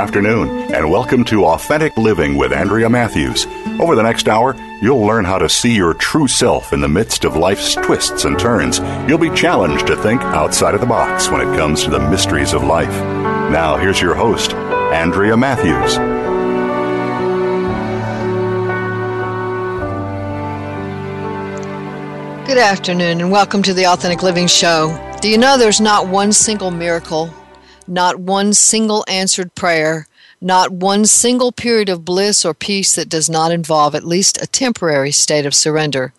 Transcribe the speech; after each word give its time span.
Afternoon, 0.00 0.72
and 0.72 0.90
welcome 0.90 1.22
to 1.22 1.44
Authentic 1.44 1.94
Living 1.98 2.34
with 2.38 2.54
Andrea 2.54 2.88
Matthews. 2.88 3.46
Over 3.78 3.94
the 3.94 4.02
next 4.02 4.28
hour, 4.28 4.56
you'll 4.80 5.04
learn 5.04 5.26
how 5.26 5.36
to 5.36 5.46
see 5.46 5.74
your 5.74 5.92
true 5.92 6.26
self 6.26 6.72
in 6.72 6.80
the 6.80 6.88
midst 6.88 7.26
of 7.26 7.36
life's 7.36 7.74
twists 7.74 8.24
and 8.24 8.38
turns. 8.38 8.78
You'll 9.06 9.18
be 9.18 9.28
challenged 9.36 9.86
to 9.88 9.96
think 9.96 10.22
outside 10.22 10.74
of 10.74 10.80
the 10.80 10.86
box 10.86 11.28
when 11.28 11.42
it 11.42 11.54
comes 11.54 11.84
to 11.84 11.90
the 11.90 11.98
mysteries 11.98 12.54
of 12.54 12.64
life. 12.64 12.88
Now, 13.52 13.76
here's 13.76 14.00
your 14.00 14.14
host, 14.14 14.54
Andrea 14.54 15.36
Matthews. 15.36 15.96
Good 22.48 22.56
afternoon, 22.56 23.20
and 23.20 23.30
welcome 23.30 23.62
to 23.64 23.74
the 23.74 23.84
Authentic 23.84 24.22
Living 24.22 24.46
Show. 24.46 24.96
Do 25.20 25.28
you 25.28 25.36
know 25.36 25.58
there's 25.58 25.78
not 25.78 26.08
one 26.08 26.32
single 26.32 26.70
miracle 26.70 27.30
not 27.90 28.20
one 28.20 28.52
single 28.54 29.04
answered 29.08 29.54
prayer, 29.54 30.06
not 30.40 30.70
one 30.70 31.04
single 31.04 31.52
period 31.52 31.88
of 31.88 32.04
bliss 32.04 32.44
or 32.44 32.54
peace 32.54 32.94
that 32.94 33.08
does 33.08 33.28
not 33.28 33.52
involve 33.52 33.94
at 33.94 34.04
least 34.04 34.40
a 34.40 34.46
temporary 34.46 35.10
state 35.10 35.44
of 35.44 35.54
surrender 35.54 36.12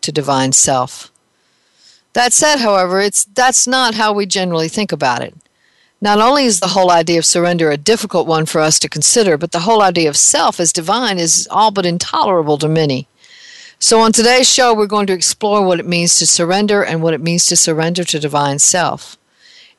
to 0.00 0.10
divine 0.10 0.52
self. 0.52 1.12
That 2.14 2.32
said, 2.32 2.56
however, 2.56 3.00
it's 3.00 3.24
that's 3.24 3.66
not 3.66 3.94
how 3.94 4.12
we 4.12 4.26
generally 4.26 4.68
think 4.68 4.90
about 4.90 5.22
it. 5.22 5.34
Not 6.00 6.20
only 6.20 6.44
is 6.44 6.60
the 6.60 6.68
whole 6.68 6.90
idea 6.90 7.18
of 7.18 7.26
surrender 7.26 7.70
a 7.70 7.76
difficult 7.76 8.26
one 8.26 8.46
for 8.46 8.60
us 8.60 8.78
to 8.78 8.88
consider, 8.88 9.36
but 9.36 9.52
the 9.52 9.60
whole 9.60 9.82
idea 9.82 10.08
of 10.08 10.16
self 10.16 10.58
as 10.58 10.72
divine 10.72 11.18
is 11.18 11.46
all 11.50 11.70
but 11.70 11.86
intolerable 11.86 12.56
to 12.58 12.68
many. 12.68 13.06
So, 13.80 14.00
on 14.00 14.12
today's 14.12 14.52
show, 14.52 14.74
we're 14.74 14.86
going 14.86 15.06
to 15.08 15.12
explore 15.12 15.64
what 15.64 15.78
it 15.78 15.86
means 15.86 16.18
to 16.18 16.26
surrender 16.26 16.82
and 16.82 17.02
what 17.02 17.14
it 17.14 17.20
means 17.20 17.44
to 17.46 17.56
surrender 17.56 18.02
to 18.04 18.18
divine 18.18 18.58
self. 18.58 19.17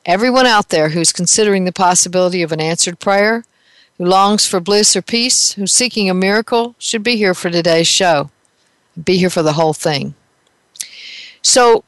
Everyone 0.09 0.47
out 0.47 0.69
there 0.69 0.89
who's 0.89 1.11
considering 1.11 1.65
the 1.65 1.71
possibility 1.71 2.41
of 2.41 2.51
an 2.51 2.59
answered 2.59 2.99
prayer, 2.99 3.43
who 3.99 4.05
longs 4.05 4.43
for 4.43 4.59
bliss 4.59 4.95
or 4.95 5.03
peace, 5.03 5.51
who's 5.51 5.71
seeking 5.71 6.09
a 6.09 6.15
miracle, 6.15 6.73
should 6.79 7.03
be 7.03 7.15
here 7.15 7.35
for 7.35 7.51
today's 7.51 7.87
show. 7.87 8.31
Be 9.05 9.19
here 9.19 9.29
for 9.29 9.43
the 9.43 9.53
whole 9.53 9.71
thing. 9.71 10.15
So, 11.43 11.83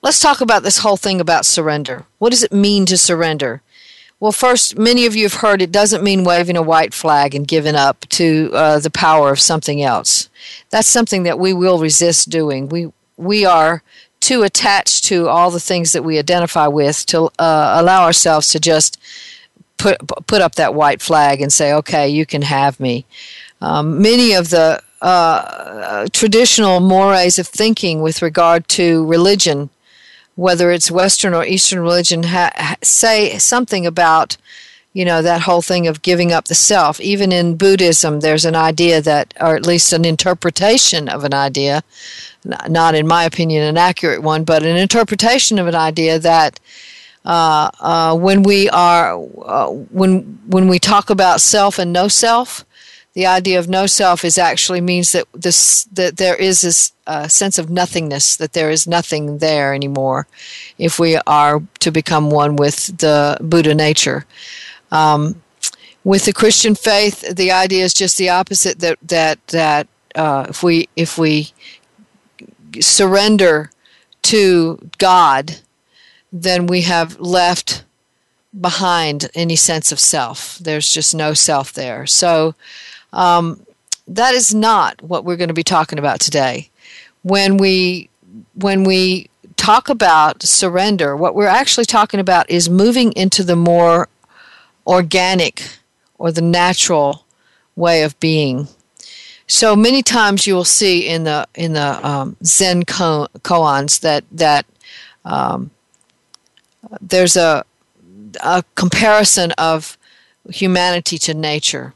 let's 0.00 0.18
talk 0.18 0.40
about 0.40 0.62
this 0.62 0.78
whole 0.78 0.96
thing 0.96 1.20
about 1.20 1.44
surrender. 1.44 2.06
What 2.16 2.30
does 2.30 2.42
it 2.42 2.54
mean 2.54 2.86
to 2.86 2.96
surrender? 2.96 3.60
Well, 4.18 4.32
first, 4.32 4.78
many 4.78 5.04
of 5.04 5.14
you 5.14 5.24
have 5.24 5.42
heard 5.42 5.60
it 5.60 5.70
doesn't 5.70 6.02
mean 6.02 6.24
waving 6.24 6.56
a 6.56 6.62
white 6.62 6.94
flag 6.94 7.34
and 7.34 7.46
giving 7.46 7.74
up 7.74 8.06
to 8.10 8.50
uh, 8.54 8.78
the 8.78 8.88
power 8.88 9.30
of 9.30 9.38
something 9.38 9.82
else. 9.82 10.30
That's 10.70 10.88
something 10.88 11.24
that 11.24 11.38
we 11.38 11.52
will 11.52 11.78
resist 11.78 12.30
doing. 12.30 12.70
We 12.70 12.92
we 13.18 13.44
are 13.44 13.82
too 14.22 14.42
attached 14.42 15.04
to 15.04 15.28
all 15.28 15.50
the 15.50 15.60
things 15.60 15.92
that 15.92 16.04
we 16.04 16.18
identify 16.18 16.66
with 16.66 17.04
to 17.06 17.24
uh, 17.38 17.74
allow 17.78 18.04
ourselves 18.04 18.48
to 18.50 18.60
just 18.60 18.98
put 19.76 19.98
put 20.26 20.40
up 20.40 20.54
that 20.54 20.74
white 20.74 21.02
flag 21.02 21.42
and 21.42 21.52
say, 21.52 21.72
"Okay, 21.72 22.08
you 22.08 22.24
can 22.24 22.42
have 22.42 22.80
me." 22.80 23.04
Um, 23.60 24.00
many 24.00 24.32
of 24.32 24.50
the 24.50 24.82
uh, 25.02 26.06
traditional 26.12 26.80
mores 26.80 27.38
of 27.38 27.48
thinking 27.48 28.00
with 28.00 28.22
regard 28.22 28.68
to 28.68 29.04
religion, 29.06 29.70
whether 30.36 30.70
it's 30.70 30.90
Western 30.90 31.34
or 31.34 31.44
Eastern 31.44 31.80
religion, 31.80 32.22
ha- 32.22 32.76
say 32.82 33.36
something 33.38 33.84
about 33.84 34.36
you 34.92 35.04
know 35.04 35.22
that 35.22 35.42
whole 35.42 35.62
thing 35.62 35.86
of 35.86 36.02
giving 36.02 36.32
up 36.32 36.46
the 36.46 36.54
self 36.54 37.00
even 37.00 37.32
in 37.32 37.56
buddhism 37.56 38.20
there's 38.20 38.44
an 38.44 38.56
idea 38.56 39.00
that 39.00 39.32
or 39.40 39.56
at 39.56 39.66
least 39.66 39.92
an 39.92 40.04
interpretation 40.04 41.08
of 41.08 41.24
an 41.24 41.34
idea 41.34 41.82
not 42.44 42.94
in 42.94 43.06
my 43.06 43.24
opinion 43.24 43.62
an 43.62 43.76
accurate 43.76 44.22
one, 44.22 44.44
but 44.44 44.62
an 44.62 44.76
interpretation 44.76 45.58
of 45.58 45.66
an 45.66 45.74
idea 45.74 46.18
that 46.18 46.58
uh, 47.24 47.70
uh, 47.80 48.16
when 48.16 48.42
we 48.42 48.68
are 48.70 49.14
uh, 49.44 49.68
when 49.68 50.40
when 50.46 50.68
we 50.68 50.78
talk 50.78 51.10
about 51.10 51.40
self 51.40 51.78
and 51.78 51.92
no 51.92 52.08
self, 52.08 52.64
the 53.14 53.26
idea 53.26 53.58
of 53.58 53.68
no 53.68 53.86
self 53.86 54.24
is 54.24 54.38
actually 54.38 54.80
means 54.80 55.12
that 55.12 55.26
this 55.32 55.84
that 55.84 56.16
there 56.16 56.34
is 56.34 56.62
this 56.62 56.92
uh, 57.06 57.28
sense 57.28 57.58
of 57.58 57.70
nothingness, 57.70 58.36
that 58.36 58.54
there 58.54 58.70
is 58.70 58.88
nothing 58.88 59.38
there 59.38 59.72
anymore, 59.72 60.26
if 60.78 60.98
we 60.98 61.16
are 61.26 61.62
to 61.78 61.92
become 61.92 62.30
one 62.30 62.56
with 62.56 62.98
the 62.98 63.38
Buddha 63.40 63.74
nature. 63.74 64.26
Um, 64.92 65.42
with 66.04 66.24
the 66.26 66.32
Christian 66.32 66.76
faith, 66.76 67.34
the 67.34 67.50
idea 67.50 67.84
is 67.84 67.94
just 67.94 68.18
the 68.18 68.28
opposite. 68.28 68.78
That 68.78 68.98
that 69.02 69.44
that 69.48 69.88
uh, 70.14 70.46
if 70.48 70.62
we 70.62 70.88
if 70.94 71.18
we 71.18 71.52
surrender 72.80 73.70
to 74.22 74.90
God, 74.98 75.56
then 76.32 76.66
we 76.66 76.82
have 76.82 77.18
left 77.18 77.84
behind 78.58 79.30
any 79.34 79.56
sense 79.56 79.92
of 79.92 79.98
self. 79.98 80.58
There's 80.58 80.90
just 80.90 81.14
no 81.14 81.34
self 81.34 81.72
there. 81.72 82.06
So 82.06 82.54
um, 83.12 83.66
that 84.06 84.34
is 84.34 84.54
not 84.54 85.02
what 85.02 85.24
we're 85.24 85.36
going 85.36 85.48
to 85.48 85.54
be 85.54 85.64
talking 85.64 85.98
about 85.98 86.20
today. 86.20 86.68
When 87.22 87.56
we 87.56 88.10
when 88.54 88.84
we 88.84 89.28
talk 89.56 89.88
about 89.88 90.42
surrender, 90.42 91.16
what 91.16 91.34
we're 91.34 91.46
actually 91.46 91.84
talking 91.84 92.18
about 92.18 92.50
is 92.50 92.68
moving 92.68 93.12
into 93.12 93.44
the 93.44 93.56
more 93.56 94.08
organic 94.86 95.62
or 96.18 96.32
the 96.32 96.42
natural 96.42 97.24
way 97.76 98.02
of 98.02 98.18
being. 98.20 98.68
So 99.46 99.76
many 99.76 100.02
times 100.02 100.46
you 100.46 100.54
will 100.54 100.64
see 100.64 101.06
in 101.06 101.24
the 101.24 101.46
in 101.54 101.74
the 101.74 102.06
um, 102.06 102.36
Zen 102.44 102.84
koans 102.84 104.00
that 104.00 104.24
that 104.32 104.66
um, 105.24 105.70
there's 107.00 107.36
a 107.36 107.64
a 108.40 108.64
comparison 108.74 109.52
of 109.52 109.98
humanity 110.48 111.18
to 111.18 111.34
nature, 111.34 111.94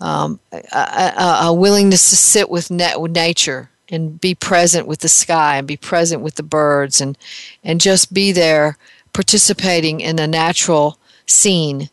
um, 0.00 0.40
a, 0.52 1.38
a, 1.42 1.52
willingness 1.52 2.10
to 2.10 2.16
sit 2.16 2.48
with, 2.50 2.70
with 2.70 3.10
nature 3.10 3.70
and 3.88 4.20
be 4.20 4.34
present 4.34 4.86
with 4.86 5.00
the 5.00 5.08
sky 5.08 5.56
and 5.56 5.66
be 5.66 5.76
present 5.76 6.22
with 6.22 6.34
the 6.36 6.42
birds 6.42 7.00
and 7.00 7.16
and 7.64 7.80
just 7.80 8.12
be 8.12 8.32
there 8.32 8.76
participating 9.12 10.00
in 10.00 10.18
a 10.18 10.26
natural 10.26 10.98
scene 11.28 11.90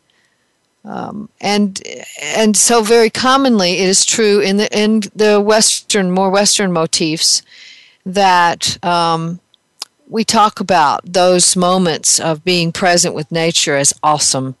um, 0.86 1.28
and 1.40 1.82
and 2.22 2.56
so 2.56 2.82
very 2.82 3.10
commonly 3.10 3.78
it 3.78 3.88
is 3.88 4.04
true 4.04 4.38
in 4.38 4.56
the 4.56 4.78
in 4.78 5.02
the 5.14 5.40
Western 5.40 6.12
more 6.12 6.30
Western 6.30 6.72
motifs 6.72 7.42
that 8.04 8.82
um, 8.84 9.40
we 10.08 10.22
talk 10.22 10.60
about 10.60 11.00
those 11.04 11.56
moments 11.56 12.20
of 12.20 12.44
being 12.44 12.70
present 12.70 13.16
with 13.16 13.32
nature 13.32 13.76
as 13.76 13.92
awesome. 14.02 14.54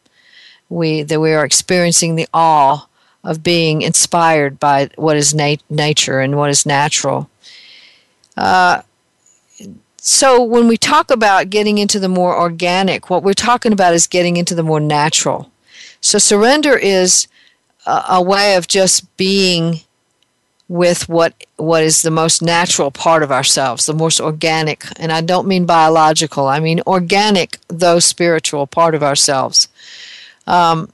We 0.68 1.02
that 1.02 1.20
we 1.20 1.32
are 1.32 1.44
experiencing 1.44 2.16
the 2.16 2.28
awe 2.34 2.88
of 3.22 3.44
being 3.44 3.82
inspired 3.82 4.58
by 4.58 4.90
what 4.96 5.16
is 5.16 5.32
nat- 5.32 5.62
nature 5.70 6.18
and 6.18 6.36
what 6.36 6.50
is 6.50 6.66
natural. 6.66 7.30
Uh, 8.36 8.82
so 10.06 10.40
when 10.40 10.68
we 10.68 10.76
talk 10.76 11.10
about 11.10 11.50
getting 11.50 11.78
into 11.78 11.98
the 11.98 12.08
more 12.08 12.38
organic, 12.38 13.10
what 13.10 13.24
we're 13.24 13.34
talking 13.34 13.72
about 13.72 13.92
is 13.92 14.06
getting 14.06 14.36
into 14.36 14.54
the 14.54 14.62
more 14.62 14.78
natural. 14.78 15.50
So 16.00 16.18
surrender 16.18 16.76
is 16.76 17.26
a, 17.86 18.04
a 18.10 18.22
way 18.22 18.54
of 18.54 18.68
just 18.68 19.16
being 19.16 19.80
with 20.68 21.08
what 21.08 21.34
what 21.56 21.82
is 21.82 22.02
the 22.02 22.12
most 22.12 22.40
natural 22.40 22.92
part 22.92 23.24
of 23.24 23.32
ourselves, 23.32 23.86
the 23.86 23.94
most 23.94 24.20
organic, 24.20 24.84
and 25.00 25.10
I 25.10 25.22
don't 25.22 25.48
mean 25.48 25.66
biological. 25.66 26.46
I 26.46 26.60
mean 26.60 26.80
organic, 26.86 27.58
though 27.66 27.98
spiritual 27.98 28.68
part 28.68 28.94
of 28.94 29.02
ourselves. 29.02 29.66
Um, 30.46 30.88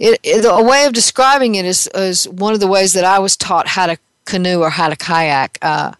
it, 0.00 0.18
it, 0.24 0.44
a 0.44 0.64
way 0.64 0.84
of 0.86 0.92
describing 0.92 1.54
it 1.54 1.64
is, 1.64 1.88
is 1.94 2.28
one 2.28 2.54
of 2.54 2.58
the 2.58 2.66
ways 2.66 2.92
that 2.94 3.04
I 3.04 3.20
was 3.20 3.36
taught 3.36 3.68
how 3.68 3.86
to 3.86 3.98
canoe 4.24 4.62
or 4.62 4.70
how 4.70 4.88
to 4.88 4.96
kayak. 4.96 5.58
Uh, 5.62 5.92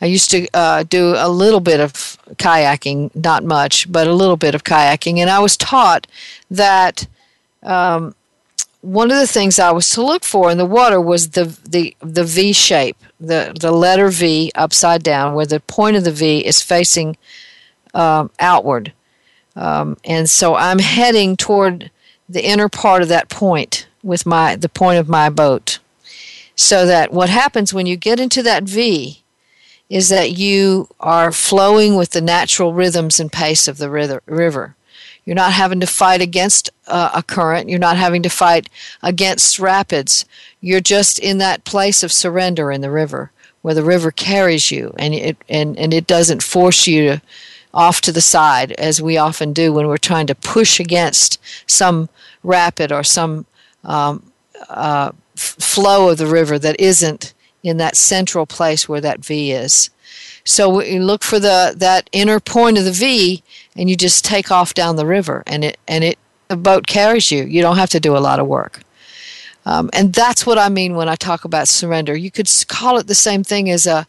I 0.00 0.06
used 0.06 0.30
to 0.30 0.48
uh, 0.54 0.84
do 0.84 1.14
a 1.16 1.28
little 1.28 1.60
bit 1.60 1.80
of 1.80 1.92
kayaking, 2.36 3.14
not 3.14 3.44
much, 3.44 3.90
but 3.90 4.06
a 4.06 4.14
little 4.14 4.36
bit 4.36 4.54
of 4.54 4.64
kayaking, 4.64 5.18
and 5.18 5.28
I 5.28 5.40
was 5.40 5.56
taught 5.56 6.06
that 6.50 7.06
um, 7.62 8.14
one 8.80 9.10
of 9.10 9.18
the 9.18 9.26
things 9.26 9.58
I 9.58 9.72
was 9.72 9.90
to 9.90 10.02
look 10.02 10.24
for 10.24 10.50
in 10.50 10.56
the 10.56 10.64
water 10.66 11.00
was 11.00 11.30
the 11.30 11.56
the 11.68 11.94
the 12.00 12.24
V 12.24 12.52
shape, 12.52 12.96
the 13.18 13.54
the 13.58 13.72
letter 13.72 14.08
V 14.08 14.50
upside 14.54 15.02
down, 15.02 15.34
where 15.34 15.46
the 15.46 15.60
point 15.60 15.96
of 15.96 16.04
the 16.04 16.12
V 16.12 16.46
is 16.46 16.62
facing 16.62 17.16
um, 17.92 18.30
outward, 18.38 18.92
um, 19.54 19.98
and 20.04 20.30
so 20.30 20.54
I'm 20.54 20.78
heading 20.78 21.36
toward 21.36 21.90
the 22.26 22.44
inner 22.44 22.68
part 22.68 23.02
of 23.02 23.08
that 23.08 23.28
point 23.28 23.86
with 24.02 24.24
my 24.24 24.56
the 24.56 24.68
point 24.70 24.98
of 24.98 25.10
my 25.10 25.28
boat, 25.28 25.78
so 26.54 26.86
that 26.86 27.12
what 27.12 27.28
happens 27.28 27.74
when 27.74 27.84
you 27.84 27.96
get 27.98 28.18
into 28.18 28.42
that 28.42 28.62
V 28.62 29.20
is 29.90 30.08
that 30.08 30.38
you 30.38 30.88
are 31.00 31.32
flowing 31.32 31.96
with 31.96 32.10
the 32.10 32.20
natural 32.20 32.72
rhythms 32.72 33.18
and 33.18 33.30
pace 33.30 33.66
of 33.66 33.76
the 33.76 33.90
river. 33.90 34.76
You're 35.24 35.34
not 35.34 35.52
having 35.52 35.80
to 35.80 35.86
fight 35.86 36.22
against 36.22 36.70
uh, 36.86 37.10
a 37.14 37.22
current. 37.22 37.68
You're 37.68 37.78
not 37.78 37.96
having 37.96 38.22
to 38.22 38.30
fight 38.30 38.70
against 39.02 39.58
rapids. 39.58 40.24
You're 40.60 40.80
just 40.80 41.18
in 41.18 41.38
that 41.38 41.64
place 41.64 42.02
of 42.02 42.12
surrender 42.12 42.70
in 42.70 42.80
the 42.80 42.90
river 42.90 43.32
where 43.62 43.74
the 43.74 43.82
river 43.82 44.10
carries 44.10 44.70
you 44.70 44.94
and 44.98 45.12
it, 45.12 45.36
and, 45.48 45.76
and 45.76 45.92
it 45.92 46.06
doesn't 46.06 46.42
force 46.42 46.86
you 46.86 47.02
to, 47.02 47.22
off 47.74 48.00
to 48.00 48.12
the 48.12 48.20
side 48.20 48.72
as 48.72 49.02
we 49.02 49.16
often 49.16 49.52
do 49.52 49.72
when 49.72 49.86
we're 49.86 49.96
trying 49.96 50.26
to 50.26 50.34
push 50.34 50.80
against 50.80 51.38
some 51.66 52.08
rapid 52.42 52.90
or 52.90 53.04
some 53.04 53.44
um, 53.84 54.32
uh, 54.68 55.12
f- 55.36 55.56
flow 55.58 56.10
of 56.10 56.18
the 56.18 56.26
river 56.26 56.58
that 56.58 56.80
isn't 56.80 57.34
in 57.62 57.76
that 57.76 57.96
central 57.96 58.46
place 58.46 58.88
where 58.88 59.00
that 59.00 59.24
V 59.24 59.52
is. 59.52 59.90
So 60.44 60.82
you 60.82 61.02
look 61.02 61.22
for 61.22 61.38
the 61.38 61.74
that 61.76 62.08
inner 62.12 62.40
point 62.40 62.78
of 62.78 62.84
the 62.84 62.92
V 62.92 63.42
and 63.76 63.88
you 63.90 63.96
just 63.96 64.24
take 64.24 64.50
off 64.50 64.74
down 64.74 64.96
the 64.96 65.06
river 65.06 65.42
and 65.46 65.64
it 65.64 65.78
and 65.86 66.02
it 66.04 66.18
the 66.48 66.56
boat 66.56 66.86
carries 66.86 67.30
you. 67.30 67.44
You 67.44 67.62
don't 67.62 67.76
have 67.76 67.90
to 67.90 68.00
do 68.00 68.16
a 68.16 68.18
lot 68.18 68.40
of 68.40 68.46
work. 68.46 68.80
Um, 69.66 69.90
and 69.92 70.12
that's 70.12 70.46
what 70.46 70.56
i 70.56 70.70
mean 70.70 70.94
when 70.94 71.08
i 71.08 71.16
talk 71.16 71.44
about 71.44 71.68
surrender. 71.68 72.16
You 72.16 72.30
could 72.30 72.48
call 72.66 72.96
it 72.96 73.06
the 73.06 73.14
same 73.14 73.44
thing 73.44 73.70
as 73.70 73.86
a, 73.86 74.06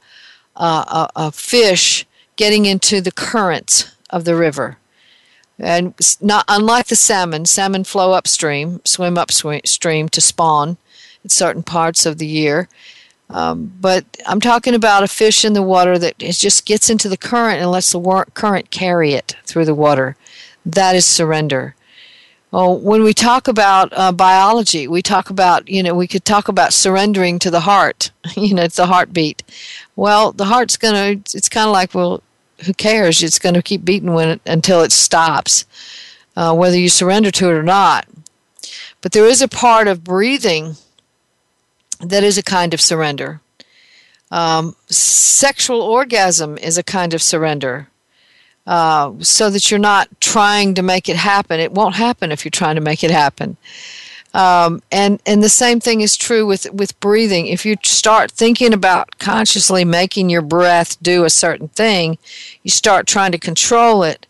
a, 0.55 1.09
a 1.15 1.31
fish 1.31 2.05
getting 2.37 2.65
into 2.65 3.01
the 3.01 3.11
currents 3.11 3.93
of 4.09 4.23
the 4.23 4.35
river. 4.35 4.77
And 5.59 5.93
not 6.21 6.45
unlike 6.47 6.87
the 6.87 6.95
salmon 6.95 7.45
salmon 7.45 7.83
flow 7.83 8.13
upstream 8.13 8.81
swim 8.85 9.17
upstream 9.17 10.09
to 10.09 10.21
spawn 10.21 10.77
in 11.23 11.29
certain 11.29 11.63
parts 11.63 12.05
of 12.05 12.17
the 12.17 12.25
year 12.25 12.67
um, 13.33 13.71
but 13.79 14.05
I'm 14.27 14.41
talking 14.41 14.75
about 14.75 15.03
a 15.03 15.07
fish 15.07 15.45
in 15.45 15.53
the 15.53 15.61
water 15.61 15.97
that 15.97 16.17
just 16.17 16.65
gets 16.65 16.89
into 16.89 17.07
the 17.07 17.17
current 17.17 17.61
and 17.61 17.71
lets 17.71 17.91
the 17.91 18.25
current 18.33 18.71
carry 18.71 19.13
it 19.13 19.35
through 19.45 19.65
the 19.65 19.75
water. 19.75 20.17
That 20.65 20.95
is 20.95 21.05
surrender. 21.05 21.75
Well, 22.51 22.77
when 22.77 23.03
we 23.03 23.13
talk 23.13 23.47
about 23.47 23.93
uh, 23.93 24.11
biology, 24.11 24.85
we 24.85 25.01
talk 25.01 25.29
about, 25.29 25.69
you 25.69 25.81
know, 25.81 25.95
we 25.95 26.07
could 26.07 26.25
talk 26.25 26.49
about 26.49 26.73
surrendering 26.73 27.39
to 27.39 27.49
the 27.49 27.61
heart. 27.61 28.11
you 28.35 28.53
know, 28.53 28.63
it's 28.63 28.75
the 28.75 28.87
heartbeat. 28.87 29.43
Well, 29.95 30.33
the 30.33 30.45
heart's 30.45 30.75
going 30.75 31.23
to, 31.23 31.37
it's 31.37 31.47
kind 31.47 31.67
of 31.67 31.73
like, 31.73 31.95
well, 31.95 32.21
who 32.65 32.73
cares? 32.73 33.23
It's 33.23 33.39
going 33.39 33.55
to 33.55 33.61
keep 33.61 33.85
beating 33.85 34.13
when 34.13 34.27
it, 34.27 34.41
until 34.45 34.81
it 34.81 34.91
stops, 34.91 35.65
uh, 36.35 36.53
whether 36.53 36.77
you 36.77 36.89
surrender 36.89 37.31
to 37.31 37.49
it 37.49 37.53
or 37.53 37.63
not. 37.63 38.05
But 38.99 39.13
there 39.13 39.25
is 39.25 39.41
a 39.41 39.47
part 39.47 39.87
of 39.87 40.03
breathing 40.03 40.75
that 42.01 42.23
is 42.23 42.37
a 42.37 42.43
kind 42.43 42.73
of 42.73 42.81
surrender. 42.81 43.41
Um, 44.31 44.75
sexual 44.89 45.81
orgasm 45.81 46.57
is 46.57 46.77
a 46.77 46.83
kind 46.83 47.13
of 47.13 47.21
surrender. 47.21 47.87
Uh, 48.67 49.13
so 49.19 49.49
that 49.49 49.71
you're 49.71 49.79
not 49.79 50.07
trying 50.21 50.75
to 50.75 50.83
make 50.83 51.09
it 51.09 51.15
happen. 51.15 51.59
It 51.59 51.71
won't 51.71 51.95
happen 51.95 52.31
if 52.31 52.45
you're 52.45 52.51
trying 52.51 52.75
to 52.75 52.81
make 52.81 53.03
it 53.03 53.09
happen. 53.09 53.57
Um, 54.33 54.81
and 54.91 55.21
and 55.25 55.43
the 55.43 55.49
same 55.49 55.79
thing 55.79 56.01
is 56.01 56.15
true 56.15 56.45
with 56.45 56.71
with 56.71 56.97
breathing. 56.99 57.47
If 57.47 57.65
you 57.65 57.75
start 57.83 58.31
thinking 58.31 58.73
about 58.73 59.17
consciously 59.17 59.83
making 59.83 60.29
your 60.29 60.41
breath 60.41 61.01
do 61.01 61.25
a 61.25 61.29
certain 61.29 61.67
thing, 61.69 62.17
you 62.63 62.71
start 62.71 63.07
trying 63.07 63.33
to 63.33 63.37
control 63.37 64.03
it, 64.03 64.25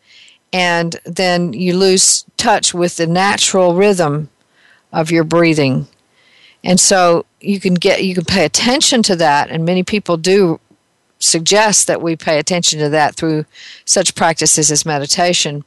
and 0.51 0.95
then 1.05 1.53
you 1.53 1.77
lose 1.77 2.25
touch 2.37 2.73
with 2.73 2.95
the 2.97 3.05
natural 3.05 3.75
rhythm 3.75 4.29
of 4.91 5.11
your 5.11 5.23
breathing. 5.23 5.87
And 6.63 6.79
so 6.79 7.25
you 7.39 7.59
can 7.59 7.73
get 7.73 8.03
you 8.03 8.13
can 8.13 8.25
pay 8.25 8.45
attention 8.45 9.01
to 9.03 9.15
that 9.15 9.49
and 9.49 9.65
many 9.65 9.83
people 9.83 10.17
do 10.17 10.59
suggest 11.19 11.87
that 11.87 12.01
we 12.01 12.15
pay 12.15 12.39
attention 12.39 12.79
to 12.79 12.89
that 12.89 13.15
through 13.15 13.45
such 13.85 14.15
practices 14.15 14.71
as 14.71 14.85
meditation. 14.85 15.63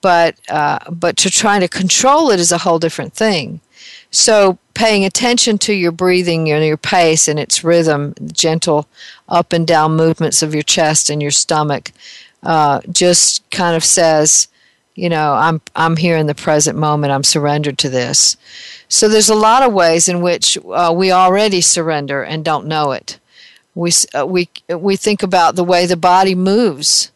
But 0.00 0.36
uh, 0.48 0.90
but 0.90 1.16
to 1.18 1.30
try 1.30 1.58
to 1.58 1.68
control 1.68 2.30
it 2.30 2.40
is 2.40 2.52
a 2.52 2.58
whole 2.58 2.78
different 2.78 3.14
thing. 3.14 3.60
So 4.10 4.58
paying 4.74 5.04
attention 5.04 5.58
to 5.58 5.72
your 5.72 5.92
breathing 5.92 6.50
and 6.50 6.64
your 6.64 6.76
pace 6.76 7.28
and 7.28 7.38
its 7.38 7.64
rhythm 7.64 8.14
gentle 8.32 8.86
up 9.28 9.52
and 9.52 9.66
down 9.66 9.96
movements 9.96 10.42
of 10.42 10.54
your 10.54 10.62
chest 10.62 11.08
and 11.08 11.22
your 11.22 11.30
stomach 11.30 11.92
uh, 12.42 12.80
just 12.90 13.48
kind 13.50 13.76
of 13.76 13.84
says 13.84 14.48
you 14.94 15.08
know 15.08 15.32
i'm 15.32 15.60
i'm 15.74 15.96
here 15.96 16.16
in 16.16 16.26
the 16.26 16.34
present 16.34 16.76
moment. 16.76 17.12
I'm 17.12 17.24
surrendered 17.24 17.78
to 17.78 17.88
this 17.88 18.36
so 18.92 19.08
there's 19.08 19.30
a 19.30 19.34
lot 19.34 19.62
of 19.62 19.72
ways 19.72 20.06
in 20.06 20.20
which 20.20 20.58
uh, 20.70 20.92
we 20.94 21.10
already 21.10 21.62
surrender 21.62 22.22
and 22.22 22.44
don't 22.44 22.66
know 22.66 22.92
it. 22.92 23.18
We, 23.74 23.90
uh, 24.14 24.26
we, 24.26 24.50
we 24.68 24.96
think 24.96 25.22
about 25.22 25.56
the 25.56 25.64
way 25.64 25.86
the 25.86 25.96
body 25.96 26.34
moves. 26.34 27.10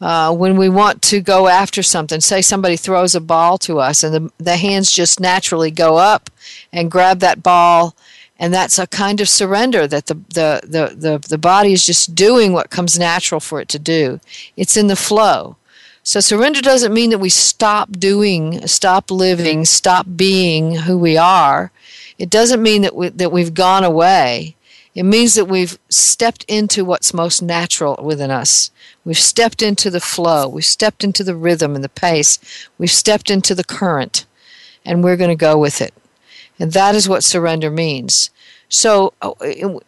Uh, 0.00 0.34
when 0.34 0.56
we 0.56 0.70
want 0.70 1.02
to 1.02 1.20
go 1.20 1.46
after 1.46 1.82
something, 1.82 2.22
say 2.22 2.40
somebody 2.40 2.74
throws 2.74 3.14
a 3.14 3.20
ball 3.20 3.58
to 3.58 3.78
us 3.78 4.02
and 4.02 4.14
the, 4.14 4.32
the 4.42 4.56
hands 4.56 4.90
just 4.90 5.20
naturally 5.20 5.70
go 5.70 5.98
up 5.98 6.30
and 6.72 6.90
grab 6.90 7.18
that 7.18 7.42
ball 7.42 7.94
and 8.38 8.54
that's 8.54 8.78
a 8.78 8.86
kind 8.86 9.20
of 9.20 9.28
surrender 9.28 9.86
that 9.86 10.06
the, 10.06 10.14
the, 10.14 10.60
the, 10.62 10.94
the, 10.96 11.28
the 11.28 11.36
body 11.36 11.74
is 11.74 11.84
just 11.84 12.14
doing 12.14 12.54
what 12.54 12.70
comes 12.70 12.98
natural 12.98 13.40
for 13.40 13.60
it 13.60 13.68
to 13.68 13.78
do. 13.78 14.20
It's 14.56 14.78
in 14.78 14.86
the 14.86 14.96
flow. 14.96 15.56
So 16.02 16.20
surrender 16.20 16.60
doesn't 16.60 16.94
mean 16.94 17.10
that 17.10 17.18
we 17.18 17.28
stop 17.28 17.92
doing, 17.92 18.66
stop 18.66 19.10
living, 19.10 19.64
stop 19.64 20.06
being 20.16 20.74
who 20.76 20.96
we 20.96 21.16
are. 21.16 21.72
It 22.18 22.30
doesn't 22.30 22.62
mean 22.62 22.82
that 22.82 22.96
we, 22.96 23.08
that 23.10 23.32
we've 23.32 23.54
gone 23.54 23.84
away. 23.84 24.56
It 24.94 25.04
means 25.04 25.34
that 25.34 25.44
we've 25.44 25.78
stepped 25.88 26.44
into 26.44 26.84
what's 26.84 27.14
most 27.14 27.42
natural 27.42 27.98
within 28.02 28.30
us. 28.30 28.70
We've 29.04 29.18
stepped 29.18 29.62
into 29.62 29.88
the 29.90 30.00
flow. 30.00 30.48
We've 30.48 30.64
stepped 30.64 31.04
into 31.04 31.22
the 31.22 31.36
rhythm 31.36 31.74
and 31.74 31.84
the 31.84 31.88
pace. 31.88 32.38
We've 32.76 32.90
stepped 32.90 33.30
into 33.30 33.54
the 33.54 33.64
current, 33.64 34.26
and 34.84 35.04
we're 35.04 35.16
going 35.16 35.30
to 35.30 35.36
go 35.36 35.56
with 35.56 35.80
it. 35.80 35.94
And 36.58 36.72
that 36.72 36.94
is 36.94 37.08
what 37.08 37.24
surrender 37.24 37.70
means. 37.70 38.30
So, 38.68 39.14
uh, 39.22 39.32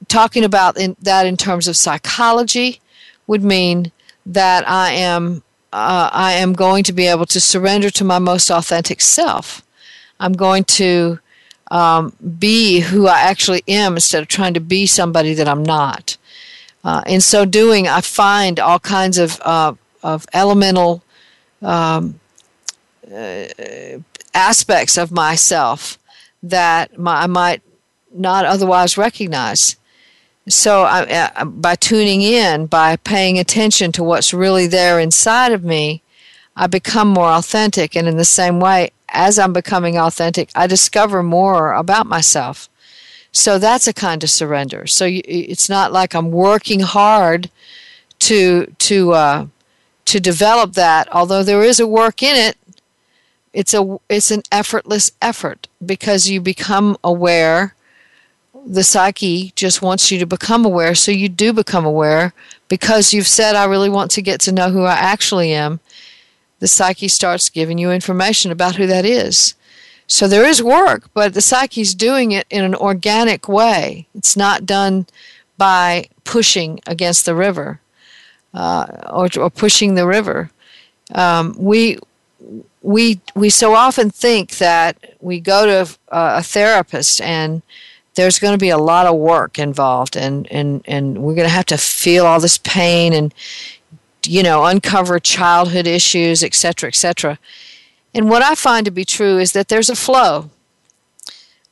talking 0.08 0.44
about 0.44 0.78
in, 0.78 0.96
that 1.00 1.26
in 1.26 1.36
terms 1.36 1.68
of 1.68 1.76
psychology 1.76 2.80
would 3.26 3.42
mean 3.42 3.92
that 4.24 4.68
I 4.68 4.92
am 4.92 5.42
uh, 5.72 6.10
I 6.12 6.32
am 6.32 6.52
going 6.52 6.84
to 6.84 6.92
be 6.92 7.06
able 7.06 7.26
to 7.26 7.40
surrender 7.40 7.90
to 7.90 8.04
my 8.04 8.18
most 8.18 8.50
authentic 8.50 9.00
self. 9.00 9.62
I'm 10.20 10.34
going 10.34 10.64
to 10.64 11.18
um, 11.70 12.14
be 12.38 12.80
who 12.80 13.06
I 13.06 13.20
actually 13.20 13.62
am 13.66 13.94
instead 13.94 14.22
of 14.22 14.28
trying 14.28 14.54
to 14.54 14.60
be 14.60 14.86
somebody 14.86 15.34
that 15.34 15.48
I'm 15.48 15.62
not. 15.62 16.16
Uh, 16.84 17.02
in 17.06 17.20
so 17.20 17.44
doing, 17.44 17.88
I 17.88 18.00
find 18.00 18.60
all 18.60 18.78
kinds 18.78 19.16
of, 19.16 19.40
uh, 19.42 19.74
of 20.02 20.26
elemental 20.34 21.02
um, 21.62 22.20
uh, 23.10 23.44
aspects 24.34 24.98
of 24.98 25.10
myself 25.10 25.98
that 26.42 26.98
my, 26.98 27.22
I 27.22 27.26
might 27.26 27.62
not 28.12 28.44
otherwise 28.44 28.98
recognize. 28.98 29.76
So, 30.48 30.82
I, 30.82 31.44
by 31.44 31.76
tuning 31.76 32.20
in, 32.22 32.66
by 32.66 32.96
paying 32.96 33.38
attention 33.38 33.92
to 33.92 34.02
what's 34.02 34.34
really 34.34 34.66
there 34.66 34.98
inside 34.98 35.52
of 35.52 35.62
me, 35.62 36.02
I 36.56 36.66
become 36.66 37.08
more 37.08 37.30
authentic. 37.30 37.94
And 37.96 38.08
in 38.08 38.16
the 38.16 38.24
same 38.24 38.58
way, 38.58 38.90
as 39.08 39.38
I'm 39.38 39.52
becoming 39.52 39.98
authentic, 39.98 40.50
I 40.54 40.66
discover 40.66 41.22
more 41.22 41.72
about 41.72 42.06
myself. 42.06 42.68
So 43.30 43.58
that's 43.58 43.86
a 43.86 43.94
kind 43.94 44.22
of 44.22 44.30
surrender. 44.30 44.86
So 44.86 45.04
you, 45.04 45.22
it's 45.24 45.68
not 45.68 45.92
like 45.92 46.14
I'm 46.14 46.30
working 46.30 46.80
hard 46.80 47.50
to 48.20 48.66
to 48.78 49.12
uh, 49.12 49.46
to 50.06 50.20
develop 50.20 50.74
that. 50.74 51.08
Although 51.12 51.42
there 51.42 51.62
is 51.62 51.80
a 51.80 51.86
work 51.86 52.22
in 52.22 52.36
it, 52.36 52.56
it's 53.52 53.72
a 53.72 53.98
it's 54.08 54.30
an 54.30 54.42
effortless 54.50 55.12
effort 55.22 55.68
because 55.84 56.28
you 56.28 56.40
become 56.40 56.96
aware 57.02 57.74
the 58.64 58.84
psyche 58.84 59.52
just 59.56 59.82
wants 59.82 60.10
you 60.10 60.18
to 60.18 60.26
become 60.26 60.64
aware, 60.64 60.94
so 60.94 61.10
you 61.10 61.28
do 61.28 61.52
become 61.52 61.84
aware 61.84 62.32
because 62.68 63.12
you've 63.12 63.28
said, 63.28 63.56
I 63.56 63.64
really 63.64 63.88
want 63.88 64.10
to 64.12 64.22
get 64.22 64.40
to 64.42 64.52
know 64.52 64.70
who 64.70 64.84
I 64.84 64.94
actually 64.94 65.52
am. 65.52 65.80
The 66.60 66.68
psyche 66.68 67.08
starts 67.08 67.50
giving 67.50 67.78
you 67.78 67.90
information 67.90 68.52
about 68.52 68.76
who 68.76 68.86
that 68.86 69.04
is. 69.04 69.54
So 70.06 70.28
there 70.28 70.44
is 70.44 70.62
work, 70.62 71.08
but 71.14 71.34
the 71.34 71.40
psyche's 71.40 71.94
doing 71.94 72.32
it 72.32 72.46
in 72.50 72.64
an 72.64 72.74
organic 72.74 73.48
way. 73.48 74.06
It's 74.14 74.36
not 74.36 74.66
done 74.66 75.06
by 75.58 76.08
pushing 76.24 76.80
against 76.86 77.24
the 77.24 77.34
river 77.34 77.80
uh, 78.54 78.86
or, 79.10 79.28
or, 79.38 79.50
pushing 79.50 79.94
the 79.94 80.06
river. 80.06 80.50
Um, 81.14 81.54
we 81.58 81.98
we 82.82 83.20
we 83.34 83.48
so 83.48 83.74
often 83.74 84.10
think 84.10 84.58
that 84.58 84.96
we 85.20 85.40
go 85.40 85.66
to 85.66 85.96
a, 86.08 86.38
a 86.38 86.42
therapist 86.42 87.20
and 87.20 87.62
there's 88.14 88.38
going 88.38 88.52
to 88.52 88.58
be 88.58 88.68
a 88.68 88.78
lot 88.78 89.06
of 89.06 89.16
work 89.16 89.58
involved 89.58 90.16
and 90.16 90.50
and 90.50 90.82
and 90.86 91.22
we're 91.22 91.34
going 91.34 91.48
to 91.48 91.54
have 91.54 91.66
to 91.66 91.78
feel 91.78 92.26
all 92.26 92.40
this 92.40 92.58
pain 92.58 93.12
and 93.12 93.34
you 94.26 94.42
know 94.42 94.64
uncover 94.64 95.18
childhood 95.18 95.86
issues 95.86 96.42
etc 96.44 96.88
etc 96.88 97.38
and 98.14 98.28
what 98.28 98.42
i 98.42 98.54
find 98.54 98.84
to 98.84 98.90
be 98.90 99.04
true 99.04 99.38
is 99.38 99.52
that 99.52 99.68
there's 99.68 99.90
a 99.90 99.96
flow. 99.96 100.50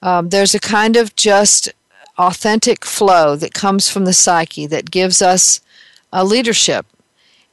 Um, 0.03 0.31
there's 0.31 0.55
a 0.55 0.61
kind 0.61 0.97
of 0.97 1.15
just 1.15 1.69
authentic 2.17 2.85
flow 2.85 3.37
that 3.37 3.55
comes 3.55 3.91
from 3.91 4.05
the 4.05 4.13
psyche 4.13 4.67
that 4.67 4.91
gives 4.91 5.21
us 5.21 5.61
a 6.13 6.25
leadership. 6.25 6.87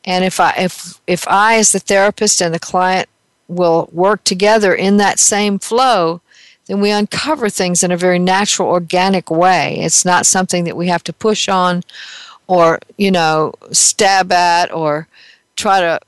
And 0.05 0.23
if 0.23 0.39
i 0.39 0.51
if 0.57 1.01
if 1.05 1.27
i 1.27 1.57
as 1.57 1.71
the 1.71 1.79
therapist 1.79 2.41
and 2.41 2.53
the 2.53 2.59
client 2.59 3.09
will 3.47 3.89
work 3.91 4.23
together 4.23 4.73
in 4.73 4.97
that 4.97 5.19
same 5.19 5.59
flow 5.59 6.21
then 6.67 6.81
we 6.81 6.91
uncover 6.91 7.49
things 7.49 7.83
in 7.83 7.91
a 7.91 7.97
very 7.97 8.19
natural, 8.19 8.69
organic 8.69 9.31
way. 9.31 9.79
It's 9.79 10.05
not 10.05 10.25
something 10.25 10.65
that 10.65 10.77
we 10.77 10.87
have 10.87 11.03
to 11.03 11.13
push 11.13 11.49
on 11.49 11.83
or, 12.47 12.79
you 12.97 13.11
know, 13.11 13.53
stab 13.71 14.31
at 14.31 14.71
or 14.71 15.07
try 15.55 15.79
to, 15.79 15.99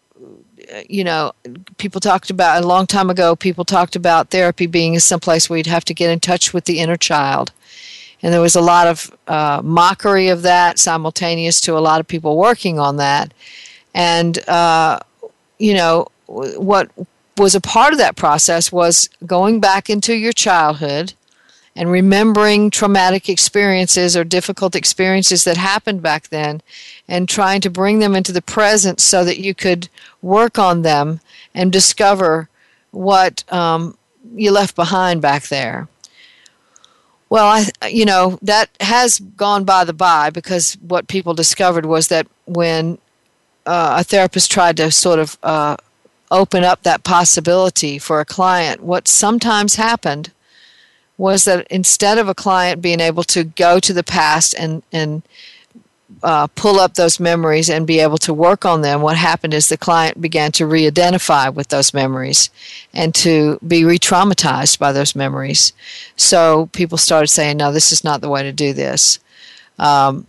you 0.88 1.04
know, 1.04 1.32
people 1.78 2.00
talked 2.00 2.30
about 2.30 2.64
a 2.64 2.68
long 2.68 2.86
time 2.86 3.10
ago, 3.10 3.36
people 3.36 3.66
talked 3.66 3.96
about 3.96 4.30
therapy 4.30 4.68
being 4.68 5.00
some 5.00 5.20
place 5.20 5.50
where 5.50 5.58
you'd 5.58 5.66
have 5.66 5.86
to 5.86 5.94
get 5.94 6.12
in 6.12 6.20
touch 6.20 6.54
with 6.54 6.66
the 6.66 6.80
inner 6.80 6.98
child. 6.98 7.52
And 8.22 8.34
there 8.34 8.42
was 8.42 8.56
a 8.56 8.62
lot 8.62 8.88
of 8.88 9.18
uh, 9.28 9.62
mockery 9.64 10.28
of 10.28 10.42
that 10.42 10.78
simultaneous 10.78 11.62
to 11.62 11.78
a 11.78 11.80
lot 11.80 12.02
of 12.02 12.08
people 12.08 12.38
working 12.38 12.78
on 12.78 12.98
that. 12.98 13.34
And, 13.94 14.38
uh, 14.50 15.00
you 15.58 15.74
know, 15.74 16.08
what 16.28 16.92
was 17.40 17.56
a 17.56 17.62
part 17.62 17.94
of 17.94 18.00
that 18.00 18.16
process 18.16 18.72
was 18.72 19.10
going 19.26 19.60
back 19.60 19.90
into 19.90 20.14
your 20.14 20.34
childhood 20.34 21.14
and 21.76 21.90
remembering 21.90 22.70
traumatic 22.70 23.30
experiences 23.30 24.18
or 24.18 24.24
difficult 24.24 24.76
experiences 24.76 25.46
that 25.46 25.56
happened 25.56 26.02
back 26.02 26.28
then 26.28 26.62
and 27.08 27.30
trying 27.30 27.62
to 27.62 27.70
bring 27.70 28.00
them 28.00 28.16
into 28.16 28.34
the 28.34 28.42
present 28.42 29.00
so 29.00 29.24
that 29.24 29.40
you 29.40 29.56
could 29.56 29.88
work 30.22 30.60
on 30.60 30.82
them 30.82 31.22
and 31.56 31.72
discover 31.72 32.50
what 32.92 33.44
um, 33.54 33.98
you 34.36 34.52
left 34.52 34.76
behind 34.76 35.22
back 35.22 35.48
there. 35.48 35.88
Well, 37.30 37.46
I, 37.82 37.88
you 37.88 38.06
know, 38.06 38.40
that 38.42 38.70
has 38.80 39.20
gone 39.20 39.64
by 39.64 39.84
the 39.84 39.94
by 39.94 40.32
because 40.32 40.74
what 40.82 41.08
people 41.08 41.34
discovered 41.34 41.86
was 41.86 42.08
that 42.08 42.28
when 42.46 42.98
uh, 43.66 43.98
a 44.00 44.04
therapist 44.04 44.52
tried 44.52 44.78
to 44.78 44.92
sort 44.92 45.20
of 45.20 45.38
uh, 45.44 45.78
open 46.32 46.64
up 46.64 46.84
that 46.84 47.04
possibility 47.04 47.98
for 47.98 48.20
a 48.20 48.26
client, 48.26 48.82
what 48.82 49.08
sometimes 49.08 49.76
happened 49.76 50.32
was 51.18 51.44
that 51.46 51.68
instead 51.70 52.18
of 52.18 52.30
a 52.30 52.36
client 52.36 52.82
being 52.82 53.00
able 53.00 53.24
to 53.24 53.44
go 53.44 53.80
to 53.80 53.92
the 53.92 54.04
past 54.04 54.56
and, 54.58 54.82
and 54.92 55.22
uh, 56.24 56.48
pull 56.56 56.80
up 56.80 56.96
those 56.96 57.20
memories 57.20 57.70
and 57.70 57.86
be 57.86 58.00
able 58.00 58.18
to 58.18 58.34
work 58.34 58.66
on 58.66 58.82
them, 58.82 59.02
what 59.02 59.18
happened 59.18 59.54
is 59.54 59.68
the 59.68 59.78
client 59.78 60.22
began 60.22 60.52
to 60.52 60.66
re 60.66 60.88
identify 60.88 61.50
with 61.50 61.68
those 61.68 61.94
memories 61.94 62.50
and 62.94 63.14
to 63.14 63.60
be 63.68 63.84
re 63.84 64.00
traumatized 64.00 64.80
by 64.80 64.92
those 64.92 65.16
memories. 65.16 65.74
So 66.16 66.70
people 66.74 66.98
started 66.98 67.28
saying, 67.28 67.58
no, 67.58 67.72
this 67.72 67.92
is 67.92 68.04
not 68.04 68.22
the 68.22 68.30
way 68.30 68.44
to 68.44 68.52
do 68.52 68.74
this. 68.74 69.20
Um, 69.78 70.26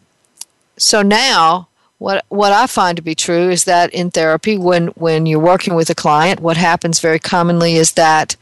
so 0.76 1.02
now 1.02 1.68
what 2.00 2.24
what 2.30 2.50
I 2.50 2.66
find 2.66 2.96
to 2.96 3.02
be 3.02 3.14
true 3.14 3.50
is 3.50 3.64
that 3.64 3.92
in 3.92 4.10
therapy, 4.10 4.56
when 4.56 4.88
when 4.88 5.26
you're 5.26 5.38
working 5.38 5.74
with 5.74 5.90
a 5.90 5.94
client, 5.94 6.40
what 6.40 6.56
happens 6.56 6.98
very 6.98 7.18
commonly 7.18 7.76
is 7.76 7.92
that 7.92 8.36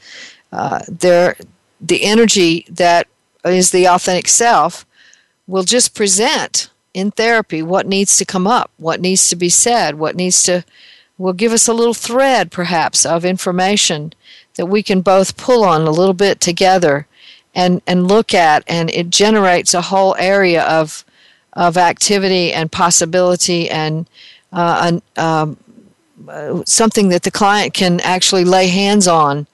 uh, 0.53 0.81
there 0.89 1.37
the 1.81 2.05
energy 2.05 2.65
that 2.71 3.09
is 3.45 3.73
the 3.73 3.89
authentic 3.89 4.29
self 4.29 4.87
will 5.49 5.65
just 5.65 5.97
present 5.97 6.71
in 6.95 7.11
therapy 7.11 7.61
what 7.61 7.87
needs 7.87 8.17
to 8.17 8.25
come 8.25 8.47
up, 8.47 8.71
what 8.77 9.01
needs 9.01 9.29
to 9.29 9.37
be 9.37 9.49
said, 9.49 9.97
what 9.97 10.15
needs 10.15 10.45
to 10.45 10.65
will 11.19 11.33
give 11.33 11.53
us 11.53 11.67
a 11.67 11.75
little 11.75 11.95
thread 11.95 12.53
perhaps 12.53 13.05
of 13.05 13.25
information 13.25 14.13
that 14.55 14.67
we 14.67 14.85
can 14.85 15.01
both 15.01 15.37
pull 15.37 15.65
on 15.65 15.83
a 15.83 15.91
little 15.91 16.15
bit 16.15 16.41
together 16.41 17.09
and 17.57 17.83
and 17.89 18.07
look 18.07 18.33
at 18.33 18.63
and 18.69 18.89
it 18.91 19.11
generates 19.11 19.75
a 19.75 19.91
whole 19.91 20.15
area 20.17 20.63
of 20.63 21.05
of 21.59 21.77
activity 21.77 22.53
and 22.53 22.71
possibility 22.71 23.69
and 23.69 24.09
uh, 24.53 24.81
an, 24.87 25.03
um, 25.17 26.65
something 26.65 27.09
that 27.09 27.25
the 27.25 27.33
client 27.33 27.75
can 27.75 28.01
actually 28.01 28.45
lay 28.45 28.69
hands 28.69 29.09
on 29.09 29.47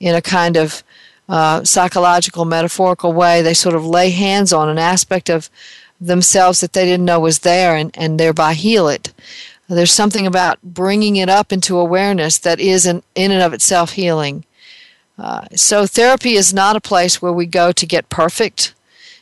in 0.00 0.14
a 0.14 0.22
kind 0.22 0.56
of 0.56 0.82
uh, 1.28 1.62
psychological, 1.62 2.46
metaphorical 2.46 3.12
way. 3.12 3.42
They 3.42 3.52
sort 3.52 3.74
of 3.74 3.84
lay 3.84 4.08
hands 4.08 4.54
on 4.54 4.70
an 4.70 4.78
aspect 4.78 5.28
of 5.28 5.50
themselves 6.00 6.60
that 6.60 6.72
they 6.72 6.86
didn't 6.86 7.04
know 7.04 7.20
was 7.20 7.40
there 7.40 7.76
and, 7.76 7.90
and 7.94 8.18
thereby 8.18 8.54
heal 8.54 8.88
it. 8.88 9.12
There's 9.68 9.92
something 9.92 10.26
about 10.26 10.58
bringing 10.62 11.16
it 11.16 11.28
up 11.28 11.52
into 11.52 11.78
awareness 11.78 12.38
that 12.38 12.58
is 12.58 12.86
in, 12.86 13.02
in 13.14 13.30
and 13.30 13.42
of 13.42 13.52
itself 13.52 13.92
healing. 13.92 14.44
Uh, 15.18 15.44
so, 15.54 15.86
therapy 15.86 16.32
is 16.32 16.54
not 16.54 16.74
a 16.74 16.80
place 16.80 17.20
where 17.20 17.32
we 17.32 17.44
go 17.44 17.70
to 17.70 17.86
get 17.86 18.08
perfect. 18.08 18.74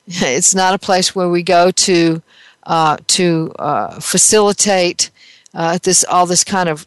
It's 0.23 0.55
not 0.55 0.75
a 0.75 0.79
place 0.79 1.15
where 1.15 1.29
we 1.29 1.43
go 1.43 1.71
to 1.71 2.23
uh, 2.65 2.97
to 3.09 3.53
uh, 3.59 4.01
facilitate 4.01 5.11
uh, 5.55 5.79
this 5.83 6.05
all 6.05 6.27
this 6.27 6.45
kind 6.45 6.69
of 6.69 6.87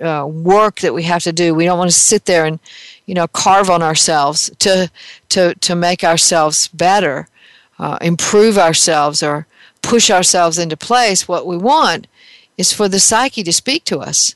uh, 0.00 0.26
work 0.26 0.80
that 0.80 0.94
we 0.94 1.04
have 1.04 1.22
to 1.24 1.32
do. 1.32 1.54
We 1.54 1.64
don't 1.64 1.78
want 1.78 1.90
to 1.90 1.96
sit 1.96 2.26
there 2.26 2.44
and 2.44 2.60
you 3.06 3.14
know 3.14 3.26
carve 3.26 3.68
on 3.68 3.82
ourselves 3.82 4.50
to 4.60 4.90
to 5.30 5.54
to 5.54 5.74
make 5.74 6.04
ourselves 6.04 6.68
better, 6.68 7.28
uh, 7.78 7.98
improve 8.00 8.58
ourselves, 8.58 9.22
or 9.22 9.46
push 9.82 10.10
ourselves 10.10 10.58
into 10.58 10.76
place. 10.76 11.26
What 11.26 11.46
we 11.46 11.56
want 11.56 12.06
is 12.56 12.72
for 12.72 12.88
the 12.88 13.00
psyche 13.00 13.42
to 13.42 13.52
speak 13.52 13.84
to 13.84 13.98
us. 13.98 14.34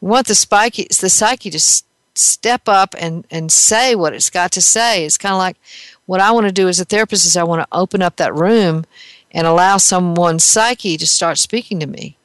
We 0.00 0.08
want 0.10 0.26
the 0.26 0.34
psyche 0.34 0.86
the 0.88 1.10
psyche 1.10 1.50
to 1.50 1.56
s- 1.58 1.84
step 2.14 2.68
up 2.68 2.94
and 2.98 3.24
and 3.30 3.52
say 3.52 3.94
what 3.94 4.14
it's 4.14 4.30
got 4.30 4.50
to 4.52 4.60
say. 4.60 5.04
It's 5.04 5.18
kind 5.18 5.32
of 5.32 5.38
like 5.38 5.56
what 6.06 6.20
I 6.20 6.32
want 6.32 6.46
to 6.46 6.52
do 6.52 6.68
as 6.68 6.80
a 6.80 6.84
therapist 6.84 7.26
is 7.26 7.36
I 7.36 7.44
want 7.44 7.62
to 7.62 7.76
open 7.76 8.02
up 8.02 8.16
that 8.16 8.34
room 8.34 8.84
and 9.30 9.46
allow 9.46 9.76
someone's 9.76 10.44
psyche 10.44 10.96
to 10.96 11.06
start 11.06 11.38
speaking 11.38 11.80
to 11.80 11.86
me 11.86 12.16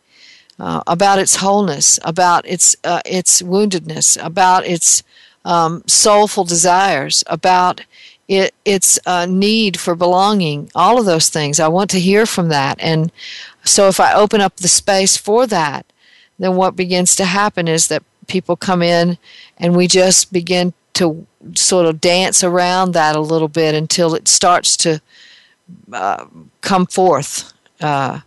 uh, 0.60 0.81
about 0.88 1.19
its 1.19 1.38
wholeness, 1.38 2.00
about 2.03 2.46
its 2.46 2.75
uh, 2.84 3.01
its 3.05 3.41
woundedness, 3.41 4.24
about 4.24 4.65
its 4.65 5.03
um, 5.46 5.84
soulful 5.88 6.43
desires, 6.43 7.24
about 7.27 7.81
it, 8.27 8.53
its 8.65 9.00
uh, 9.05 9.25
need 9.25 9.79
for 9.79 9.96
belonging, 9.96 10.69
all 10.75 11.00
of 11.00 11.05
those 11.05 11.29
things. 11.29 11.60
I 11.60 11.67
want 11.69 11.89
to 11.91 12.00
hear 12.00 12.25
from 12.25 12.50
that. 12.50 12.77
And 12.81 13.12
so 13.63 13.88
if 13.88 14.00
I 14.00 14.13
open 14.13 14.41
up 14.41 14.57
the 14.57 14.67
space 14.67 15.15
for 15.15 15.48
that, 15.48 15.86
then 16.38 16.55
what 16.55 16.75
begins 16.75 17.15
to 17.15 17.25
happen 17.25 17.67
is 17.67 17.88
that 17.88 18.03
people 18.27 18.55
come 18.55 18.81
in 18.81 19.17
and 19.57 19.75
we 19.75 19.88
just 19.88 20.34
begin 20.34 20.74
to 20.93 21.25
sort 21.56 21.86
of 21.86 22.01
dance 22.01 22.44
around 22.44 22.94
that 22.94 23.16
a 23.16 23.22
little 23.22 23.48
bit 23.48 23.75
until 23.75 24.16
it 24.16 24.27
starts 24.27 24.77
to 24.77 25.01
uh, 25.92 26.25
come 26.62 26.86
forth. 26.86 27.54
Uh, 27.82 28.22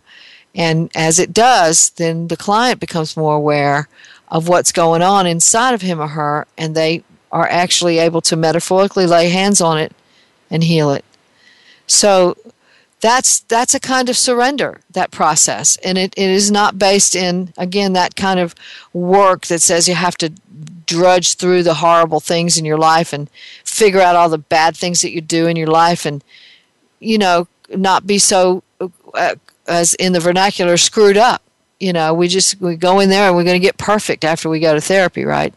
and 0.53 0.91
as 0.95 1.19
it 1.19 1.33
does, 1.33 1.91
then 1.91 2.27
the 2.27 2.37
client 2.37 2.79
becomes 2.79 3.17
more 3.17 3.35
aware 3.35 3.87
of 4.29 4.47
what's 4.47 4.71
going 4.71 5.01
on 5.01 5.27
inside 5.27 5.73
of 5.73 5.81
him 5.81 5.99
or 5.99 6.07
her, 6.07 6.47
and 6.57 6.75
they 6.75 7.03
are 7.31 7.47
actually 7.47 7.97
able 7.97 8.21
to 8.21 8.35
metaphorically 8.35 9.05
lay 9.05 9.29
hands 9.29 9.61
on 9.61 9.77
it 9.77 9.93
and 10.49 10.63
heal 10.63 10.91
it. 10.91 11.05
So 11.87 12.35
that's 13.01 13.39
that's 13.41 13.73
a 13.73 13.79
kind 13.79 14.09
of 14.09 14.15
surrender 14.15 14.79
that 14.91 15.09
process 15.11 15.75
and 15.77 15.97
it, 15.97 16.13
it 16.15 16.29
is 16.29 16.51
not 16.51 16.77
based 16.77 17.15
in 17.15 17.51
again 17.57 17.93
that 17.93 18.15
kind 18.15 18.39
of 18.39 18.53
work 18.93 19.47
that 19.47 19.59
says 19.59 19.87
you 19.87 19.95
have 19.95 20.15
to 20.15 20.31
drudge 20.91 21.35
through 21.35 21.63
the 21.63 21.75
horrible 21.75 22.19
things 22.19 22.57
in 22.57 22.65
your 22.65 22.77
life 22.77 23.13
and 23.13 23.29
figure 23.63 24.01
out 24.01 24.15
all 24.15 24.29
the 24.29 24.37
bad 24.37 24.75
things 24.75 25.01
that 25.01 25.11
you 25.11 25.21
do 25.21 25.47
in 25.47 25.55
your 25.55 25.67
life 25.83 26.05
and 26.05 26.23
you 27.01 27.17
know, 27.17 27.47
not 27.75 28.07
be 28.07 28.17
so, 28.17 28.63
uh, 29.13 29.35
as 29.67 29.93
in 29.95 30.13
the 30.13 30.19
vernacular, 30.19 30.77
screwed 30.77 31.17
up. 31.17 31.41
You 31.79 31.93
know, 31.93 32.13
we 32.13 32.27
just 32.27 32.61
we 32.61 32.75
go 32.75 32.99
in 32.99 33.09
there 33.09 33.27
and 33.27 33.35
we're 33.35 33.43
going 33.43 33.59
to 33.59 33.67
get 33.67 33.77
perfect 33.77 34.23
after 34.23 34.47
we 34.47 34.59
go 34.59 34.73
to 34.73 34.81
therapy, 34.81 35.25
right? 35.25 35.53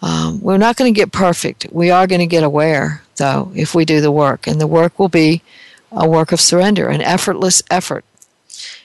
Um, 0.00 0.40
we're 0.40 0.58
not 0.58 0.76
going 0.76 0.92
to 0.92 0.98
get 0.98 1.12
perfect. 1.12 1.66
We 1.70 1.90
are 1.90 2.06
going 2.06 2.20
to 2.20 2.26
get 2.26 2.44
aware, 2.44 3.02
though, 3.16 3.52
if 3.54 3.74
we 3.74 3.84
do 3.84 4.00
the 4.00 4.12
work, 4.12 4.46
and 4.46 4.60
the 4.60 4.66
work 4.66 4.98
will 4.98 5.10
be 5.10 5.42
a 5.92 6.08
work 6.08 6.32
of 6.32 6.40
surrender, 6.40 6.88
an 6.88 7.02
effortless 7.02 7.62
effort. 7.70 8.04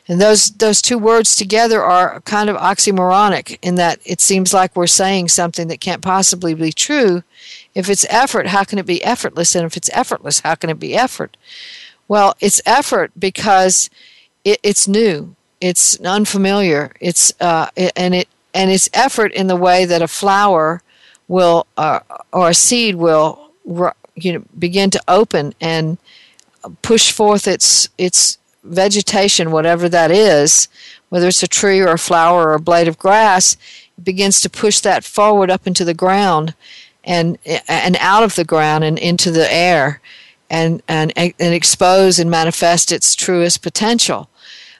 And 0.07 0.19
those 0.19 0.51
those 0.51 0.81
two 0.81 0.98
words 0.98 1.36
together 1.36 1.81
are 1.81 2.19
kind 2.22 2.50
of 2.50 2.57
oxymoronic 2.57 3.57
in 3.62 3.75
that 3.75 4.00
it 4.05 4.19
seems 4.19 4.53
like 4.53 4.75
we're 4.75 4.88
saying 4.88 5.29
something 5.29 5.69
that 5.69 5.79
can't 5.79 6.01
possibly 6.01 6.53
be 6.53 6.74
true 6.74 7.24
if 7.75 7.89
it's 7.89 8.05
effort, 8.10 8.48
how 8.48 8.63
can 8.63 8.79
it 8.79 8.86
be 8.86 9.03
effortless? 9.03 9.55
And 9.55 9.65
if 9.65 9.75
it's 9.75 9.89
effortless, 9.93 10.41
how 10.41 10.55
can 10.55 10.69
it 10.69 10.79
be 10.79 10.95
effort? 10.95 11.38
Well, 12.07 12.36
it's 12.39 12.62
effort 12.65 13.12
because 13.17 13.89
it, 14.43 14.60
it's 14.62 14.88
new, 14.88 15.36
it's 15.60 16.00
unfamiliar, 16.01 16.91
it's 17.00 17.33
uh, 17.39 17.69
it, 17.75 17.91
and 17.95 18.13
it 18.13 18.27
and 18.53 18.69
it's 18.69 18.89
effort 18.93 19.33
in 19.33 19.48
the 19.48 19.55
way 19.55 19.86
that 19.86 20.01
a 20.01 20.07
flower 20.07 20.81
will 21.27 21.65
uh, 21.77 22.01
or 22.31 22.50
a 22.50 22.53
seed 22.53 22.95
will 22.95 23.51
you 24.15 24.33
know 24.33 24.43
begin 24.60 24.89
to 24.91 25.01
open 25.07 25.55
and 25.60 25.98
push 26.81 27.12
forth 27.12 27.48
its 27.48 27.89
its 27.98 28.38
vegetation 28.63 29.51
whatever 29.51 29.89
that 29.89 30.12
is 30.12 30.67
whether 31.10 31.27
it's 31.27 31.43
a 31.43 31.48
tree 31.48 31.79
or 31.79 31.89
a 31.89 31.98
flower 31.98 32.50
or 32.50 32.53
a 32.53 32.60
blade 32.60 32.88
of 32.88 32.98
grass 32.98 33.58
begins 34.01 34.41
to 34.41 34.50
push 34.50 34.79
that 34.79 35.03
forward 35.03 35.50
up 35.50 35.67
into 35.67 35.86
the 35.86 35.93
ground 35.93 36.53
and 37.03 37.38
and 37.67 37.98
out 38.00 38.24
of 38.24 38.36
the 38.36 38.46
ground 38.46 38.84
and 38.84 38.98
into 38.98 39.32
the 39.32 39.51
air 39.51 40.01
and 40.50 40.82
and 40.88 41.12
and 41.17 41.34
expose 41.39 42.20
and 42.20 42.32
manifest 42.32 42.91
its 42.91 43.15
truest 43.15 43.62
potential 43.62 44.29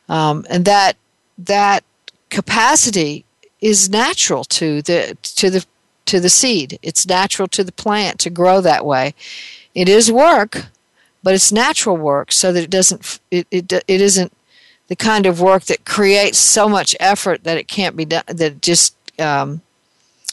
um, 0.10 0.46
and 0.50 0.66
that 0.66 0.96
that 1.38 1.84
capacity 2.30 3.26
is 3.62 3.90
natural 3.90 4.44
to 4.44 4.82
the 4.82 5.18
to 5.22 5.50
the 5.50 5.66
to 6.06 6.20
the 6.20 6.30
seed. 6.30 6.80
It's 6.82 7.08
natural 7.08 7.48
to 7.50 7.64
the 7.64 7.72
plant 7.72 8.20
to 8.20 8.30
grow 8.30 8.62
that 8.62 8.86
way. 8.86 9.14
It 9.74 9.90
is 9.90 10.12
work, 10.12 10.66
but 11.24 11.34
it's 11.34 11.52
natural 11.52 11.98
work, 11.98 12.32
so 12.32 12.52
that 12.52 12.64
it 12.64 12.70
doesn't 12.70 13.20
it 13.32 13.48
it, 13.50 13.72
it 13.72 14.02
isn't 14.02 14.32
the 14.88 14.96
kind 14.96 15.26
of 15.26 15.42
work 15.42 15.64
that 15.64 15.86
creates 15.86 16.38
so 16.38 16.68
much 16.68 16.96
effort 17.00 17.44
that 17.44 17.58
it 17.58 17.68
can't 17.68 17.96
be 17.96 18.06
done 18.06 18.24
that 18.28 18.62
just 18.62 18.96
um, 19.20 19.62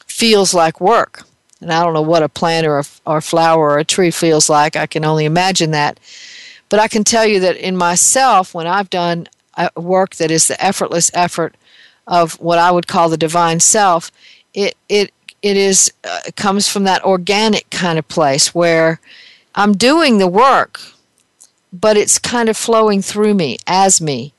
feels 0.06 0.52
like 0.52 0.80
work. 0.80 1.22
And 1.60 1.72
I 1.72 1.84
don't 1.84 1.94
know 1.94 2.02
what 2.02 2.22
a 2.22 2.28
plant 2.28 2.66
or 2.66 2.78
a, 2.78 2.84
or 3.06 3.18
a 3.18 3.22
flower 3.22 3.70
or 3.70 3.78
a 3.78 3.84
tree 3.84 4.10
feels 4.10 4.48
like. 4.48 4.76
I 4.76 4.86
can 4.86 5.04
only 5.04 5.24
imagine 5.24 5.70
that. 5.72 6.00
But 6.68 6.80
I 6.80 6.88
can 6.88 7.04
tell 7.04 7.26
you 7.26 7.38
that 7.40 7.56
in 7.56 7.76
myself, 7.76 8.54
when 8.54 8.66
I've 8.66 8.90
done 8.90 9.28
work 9.76 10.16
that 10.16 10.30
is 10.30 10.48
the 10.48 10.62
effortless 10.64 11.10
effort 11.14 11.54
of 12.06 12.40
what 12.40 12.58
I 12.58 12.70
would 12.70 12.86
call 12.86 13.08
the 13.08 13.16
divine 13.16 13.60
self, 13.60 14.10
it 14.54 14.74
it 14.88 15.12
it 15.42 15.56
is 15.56 15.92
uh, 16.04 16.20
comes 16.36 16.68
from 16.68 16.84
that 16.84 17.04
organic 17.04 17.68
kind 17.70 17.98
of 17.98 18.08
place 18.08 18.54
where 18.54 19.00
I'm 19.60 19.74
doing 19.74 20.16
the 20.16 20.26
work, 20.26 20.80
but 21.70 21.96
it's 21.98 22.18
kind 22.18 22.48
of 22.48 22.56
flowing 22.56 23.02
through 23.02 23.34
me 23.34 23.58
as 23.66 24.00
me. 24.00 24.32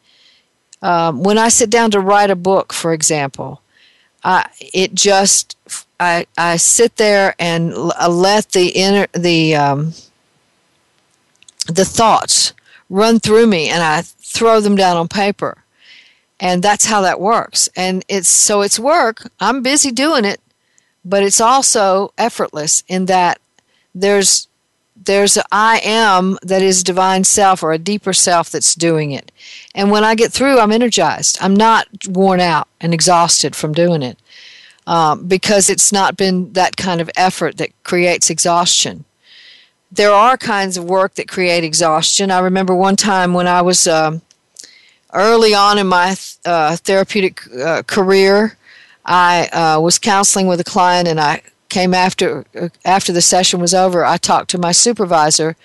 Um, 0.82 1.22
when 1.22 1.38
I 1.38 1.50
sit 1.50 1.70
down 1.70 1.92
to 1.92 2.00
write 2.00 2.32
a 2.32 2.36
book, 2.36 2.74
for 2.74 2.92
example, 2.92 3.62
I, 4.24 4.50
it 4.60 4.96
just 4.96 5.56
I, 6.00 6.26
I 6.38 6.58
sit 6.58 6.96
there 6.96 7.36
and 7.38 7.76
let 7.76 8.50
the 8.54 8.70
inner 8.70 9.06
the 9.14 9.56
um, 9.56 9.94
the 11.68 11.86
thoughts 11.86 12.54
run 12.90 13.20
through 13.20 13.46
me, 13.46 13.70
and 13.70 13.84
I 13.84 14.02
throw 14.02 14.60
them 14.60 14.76
down 14.76 14.98
on 14.98 15.08
paper. 15.08 15.64
And 16.40 16.64
that's 16.64 16.86
how 16.86 17.02
that 17.02 17.20
works. 17.20 17.70
And 17.76 18.04
it's 18.08 18.28
so 18.28 18.62
it's 18.62 18.80
work. 18.80 19.30
I'm 19.40 19.62
busy 19.62 19.92
doing 19.92 20.26
it 20.26 20.42
but 21.04 21.24
it's 21.24 21.42
also 21.42 22.14
effortless 22.18 22.84
in 22.88 23.06
that 23.08 23.40
there's 23.94 24.48
there's 25.06 25.38
a 25.38 25.44
I 25.52 25.82
am 25.84 26.38
that 26.42 26.62
is 26.62 26.84
divine 26.84 27.24
self 27.24 27.64
or 27.64 27.72
a 27.74 27.78
deeper 27.78 28.14
self 28.14 28.50
that's 28.50 28.76
doing 28.76 29.12
it. 29.12 29.32
And 29.74 29.92
when 29.92 30.04
i 30.04 30.16
get 30.16 30.32
through 30.32 30.60
i'm 30.60 30.72
energized. 30.72 31.38
I'm 31.42 31.56
not 31.56 31.88
worn 32.08 32.40
out 32.40 32.68
and 32.80 32.94
exhausted 32.94 33.56
from 33.56 33.74
doing 33.74 34.02
it 34.04 34.18
um, 34.88 35.28
because 35.28 35.70
it's 35.70 35.92
not 35.92 36.18
been 36.18 36.54
that 36.54 36.78
kind 36.78 37.02
of 37.02 37.10
effort 37.16 37.58
that 37.58 37.72
creates 37.84 38.30
exhaustion. 38.30 39.06
There 39.92 40.12
are 40.12 40.38
kinds 40.38 40.78
of 40.78 40.86
work 40.86 41.16
that 41.16 41.28
create 41.28 41.64
exhaustion. 41.64 42.32
I 42.32 42.40
remember 42.40 42.74
one 42.74 42.96
time 42.96 43.34
when 43.34 43.48
i 43.48 43.62
was 43.62 43.88
um, 43.88 44.22
early 45.14 45.54
on 45.54 45.78
in 45.78 45.88
my 45.88 46.16
uh, 46.46 46.76
therapeutic 46.78 47.42
uh, 47.56 47.84
career, 47.84 48.58
I 49.06 49.48
uh, 49.48 49.80
was 49.82 50.00
counseling 50.00 50.48
with 50.48 50.60
a 50.60 50.64
client, 50.64 51.08
and 51.08 51.20
I 51.20 51.42
came 51.72 51.94
after 51.94 52.46
uh, 52.60 52.70
after 52.86 53.12
the 53.12 53.22
session 53.22 53.60
was 53.60 53.74
over. 53.74 54.06
I 54.06 54.18
talked 54.18 54.50
to 54.52 54.58
my 54.58 54.72
supervisor, 54.72 55.56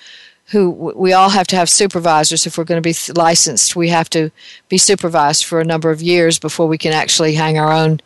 who 0.47 0.71
we 0.71 1.13
all 1.13 1.29
have 1.31 1.47
to 1.49 1.57
have 1.57 1.69
supervisors 1.69 2.47
if 2.47 2.57
we're 2.57 2.65
going 2.65 2.83
to 2.83 2.89
be 2.89 2.97
licensed. 3.15 3.77
We 3.77 3.91
have 3.91 4.09
to 4.11 4.31
be 4.69 4.79
supervised 4.79 5.45
for 5.45 5.61
a 5.61 5.65
number 5.65 5.91
of 5.91 6.01
years 6.01 6.39
before 6.39 6.67
we 6.67 6.79
can 6.79 6.93
actually 6.93 7.35
hang 7.35 7.59
our 7.59 7.73
own 7.73 8.01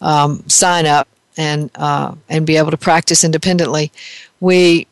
um, 0.00 0.42
sign 0.48 0.86
up 0.86 1.06
and 1.36 1.70
uh, 1.76 2.14
and 2.28 2.46
be 2.46 2.56
able 2.56 2.72
to 2.72 2.76
practice 2.76 3.22
independently. 3.22 3.92
We 4.40 4.88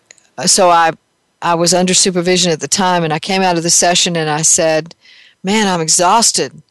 so 0.47 0.71
I 0.71 0.93
I 1.41 1.57
was 1.57 1.75
under 1.75 1.95
supervision 1.95 2.53
at 2.53 2.61
the 2.61 2.69
time, 2.69 3.03
and 3.03 3.13
I 3.13 3.19
came 3.19 3.43
out 3.43 3.57
of 3.57 3.65
the 3.65 3.71
session 3.71 4.17
and 4.17 4.31
I 4.31 4.43
said 4.43 4.95
Man, 5.43 5.67
I'm 5.67 5.81
exhausted. 5.81 6.63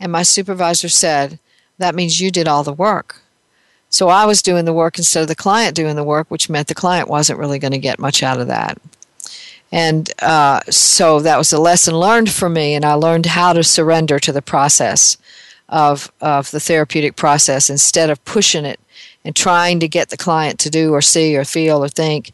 And 0.00 0.10
my 0.10 0.22
supervisor 0.22 0.88
said, 0.88 1.38
That 1.78 1.94
means 1.94 2.20
you 2.20 2.30
did 2.30 2.48
all 2.48 2.64
the 2.64 2.72
work. 2.72 3.20
So 3.94 4.08
I 4.08 4.26
was 4.26 4.42
doing 4.42 4.64
the 4.64 4.72
work 4.72 4.98
instead 4.98 5.22
of 5.22 5.28
the 5.28 5.36
client 5.36 5.76
doing 5.76 5.94
the 5.94 6.02
work, 6.02 6.28
which 6.28 6.50
meant 6.50 6.66
the 6.66 6.74
client 6.74 7.08
wasn't 7.08 7.38
really 7.38 7.60
going 7.60 7.70
to 7.70 7.78
get 7.78 8.00
much 8.00 8.24
out 8.24 8.40
of 8.40 8.48
that. 8.48 8.76
And 9.70 10.10
uh, 10.20 10.62
so 10.68 11.20
that 11.20 11.38
was 11.38 11.52
a 11.52 11.60
lesson 11.60 11.94
learned 11.94 12.28
for 12.28 12.48
me, 12.48 12.74
and 12.74 12.84
I 12.84 12.94
learned 12.94 13.26
how 13.26 13.52
to 13.52 13.62
surrender 13.62 14.18
to 14.18 14.32
the 14.32 14.42
process 14.42 15.16
of, 15.68 16.10
of 16.20 16.50
the 16.50 16.58
therapeutic 16.58 17.14
process 17.14 17.70
instead 17.70 18.10
of 18.10 18.24
pushing 18.24 18.64
it 18.64 18.80
and 19.24 19.36
trying 19.36 19.78
to 19.78 19.86
get 19.86 20.08
the 20.08 20.16
client 20.16 20.58
to 20.58 20.70
do 20.70 20.92
or 20.92 21.00
see 21.00 21.36
or 21.36 21.44
feel 21.44 21.84
or 21.84 21.88
think. 21.88 22.32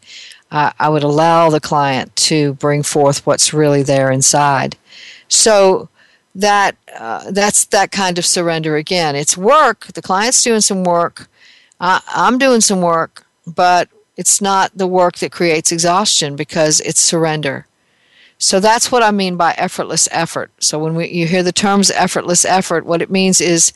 Uh, 0.51 0.73
I 0.79 0.88
would 0.88 1.03
allow 1.03 1.51
the 1.51 1.61
client 1.61 2.16
to 2.31 2.55
bring 2.55 2.83
forth 2.83 3.27
what's 3.27 3.53
really 3.53 3.83
there 3.83 4.11
inside. 4.11 4.79
So 5.29 5.90
that 6.35 6.77
uh, 6.99 7.31
that's 7.33 7.66
that 7.66 7.92
kind 7.92 8.18
of 8.18 8.25
surrender 8.25 8.77
again. 8.77 9.14
It's 9.14 9.37
work. 9.37 9.88
The 9.88 10.01
client's 10.01 10.42
doing 10.42 10.62
some 10.62 10.85
work. 10.85 11.27
I, 11.81 12.01
I'm 12.09 12.38
doing 12.38 12.61
some 12.61 12.83
work, 12.83 13.27
but 13.47 13.88
it's 14.16 14.40
not 14.40 14.71
the 14.77 14.87
work 14.87 15.16
that 15.16 15.33
creates 15.33 15.73
exhaustion 15.73 16.37
because 16.37 16.81
it's 16.81 17.01
surrender. 17.01 17.66
So 18.37 18.59
that's 18.59 18.90
what 18.90 19.03
I 19.03 19.11
mean 19.11 19.37
by 19.37 19.55
effortless 19.59 20.09
effort. 20.11 20.51
So 20.61 20.79
when 20.79 20.95
we, 20.95 21.09
you 21.09 21.27
hear 21.27 21.43
the 21.43 21.53
terms 21.53 21.90
effortless 21.90 22.45
effort, 22.45 22.87
what 22.87 23.03
it 23.03 23.11
means 23.11 23.40
is 23.40 23.73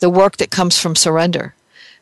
the 0.00 0.10
work 0.10 0.38
that 0.38 0.50
comes 0.50 0.78
from 0.78 0.96
surrender, 0.96 1.54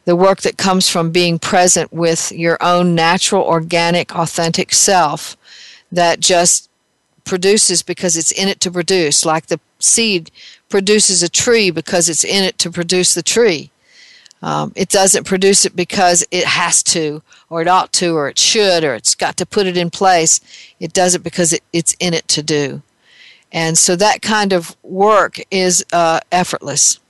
the 0.06 0.16
work 0.16 0.40
that 0.42 0.56
comes 0.56 0.88
from 0.88 1.10
being 1.10 1.38
present 1.38 1.92
with 1.92 2.32
your 2.32 2.56
own 2.62 2.94
natural, 2.94 3.42
organic, 3.42 4.14
authentic 4.14 4.72
self 4.72 5.36
that 5.92 6.20
just 6.20 6.70
produces 7.24 7.82
because 7.82 8.16
it's 8.16 8.32
in 8.32 8.48
it 8.48 8.60
to 8.60 8.70
produce, 8.70 9.26
like 9.26 9.46
the 9.46 9.60
seed 9.78 10.30
produces 10.68 11.22
a 11.22 11.28
tree 11.28 11.70
because 11.70 12.08
it's 12.08 12.24
in 12.24 12.44
it 12.44 12.58
to 12.58 12.70
produce 12.70 13.14
the 13.14 13.22
tree. 13.22 13.70
Um, 14.42 14.72
it 14.76 14.88
doesn't 14.90 15.24
produce 15.24 15.64
it 15.64 15.74
because 15.74 16.26
it 16.30 16.44
has 16.44 16.82
to, 16.84 17.22
or 17.48 17.62
it 17.62 17.68
ought 17.68 17.92
to, 17.94 18.14
or 18.14 18.28
it 18.28 18.38
should, 18.38 18.84
or 18.84 18.94
it's 18.94 19.14
got 19.14 19.36
to 19.38 19.46
put 19.46 19.66
it 19.66 19.76
in 19.76 19.90
place. 19.90 20.40
It 20.78 20.92
does 20.92 21.14
it 21.14 21.22
because 21.22 21.52
it, 21.52 21.62
it's 21.72 21.96
in 21.98 22.14
it 22.14 22.28
to 22.28 22.42
do. 22.42 22.82
And 23.50 23.78
so 23.78 23.96
that 23.96 24.22
kind 24.22 24.52
of 24.52 24.76
work 24.82 25.38
is 25.50 25.84
uh, 25.92 26.20
effortless. 26.30 27.00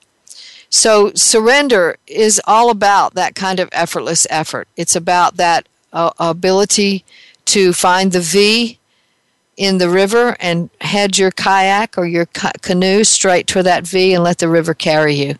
So 0.68 1.12
surrender 1.14 1.96
is 2.06 2.40
all 2.46 2.70
about 2.70 3.14
that 3.14 3.34
kind 3.34 3.60
of 3.60 3.68
effortless 3.72 4.26
effort. 4.30 4.68
It's 4.76 4.94
about 4.94 5.36
that 5.36 5.68
uh, 5.92 6.10
ability 6.18 7.04
to 7.46 7.72
find 7.72 8.12
the 8.12 8.20
V 8.20 8.78
in 9.56 9.78
the 9.78 9.88
river 9.88 10.36
and 10.38 10.68
head 10.80 11.18
your 11.18 11.30
kayak 11.30 11.96
or 11.96 12.06
your 12.06 12.26
ca- 12.26 12.52
canoe 12.60 13.04
straight 13.04 13.46
to 13.48 13.62
that 13.62 13.86
V 13.86 14.12
and 14.12 14.22
let 14.22 14.38
the 14.38 14.48
river 14.48 14.74
carry 14.74 15.14
you. 15.14 15.36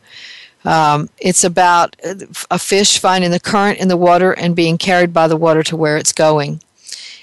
Um, 0.66 1.09
it's 1.18 1.44
about 1.44 1.96
a 2.50 2.59
fish 2.59 2.98
finding 2.98 3.31
the 3.31 3.40
current 3.40 3.79
in 3.79 3.88
the 3.88 3.96
water 3.96 4.33
and 4.33 4.57
being 4.57 4.79
carried 4.79 5.12
by 5.12 5.29
the 5.29 5.37
water 5.37 5.62
to 5.62 5.76
where 5.76 5.96
it's 5.96 6.12
going. 6.12 6.61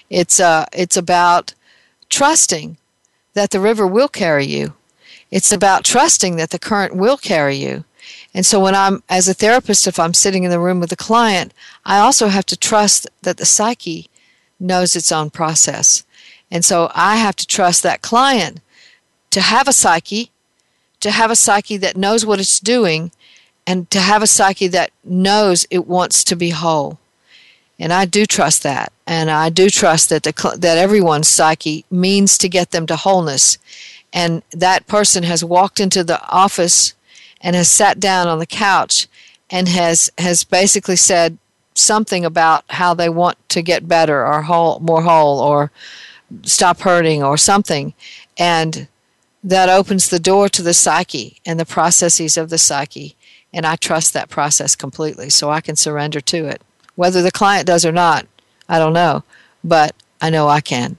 It's, 0.10 0.39
uh, 0.39 0.65
it's 0.71 0.95
about 0.95 1.53
trusting 2.10 2.77
that 3.34 3.51
the 3.51 3.60
river 3.60 3.86
will 3.86 4.08
carry 4.08 4.45
you. 4.45 4.73
It's 5.29 5.51
about 5.51 5.84
trusting 5.84 6.38
that 6.38 6.51
the 6.51 6.60
current 6.60 6.95
will 6.95 7.17
carry 7.17 7.58
you. 7.58 7.84
And 8.34 8.45
so, 8.45 8.60
when 8.60 8.75
I'm, 8.75 9.03
as 9.10 9.27
a 9.27 9.34
therapist, 9.34 9.88
if 9.88 9.99
I'm 9.99 10.13
sitting 10.13 10.43
in 10.43 10.51
the 10.51 10.60
room 10.60 10.79
with 10.79 10.91
a 10.91 10.95
client, 10.95 11.53
I 11.86 11.99
also 11.99 12.27
have 12.27 12.45
to 12.47 12.58
trust 12.58 13.08
that 13.21 13.38
the 13.38 13.45
psyche 13.45 14.10
knows 14.60 14.95
its 14.95 15.12
own 15.12 15.29
process. 15.29 16.03
And 16.49 16.63
so 16.63 16.91
I 16.93 17.17
have 17.17 17.36
to 17.38 17.47
trust 17.47 17.84
that 17.84 18.01
client 18.01 18.62
to 19.32 19.41
have 19.41 19.67
a 19.67 19.73
psyche, 19.73 20.32
to 20.99 21.12
have 21.12 21.32
a 21.32 21.36
psyche 21.36 21.77
that 21.77 21.97
knows 21.97 22.25
what 22.25 22.39
it's 22.39 22.60
doing, 22.60 23.12
and 23.65 23.89
to 23.91 23.99
have 23.99 24.21
a 24.21 24.28
psyche 24.28 24.67
that 24.67 24.91
knows 25.04 25.65
it 25.69 25.88
wants 25.88 26.23
to 26.26 26.36
be 26.36 26.49
whole. 26.49 26.99
And 27.80 27.91
I 27.91 28.06
do 28.06 28.26
trust 28.26 28.63
that. 28.63 28.91
And 29.08 29.30
I 29.30 29.49
do 29.49 29.69
trust 29.69 30.10
that, 30.10 30.23
the, 30.23 30.56
that 30.58 30.78
everyone's 30.78 31.28
psyche 31.28 31.86
means 31.89 32.38
to 32.38 32.49
get 32.49 32.71
them 32.71 32.86
to 32.88 32.95
wholeness. 32.95 33.58
And 34.12 34.43
that 34.52 34.88
person 34.88 35.23
has 35.23 35.43
walked 35.43 35.80
into 35.80 36.04
the 36.04 36.21
office 36.30 36.93
and 37.41 37.56
has 37.56 37.69
sat 37.69 37.99
down 37.99 38.28
on 38.28 38.39
the 38.39 38.45
couch 38.45 39.08
and 39.49 39.67
has, 39.67 40.10
has 40.17 40.43
basically 40.43 40.95
said 40.95 41.38
something 41.76 42.23
about 42.23 42.63
how 42.69 42.93
they 42.93 43.10
want 43.10 43.38
to 43.49 43.62
get 43.62 43.88
better 43.88 44.26
or 44.26 44.43
whole, 44.43 44.80
more 44.80 45.02
whole 45.02 45.39
or 45.39 45.71
stop 46.43 46.80
hurting 46.82 47.23
or 47.23 47.38
something. 47.38 47.93
And 48.38 48.88
that 49.43 49.69
opens 49.69 50.08
the 50.10 50.19
door 50.19 50.47
to 50.49 50.62
the 50.62 50.73
psyche 50.73 51.41
and 51.45 51.60
the 51.60 51.65
processes 51.65 52.38
of 52.38 52.49
the 52.49 52.58
psyche. 52.58 53.15
And 53.53 53.65
I 53.65 53.75
trust 53.75 54.13
that 54.13 54.29
process 54.29 54.75
completely, 54.75 55.29
so 55.29 55.49
I 55.49 55.61
can 55.61 55.75
surrender 55.75 56.19
to 56.21 56.45
it. 56.45 56.61
Whether 56.95 57.21
the 57.21 57.31
client 57.31 57.67
does 57.67 57.85
or 57.85 57.91
not, 57.91 58.25
I 58.67 58.79
don't 58.79 58.93
know, 58.93 59.23
but 59.63 59.95
I 60.21 60.29
know 60.29 60.47
I 60.47 60.61
can. 60.61 60.97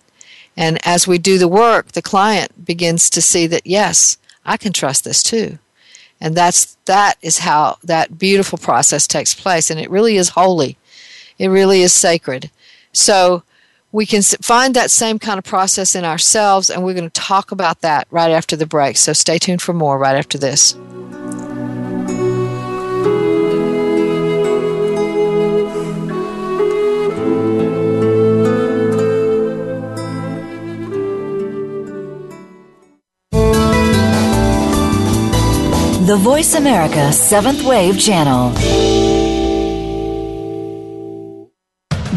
And 0.57 0.79
as 0.87 1.09
we 1.09 1.19
do 1.19 1.39
the 1.39 1.49
work, 1.49 1.93
the 1.93 2.03
client 2.03 2.65
begins 2.65 3.11
to 3.11 3.21
see 3.21 3.47
that, 3.49 3.67
yes, 3.67 4.19
I 4.45 4.57
can 4.57 4.73
trust 4.73 5.05
this 5.05 5.23
too. 5.23 5.59
And 6.21 6.37
that's, 6.37 6.77
that 6.85 7.19
is 7.23 7.39
how 7.39 7.79
that 7.83 8.19
beautiful 8.19 8.59
process 8.59 9.07
takes 9.07 9.35
place. 9.35 9.69
And 9.69 9.81
it 9.81 9.91
really 9.91 10.17
is 10.17 10.31
holy. 10.31 10.79
It 11.39 11.49
really 11.49 11.83
is 11.83 11.93
sacred. 11.93 12.51
So 12.93 13.43
we 13.91 14.07
can 14.07 14.23
find 14.23 14.75
that 14.75 14.91
same 14.91 15.19
kind 15.19 15.39
of 15.39 15.45
process 15.45 15.95
in 15.95 16.05
ourselves, 16.05 16.71
and 16.71 16.85
we're 16.85 16.95
going 16.95 17.11
to 17.11 17.21
talk 17.21 17.53
about 17.53 17.81
that 17.81 18.07
right 18.11 18.31
after 18.31 18.57
the 18.57 18.67
break. 18.67 18.97
So 18.97 19.13
stay 19.13 19.39
tuned 19.39 19.63
for 19.63 19.73
more 19.73 19.99
right 19.99 20.17
after 20.17 20.39
this. 20.39 20.77
The 36.15 36.21
Voice 36.21 36.55
America 36.55 37.13
Seventh 37.13 37.65
Wave 37.65 37.99
Channel. 37.99 38.51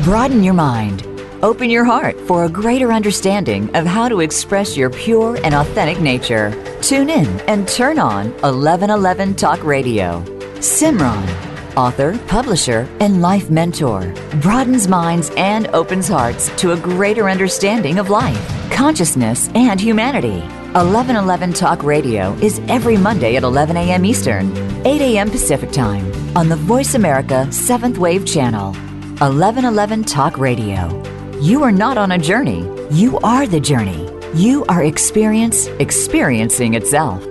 Broaden 0.03 0.43
your 0.43 0.53
mind. 0.53 1.01
Open 1.41 1.71
your 1.71 1.83
heart 1.83 2.15
for 2.27 2.43
a 2.43 2.49
greater 2.49 2.91
understanding 2.93 3.75
of 3.75 3.87
how 3.87 4.07
to 4.07 4.19
express 4.19 4.77
your 4.77 4.91
pure 4.91 5.39
and 5.43 5.55
authentic 5.55 5.99
nature. 5.99 6.51
Tune 6.83 7.09
in 7.09 7.25
and 7.49 7.67
turn 7.67 7.97
on 7.97 8.29
1111 8.41 9.33
Talk 9.33 9.63
Radio. 9.63 10.21
Simran, 10.59 11.25
author, 11.75 12.15
publisher, 12.27 12.87
and 12.99 13.23
life 13.23 13.49
mentor, 13.49 14.13
broadens 14.41 14.87
minds 14.87 15.31
and 15.37 15.69
opens 15.69 16.07
hearts 16.07 16.55
to 16.57 16.73
a 16.73 16.77
greater 16.77 17.27
understanding 17.27 17.97
of 17.97 18.11
life, 18.11 18.71
consciousness, 18.71 19.49
and 19.55 19.81
humanity. 19.81 20.43
1111 20.73 21.53
Talk 21.53 21.81
Radio 21.81 22.33
is 22.41 22.59
every 22.67 22.97
Monday 22.97 23.37
at 23.37 23.43
11 23.43 23.77
a.m. 23.77 24.03
Eastern, 24.03 24.51
8 24.85 25.01
a.m. 25.01 25.31
Pacific 25.31 25.71
Time 25.71 26.11
on 26.35 26.49
the 26.49 26.57
Voice 26.57 26.93
America 26.93 27.47
7th 27.49 27.97
Wave 27.97 28.25
Channel. 28.25 28.73
1111 28.73 30.03
Talk 30.03 30.37
Radio. 30.37 30.91
You 31.39 31.63
are 31.63 31.71
not 31.71 31.97
on 31.97 32.11
a 32.11 32.17
journey, 32.17 32.69
you 32.91 33.17
are 33.19 33.47
the 33.47 33.61
journey. 33.61 34.09
You 34.33 34.65
are 34.65 34.83
experience 34.83 35.67
experiencing 35.79 36.73
itself. 36.73 37.25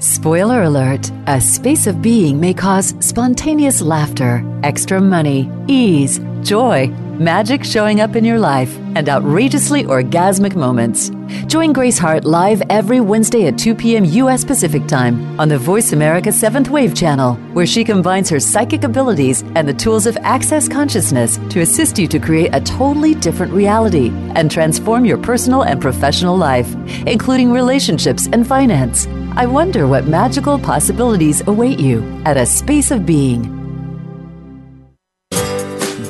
Spoiler 0.00 0.64
alert 0.64 1.10
a 1.28 1.40
space 1.40 1.86
of 1.86 2.02
being 2.02 2.40
may 2.40 2.54
cause 2.54 2.94
spontaneous 2.98 3.80
laughter, 3.80 4.44
extra 4.64 5.00
money, 5.00 5.50
ease, 5.68 6.20
joy 6.42 6.92
magic 7.18 7.64
showing 7.64 8.00
up 8.00 8.16
in 8.16 8.24
your 8.24 8.38
life, 8.38 8.76
and 8.94 9.08
outrageously 9.08 9.84
orgasmic 9.84 10.54
moments. 10.54 11.10
Join 11.46 11.72
Grace 11.72 11.98
Hart 11.98 12.24
live 12.24 12.62
every 12.70 13.00
Wednesday 13.00 13.46
at 13.46 13.58
2 13.58 13.74
p.m. 13.74 14.04
U.S. 14.04 14.44
Pacific 14.44 14.86
Time 14.86 15.38
on 15.38 15.48
the 15.48 15.58
Voice 15.58 15.92
America 15.92 16.30
7th 16.30 16.68
Wave 16.68 16.94
channel, 16.94 17.34
where 17.52 17.66
she 17.66 17.84
combines 17.84 18.28
her 18.30 18.40
psychic 18.40 18.84
abilities 18.84 19.42
and 19.54 19.68
the 19.68 19.74
tools 19.74 20.06
of 20.06 20.16
Access 20.18 20.68
Consciousness 20.68 21.38
to 21.50 21.60
assist 21.60 21.98
you 21.98 22.06
to 22.08 22.18
create 22.18 22.54
a 22.54 22.60
totally 22.60 23.14
different 23.14 23.52
reality 23.52 24.10
and 24.34 24.50
transform 24.50 25.04
your 25.04 25.18
personal 25.18 25.62
and 25.62 25.80
professional 25.80 26.36
life, 26.36 26.74
including 27.06 27.52
relationships 27.52 28.28
and 28.32 28.46
finance. 28.46 29.06
I 29.36 29.46
wonder 29.46 29.86
what 29.86 30.06
magical 30.06 30.58
possibilities 30.58 31.46
await 31.46 31.78
you 31.78 32.02
at 32.24 32.36
a 32.36 32.46
space 32.46 32.90
of 32.90 33.04
being. 33.04 33.52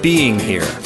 Being 0.02 0.38
Here 0.38 0.86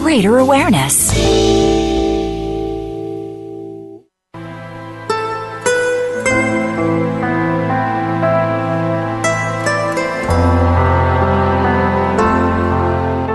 greater 0.00 0.38
awareness. 0.38 1.14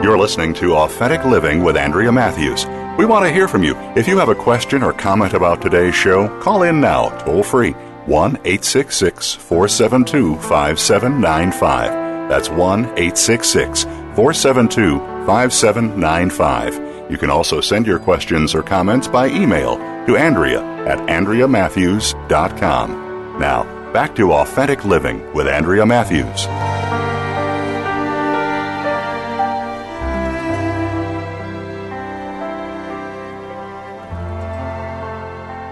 You're 0.04 0.18
listening 0.18 0.56
to 0.56 0.74
Authentic 0.76 1.24
Living 1.26 1.64
with 1.64 1.78
Andrea 1.78 2.12
Matthews. 2.12 2.66
We 2.98 3.06
want 3.06 3.26
to 3.26 3.32
hear 3.32 3.48
from 3.48 3.64
you. 3.64 3.76
If 3.96 4.08
you 4.08 4.18
have 4.18 4.30
a 4.30 4.36
question 4.36 4.82
or 4.82 4.92
comment 4.92 5.34
about 5.34 5.62
today's 5.62 5.94
show, 5.94 6.28
call 6.40 6.64
in 6.64 6.82
now, 6.82 7.10
toll 7.20 7.44
free, 7.44 7.74
1 8.08 8.32
866 8.38 9.36
472 9.36 10.38
5795. 10.38 11.92
That's 12.28 12.50
1 12.50 12.86
866 12.86 13.84
472 13.84 15.15
5795. 15.26 17.12
You 17.12 17.18
can 17.18 17.30
also 17.30 17.62
send 17.62 17.86
your 17.86 18.00
questions 18.00 18.56
or 18.56 18.64
comments 18.64 19.08
by 19.08 19.28
email 19.28 19.78
to 20.08 20.18
Andrea 20.18 20.64
at 20.86 20.98
AndreaMatthews.com. 21.00 23.40
Now, 23.40 23.64
back 23.92 24.16
to 24.16 24.34
Authentic 24.34 24.86
Living 24.86 25.34
with 25.34 25.48
Andrea 25.48 25.86
Matthews. 25.86 26.48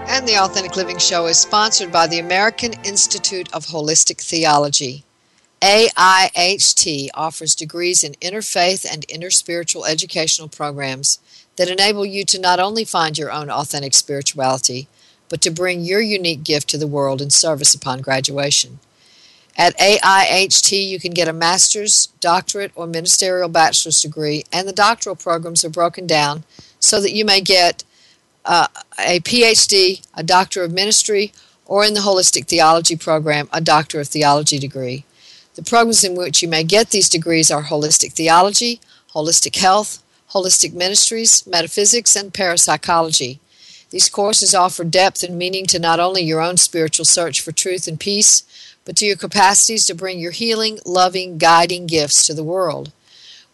And 0.06 0.28
the 0.28 0.38
Authentic 0.38 0.76
Living 0.76 0.98
Show 0.98 1.26
is 1.26 1.38
sponsored 1.38 1.90
by 1.90 2.06
the 2.06 2.18
American 2.18 2.74
Institute 2.84 3.50
of 3.52 3.66
Holistic 3.66 4.20
Theology. 4.20 5.04
AIHT 5.60 7.08
offers 7.14 7.54
degrees 7.54 8.04
in 8.04 8.12
interfaith 8.14 8.84
and 8.90 9.06
interspiritual 9.08 9.88
educational 9.88 10.48
programs 10.48 11.18
that 11.56 11.70
enable 11.70 12.04
you 12.04 12.24
to 12.24 12.40
not 12.40 12.60
only 12.60 12.84
find 12.84 13.16
your 13.16 13.32
own 13.32 13.50
authentic 13.50 13.94
spirituality, 13.94 14.88
but 15.28 15.40
to 15.40 15.50
bring 15.50 15.80
your 15.80 16.00
unique 16.00 16.44
gift 16.44 16.68
to 16.68 16.78
the 16.78 16.86
world 16.86 17.22
in 17.22 17.30
service 17.30 17.74
upon 17.74 18.00
graduation. 18.00 18.78
At 19.56 19.78
AIHT, 19.78 20.72
you 20.72 20.98
can 20.98 21.12
get 21.12 21.28
a 21.28 21.32
master's, 21.32 22.08
doctorate, 22.20 22.72
or 22.74 22.86
ministerial 22.86 23.48
bachelor's 23.48 24.02
degree, 24.02 24.44
and 24.52 24.66
the 24.66 24.72
doctoral 24.72 25.16
programs 25.16 25.64
are 25.64 25.70
broken 25.70 26.06
down 26.06 26.42
so 26.80 27.00
that 27.00 27.12
you 27.12 27.24
may 27.24 27.40
get 27.40 27.84
uh, 28.44 28.66
a 28.98 29.20
PhD, 29.20 30.04
a 30.14 30.22
Doctor 30.22 30.64
of 30.64 30.72
Ministry, 30.72 31.32
or 31.66 31.84
in 31.84 31.94
the 31.94 32.00
Holistic 32.00 32.46
Theology 32.46 32.96
program, 32.96 33.48
a 33.52 33.60
Doctor 33.60 34.00
of 34.00 34.08
Theology 34.08 34.58
degree. 34.58 35.04
The 35.54 35.62
programs 35.62 36.02
in 36.02 36.16
which 36.16 36.42
you 36.42 36.48
may 36.48 36.64
get 36.64 36.90
these 36.90 37.08
degrees 37.08 37.50
are 37.50 37.62
holistic 37.62 38.12
theology, 38.12 38.80
holistic 39.14 39.56
health, 39.56 40.02
holistic 40.30 40.72
ministries, 40.72 41.46
metaphysics, 41.46 42.16
and 42.16 42.34
parapsychology. 42.34 43.38
These 43.90 44.08
courses 44.08 44.52
offer 44.52 44.82
depth 44.82 45.22
and 45.22 45.38
meaning 45.38 45.66
to 45.66 45.78
not 45.78 46.00
only 46.00 46.22
your 46.22 46.40
own 46.40 46.56
spiritual 46.56 47.04
search 47.04 47.40
for 47.40 47.52
truth 47.52 47.86
and 47.86 48.00
peace, 48.00 48.42
but 48.84 48.96
to 48.96 49.06
your 49.06 49.16
capacities 49.16 49.86
to 49.86 49.94
bring 49.94 50.18
your 50.18 50.32
healing, 50.32 50.80
loving, 50.84 51.38
guiding 51.38 51.86
gifts 51.86 52.26
to 52.26 52.34
the 52.34 52.42
world. 52.42 52.90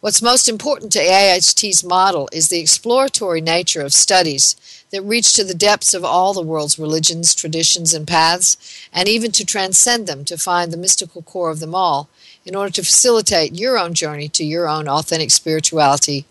What's 0.01 0.23
most 0.23 0.49
important 0.49 0.93
to 0.93 1.01
AIHT's 1.01 1.85
model 1.85 2.31
is 2.33 2.49
the 2.49 2.61
exploratory 2.61 3.43
nature 3.43 3.83
of 3.83 3.93
studies 3.93 4.57
that 4.91 5.03
reach 5.03 5.33
to 5.35 5.45
the 5.45 5.55
depths 5.55 5.95
of 5.95 6.05
all 6.05 6.35
the 6.35 6.43
world's 6.43 6.79
religions, 6.79 7.35
traditions, 7.35 7.95
and 7.95 8.07
paths, 8.07 8.57
and 8.93 9.09
even 9.09 9.31
to 9.33 9.45
transcend 9.45 10.07
them 10.07 10.25
to 10.25 10.37
find 10.37 10.73
the 10.73 10.77
mystical 10.77 11.23
core 11.23 11.51
of 11.51 11.61
them 11.61 11.75
all, 11.75 12.09
in 12.45 12.57
order 12.57 12.73
to 12.73 12.83
facilitate 12.83 13.55
your 13.55 13.79
own 13.79 13.95
journey 13.95 14.29
to 14.29 14.45
your 14.45 14.69
own 14.69 14.89
authentic 14.89 15.31
spirituality 15.31 16.25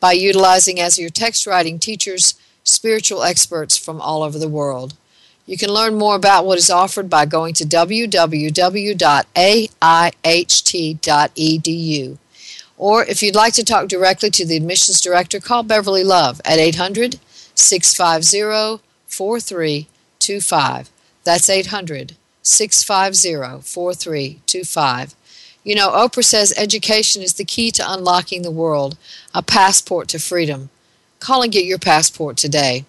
by 0.00 0.12
utilizing 0.12 0.80
as 0.80 0.98
your 0.98 1.10
text 1.10 1.46
writing 1.46 1.78
teachers 1.78 2.34
spiritual 2.64 3.22
experts 3.22 3.76
from 3.76 4.00
all 4.00 4.22
over 4.22 4.38
the 4.38 4.48
world. 4.48 4.94
You 5.46 5.58
can 5.58 5.70
learn 5.70 5.96
more 5.96 6.16
about 6.16 6.46
what 6.46 6.58
is 6.58 6.70
offered 6.70 7.10
by 7.10 7.26
going 7.26 7.54
to 7.54 7.64
www.aiht.edu. 7.64 8.18
Or 12.78 13.04
if 13.04 13.22
you'd 13.22 13.34
like 13.34 13.52
to 13.54 13.64
talk 13.64 13.88
directly 13.88 14.30
to 14.30 14.46
the 14.46 14.56
admissions 14.56 15.00
director, 15.00 15.38
call 15.40 15.62
Beverly 15.62 16.04
Love 16.04 16.40
at 16.44 16.58
800 16.58 17.18
650 17.60 18.82
4325. 19.06 20.90
That's 21.24 21.50
800 21.50 22.16
650 22.42 23.62
4325. 23.62 25.14
You 25.62 25.74
know, 25.74 25.90
Oprah 25.90 26.24
says 26.24 26.54
education 26.56 27.22
is 27.22 27.34
the 27.34 27.44
key 27.44 27.70
to 27.72 27.84
unlocking 27.86 28.42
the 28.42 28.50
world, 28.50 28.96
a 29.34 29.42
passport 29.42 30.08
to 30.08 30.18
freedom. 30.18 30.70
Call 31.18 31.42
and 31.42 31.52
get 31.52 31.66
your 31.66 31.78
passport 31.78 32.38
today. 32.38 32.86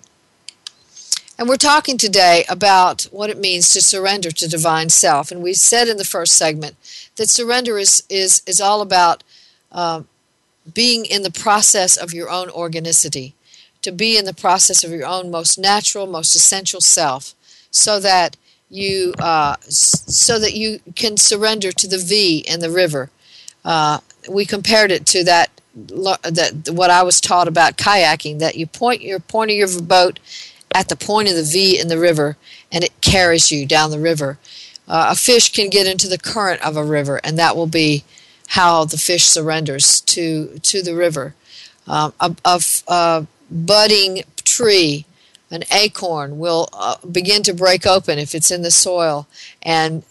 And 1.38 1.50
we're 1.50 1.58
talking 1.58 1.98
today 1.98 2.46
about 2.48 3.08
what 3.12 3.30
it 3.30 3.38
means 3.40 3.74
to 3.74 3.82
surrender 3.82 4.32
to 4.32 4.48
divine 4.48 4.90
self. 4.90 5.32
And 5.32 5.42
we 5.42 5.54
said 5.54 5.88
in 5.88 5.98
the 5.98 6.06
first 6.06 6.36
segment 6.38 6.76
that 7.16 7.30
surrender 7.30 7.78
is, 7.78 8.04
is, 8.10 8.44
is 8.46 8.62
all 8.62 8.82
about 8.82 9.24
uh, 9.72 10.04
being 10.72 11.06
in 11.06 11.24
the 11.24 11.32
process 11.32 11.98
of 11.98 12.14
your 12.14 12.30
own 12.30 12.50
organicity, 12.50 13.34
to 13.82 13.92
be 13.92 14.18
in 14.18 14.26
the 14.26 14.34
process 14.34 14.84
of 14.84 14.92
your 14.92 15.06
own 15.06 15.32
most 15.32 15.58
natural, 15.58 16.08
most 16.08 16.36
essential 16.36 16.82
self, 16.82 17.34
so 17.72 18.00
that 18.00 18.38
you 18.70 19.14
uh, 19.20 19.56
so 19.68 20.40
that 20.40 20.54
you 20.54 20.80
can 20.96 21.18
surrender 21.18 21.72
to 21.72 21.88
the 21.88 21.98
V 21.98 22.40
in 22.48 22.60
the 22.60 22.70
river. 22.70 23.10
Uh, 23.64 24.00
we 24.30 24.46
compared 24.46 24.92
it 24.92 25.06
to 25.08 25.24
that 25.24 25.50
that 25.74 26.70
what 26.74 26.90
I 26.90 27.04
was 27.04 27.22
taught 27.22 27.48
about 27.48 27.78
kayaking 27.78 28.40
that 28.40 28.56
you 28.56 28.68
point 28.68 29.02
your 29.02 29.20
point 29.20 29.52
of 29.52 29.58
your 29.58 29.82
boat 29.82 30.20
at 30.74 30.90
the 30.90 30.96
point 30.96 31.30
of 31.30 31.36
the 31.36 31.44
V 31.44 31.80
in 31.80 31.88
the 31.88 31.98
river 31.98 32.38
and 32.72 32.84
it 32.84 33.00
carries 33.02 33.52
you 33.52 33.66
down 33.66 33.92
the 33.92 34.00
river. 34.00 34.38
Uh, 34.88 35.08
a 35.12 35.16
fish 35.16 35.52
can 35.52 35.70
get 35.70 35.88
into 35.88 36.08
the 36.08 36.18
current 36.18 36.62
of 36.62 36.76
a 36.76 36.84
river 36.84 37.22
and 37.24 37.38
that 37.38 37.56
will 37.56 37.68
be 37.68 38.04
how 38.50 38.84
the 38.84 38.98
fish 38.98 39.26
surrenders 39.26 40.02
to 40.02 40.60
to 40.60 40.82
the 40.82 40.96
river. 40.96 41.36
Um, 41.88 42.14
a, 42.20 42.36
a, 42.46 42.62
a, 42.88 43.28
budding 43.52 44.24
tree, 44.44 45.06
an 45.52 45.64
acorn, 45.72 46.40
will 46.40 46.70
uh, 46.74 46.96
begin 47.12 47.44
to 47.44 47.54
break 47.54 47.86
open 47.86 48.18
if 48.18 48.34
it's 48.34 48.52
in 48.52 48.62
the 48.62 48.72
soil 48.72 49.28
and 49.62 50.04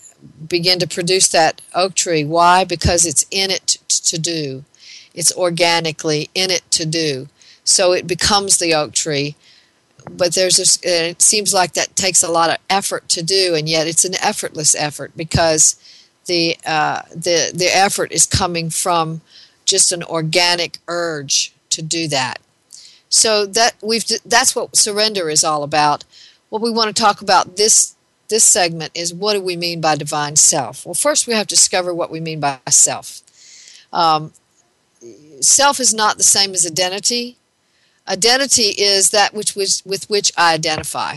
begin 0.46 0.78
to 0.78 0.86
produce 0.86 1.28
that 1.28 1.60
oak 1.74 1.94
tree. 1.94 2.24
Why? 2.24 2.64
Because 2.64 3.06
it's 3.06 3.24
in 3.30 3.50
it 3.50 3.78
to 3.88 4.18
do. 4.18 4.64
It's 5.14 5.34
organically 5.34 6.30
in 6.34 6.50
it 6.50 6.62
to 6.72 6.86
do. 6.86 7.28
So 7.64 7.92
it 7.92 8.06
becomes 8.06 8.58
the 8.58 8.74
oak 8.74 8.92
tree. 8.92 9.36
But 10.10 10.34
there's 10.34 10.58
a, 10.58 11.10
it 11.10 11.22
seems 11.22 11.52
like 11.52 11.74
that 11.74 11.94
takes 11.94 12.22
a 12.22 12.30
lot 12.30 12.50
of 12.50 12.56
effort 12.68 13.08
to 13.10 13.22
do, 13.22 13.54
and 13.54 13.68
yet 13.68 13.86
it's 13.86 14.04
an 14.04 14.14
effortless 14.22 14.74
effort 14.74 15.12
because 15.16 15.76
the 16.26 16.56
uh, 16.66 17.02
the 17.10 17.52
the 17.54 17.68
effort 17.72 18.10
is 18.10 18.24
coming 18.26 18.70
from 18.70 19.20
just 19.66 19.92
an 19.92 20.02
organic 20.02 20.78
urge 20.88 21.52
to 21.70 21.82
do 21.82 22.08
that. 22.08 22.40
So 23.10 23.44
that 23.44 23.74
we've 23.82 24.04
that's 24.24 24.56
what 24.56 24.76
surrender 24.76 25.28
is 25.28 25.44
all 25.44 25.62
about. 25.62 26.04
What 26.48 26.62
we 26.62 26.70
want 26.70 26.94
to 26.94 27.02
talk 27.02 27.20
about 27.20 27.56
this 27.56 27.94
this 28.28 28.44
segment 28.44 28.92
is 28.94 29.12
what 29.12 29.34
do 29.34 29.42
we 29.42 29.56
mean 29.56 29.80
by 29.80 29.96
divine 29.96 30.36
self? 30.36 30.86
Well, 30.86 30.94
first 30.94 31.26
we 31.26 31.34
have 31.34 31.48
to 31.48 31.54
discover 31.54 31.92
what 31.92 32.10
we 32.10 32.20
mean 32.20 32.40
by 32.40 32.60
self. 32.70 33.20
Um, 33.92 34.32
self 35.40 35.80
is 35.80 35.92
not 35.92 36.16
the 36.16 36.22
same 36.22 36.54
as 36.54 36.66
identity. 36.66 37.36
Identity 38.08 38.74
is 38.78 39.10
that 39.10 39.34
which 39.34 39.54
was, 39.54 39.82
with 39.84 40.08
which 40.08 40.32
I 40.36 40.54
identify. 40.54 41.16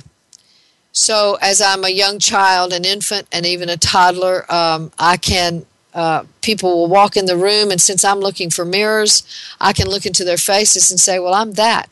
So, 0.91 1.37
as 1.41 1.59
I'm 1.61 1.83
a 1.83 1.89
young 1.89 2.19
child, 2.19 2.71
an 2.71 2.85
infant, 2.85 3.27
and 3.31 3.45
even 3.45 3.69
a 3.69 3.77
toddler, 3.77 4.51
um, 4.51 4.91
I 4.99 5.17
can. 5.17 5.65
Uh, 5.93 6.23
people 6.41 6.75
will 6.75 6.87
walk 6.87 7.15
in 7.15 7.25
the 7.25 7.37
room, 7.37 7.71
and 7.71 7.81
since 7.81 8.03
I'm 8.03 8.19
looking 8.19 8.49
for 8.49 8.65
mirrors, 8.65 9.23
I 9.61 9.73
can 9.73 9.87
look 9.87 10.05
into 10.05 10.23
their 10.23 10.37
faces 10.37 10.89
and 10.89 10.99
say, 10.99 11.19
"Well, 11.19 11.33
I'm 11.33 11.53
that." 11.53 11.89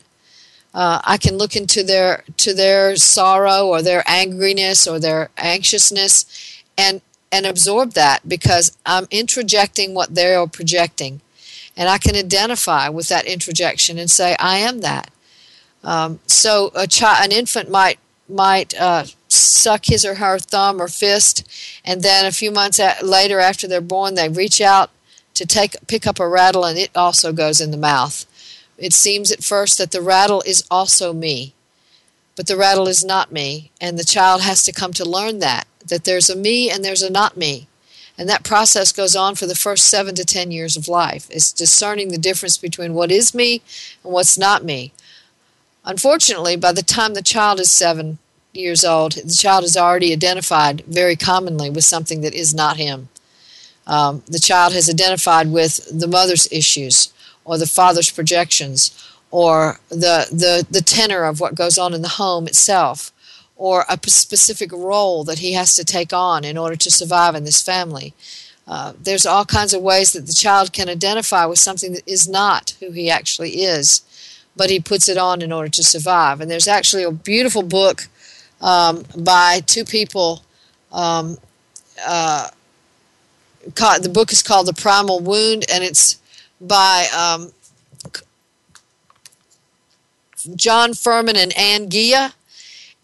Uh, 0.74 1.00
I 1.04 1.18
can 1.18 1.36
look 1.36 1.54
into 1.54 1.82
their 1.82 2.24
to 2.38 2.54
their 2.54 2.96
sorrow 2.96 3.66
or 3.66 3.82
their 3.82 4.02
angriness 4.02 4.90
or 4.90 4.98
their 4.98 5.30
anxiousness, 5.36 6.26
and 6.76 7.00
and 7.30 7.46
absorb 7.46 7.92
that 7.92 8.28
because 8.28 8.76
I'm 8.84 9.06
introjecting 9.06 9.92
what 9.92 10.14
they 10.14 10.34
are 10.34 10.46
projecting, 10.46 11.20
and 11.76 11.88
I 11.88 11.98
can 11.98 12.16
identify 12.16 12.88
with 12.88 13.08
that 13.08 13.26
introjection 13.26 13.98
and 13.98 14.10
say, 14.10 14.34
"I 14.38 14.58
am 14.58 14.80
that." 14.80 15.10
Um, 15.84 16.20
so 16.26 16.72
a 16.74 16.86
child, 16.86 17.24
an 17.24 17.32
infant 17.32 17.70
might 17.70 17.98
might 18.28 18.74
uh, 18.80 19.04
suck 19.32 19.86
his 19.86 20.04
or 20.04 20.16
her 20.16 20.38
thumb 20.38 20.80
or 20.80 20.88
fist, 20.88 21.48
and 21.84 22.02
then 22.02 22.24
a 22.24 22.32
few 22.32 22.50
months 22.50 22.80
later, 23.02 23.38
after 23.40 23.66
they're 23.66 23.80
born, 23.80 24.14
they 24.14 24.28
reach 24.28 24.60
out 24.60 24.90
to 25.34 25.46
take 25.46 25.76
pick 25.86 26.06
up 26.06 26.20
a 26.20 26.28
rattle, 26.28 26.64
and 26.64 26.78
it 26.78 26.90
also 26.94 27.32
goes 27.32 27.60
in 27.60 27.70
the 27.70 27.76
mouth. 27.76 28.26
It 28.78 28.92
seems 28.92 29.30
at 29.30 29.44
first 29.44 29.78
that 29.78 29.90
the 29.90 30.02
rattle 30.02 30.42
is 30.46 30.64
also 30.70 31.12
me, 31.12 31.54
but 32.36 32.46
the 32.46 32.56
rattle 32.56 32.88
is 32.88 33.04
not 33.04 33.32
me, 33.32 33.70
and 33.80 33.98
the 33.98 34.04
child 34.04 34.42
has 34.42 34.62
to 34.64 34.72
come 34.72 34.92
to 34.94 35.04
learn 35.04 35.38
that 35.38 35.66
that 35.86 36.04
there's 36.04 36.30
a 36.30 36.36
me 36.36 36.70
and 36.70 36.84
there's 36.84 37.02
a 37.02 37.10
not 37.10 37.36
me. 37.36 37.68
And 38.18 38.28
that 38.28 38.44
process 38.44 38.92
goes 38.92 39.16
on 39.16 39.34
for 39.34 39.46
the 39.46 39.54
first 39.54 39.86
seven 39.86 40.14
to 40.16 40.24
ten 40.24 40.50
years 40.50 40.76
of 40.76 40.88
life. 40.88 41.26
It's 41.30 41.52
discerning 41.52 42.08
the 42.08 42.18
difference 42.18 42.58
between 42.58 42.94
what 42.94 43.10
is 43.10 43.34
me 43.34 43.62
and 44.04 44.12
what's 44.12 44.38
not 44.38 44.64
me. 44.64 44.92
Unfortunately, 45.84 46.56
by 46.56 46.72
the 46.72 46.82
time 46.82 47.14
the 47.14 47.22
child 47.22 47.58
is 47.58 47.70
seven 47.70 48.18
years 48.52 48.84
old, 48.84 49.12
the 49.12 49.34
child 49.34 49.64
is 49.64 49.76
already 49.76 50.12
identified 50.12 50.82
very 50.86 51.16
commonly 51.16 51.70
with 51.70 51.84
something 51.84 52.20
that 52.20 52.34
is 52.34 52.54
not 52.54 52.76
him. 52.76 53.08
Um, 53.86 54.22
the 54.26 54.38
child 54.38 54.72
has 54.74 54.88
identified 54.88 55.50
with 55.50 55.98
the 55.98 56.06
mother's 56.06 56.46
issues 56.52 57.12
or 57.44 57.58
the 57.58 57.66
father's 57.66 58.10
projections 58.10 59.08
or 59.30 59.80
the, 59.88 60.28
the, 60.30 60.66
the 60.70 60.82
tenor 60.82 61.24
of 61.24 61.40
what 61.40 61.54
goes 61.54 61.78
on 61.78 61.94
in 61.94 62.02
the 62.02 62.08
home 62.08 62.46
itself 62.46 63.10
or 63.56 63.84
a 63.88 63.98
specific 64.06 64.70
role 64.72 65.24
that 65.24 65.38
he 65.38 65.52
has 65.52 65.74
to 65.74 65.84
take 65.84 66.12
on 66.12 66.44
in 66.44 66.56
order 66.58 66.76
to 66.76 66.90
survive 66.90 67.34
in 67.34 67.44
this 67.44 67.62
family. 67.62 68.14
Uh, 68.66 68.92
there's 69.00 69.26
all 69.26 69.44
kinds 69.44 69.74
of 69.74 69.82
ways 69.82 70.12
that 70.12 70.26
the 70.26 70.32
child 70.32 70.72
can 70.72 70.88
identify 70.88 71.44
with 71.44 71.58
something 71.58 71.92
that 71.92 72.06
is 72.06 72.28
not 72.28 72.74
who 72.80 72.92
he 72.92 73.10
actually 73.10 73.62
is 73.62 74.02
but 74.56 74.70
he 74.70 74.80
puts 74.80 75.08
it 75.08 75.16
on 75.16 75.42
in 75.42 75.52
order 75.52 75.68
to 75.68 75.82
survive. 75.82 76.40
And 76.40 76.50
there's 76.50 76.68
actually 76.68 77.02
a 77.02 77.10
beautiful 77.10 77.62
book 77.62 78.08
um, 78.62 79.04
by 79.16 79.60
two 79.66 79.84
people. 79.84 80.42
Um, 80.92 81.38
uh, 82.06 82.48
the 83.64 84.10
book 84.12 84.32
is 84.32 84.42
called 84.42 84.66
The 84.66 84.72
Primal 84.72 85.20
Wound, 85.20 85.64
and 85.72 85.84
it's 85.84 86.20
by 86.60 87.06
um, 87.16 87.52
John 90.56 90.92
Firman 90.92 91.36
and 91.36 91.56
Ann 91.56 91.88
Gila. 91.88 92.34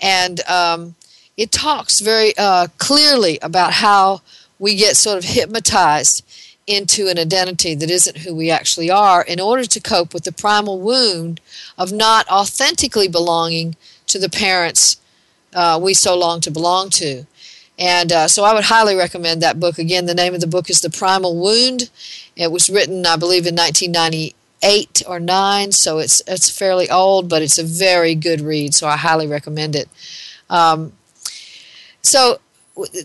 And 0.00 0.40
um, 0.48 0.94
it 1.36 1.52
talks 1.52 2.00
very 2.00 2.32
uh, 2.38 2.68
clearly 2.78 3.38
about 3.42 3.74
how 3.74 4.22
we 4.58 4.74
get 4.74 4.96
sort 4.96 5.18
of 5.18 5.24
hypnotized 5.24 6.24
into 6.66 7.08
an 7.08 7.18
identity 7.18 7.74
that 7.74 7.90
isn't 7.90 8.18
who 8.18 8.34
we 8.34 8.50
actually 8.50 8.90
are 8.90 9.22
in 9.22 9.40
order 9.40 9.64
to 9.64 9.80
cope 9.80 10.12
with 10.12 10.24
the 10.24 10.32
primal 10.32 10.78
wound 10.80 11.40
of 11.78 11.90
not 11.92 12.28
authentically 12.28 13.08
belonging 13.08 13.74
to 14.06 14.18
the 14.18 14.28
parents 14.28 14.98
uh, 15.58 15.76
we 15.76 15.92
so 15.92 16.16
long 16.16 16.40
to 16.40 16.52
belong 16.52 16.88
to. 16.88 17.26
And 17.80 18.12
uh, 18.12 18.28
so 18.28 18.44
I 18.44 18.54
would 18.54 18.64
highly 18.64 18.94
recommend 18.94 19.42
that 19.42 19.58
book. 19.58 19.76
Again, 19.76 20.06
the 20.06 20.14
name 20.14 20.32
of 20.32 20.40
the 20.40 20.46
book 20.46 20.70
is 20.70 20.80
The 20.80 20.88
Primal 20.88 21.36
Wound. 21.36 21.90
It 22.36 22.52
was 22.52 22.70
written, 22.70 23.04
I 23.04 23.16
believe, 23.16 23.44
in 23.44 23.56
1998 23.56 25.02
or 25.08 25.18
9, 25.18 25.72
so 25.72 25.98
it's, 25.98 26.22
it's 26.28 26.48
fairly 26.48 26.88
old, 26.88 27.28
but 27.28 27.42
it's 27.42 27.58
a 27.58 27.64
very 27.64 28.14
good 28.14 28.40
read, 28.40 28.72
so 28.72 28.86
I 28.86 28.96
highly 28.96 29.26
recommend 29.26 29.74
it. 29.74 29.88
Um, 30.48 30.92
so 32.02 32.38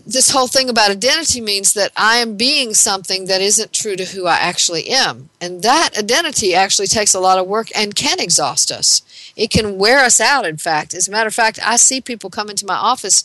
this 0.06 0.30
whole 0.30 0.46
thing 0.46 0.70
about 0.70 0.92
identity 0.92 1.40
means 1.40 1.74
that 1.74 1.90
I 1.96 2.18
am 2.18 2.36
being 2.36 2.74
something 2.74 3.26
that 3.26 3.40
isn't 3.40 3.72
true 3.72 3.96
to 3.96 4.04
who 4.04 4.26
I 4.26 4.36
actually 4.36 4.88
am. 4.90 5.30
And 5.40 5.62
that 5.62 5.98
identity 5.98 6.54
actually 6.54 6.86
takes 6.86 7.14
a 7.14 7.20
lot 7.20 7.38
of 7.38 7.48
work 7.48 7.68
and 7.74 7.96
can 7.96 8.20
exhaust 8.20 8.70
us. 8.70 9.02
It 9.36 9.50
can 9.50 9.78
wear 9.78 9.98
us 9.98 10.20
out, 10.20 10.46
in 10.46 10.56
fact. 10.56 10.94
As 10.94 11.08
a 11.08 11.10
matter 11.10 11.28
of 11.28 11.34
fact, 11.34 11.58
I 11.64 11.76
see 11.76 12.00
people 12.00 12.30
come 12.30 12.50
into 12.50 12.66
my 12.66 12.76
office 12.76 13.24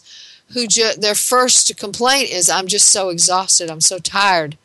who 0.54 0.68
ju- 0.68 0.94
their 0.98 1.16
first 1.16 1.78
complaint 1.78 2.32
is, 2.32 2.50
I'm 2.50 2.68
just 2.68 2.90
so 2.90 3.10
exhausted, 3.10 3.70
I'm 3.70 3.82
so 3.82 4.00
tired. 4.00 4.58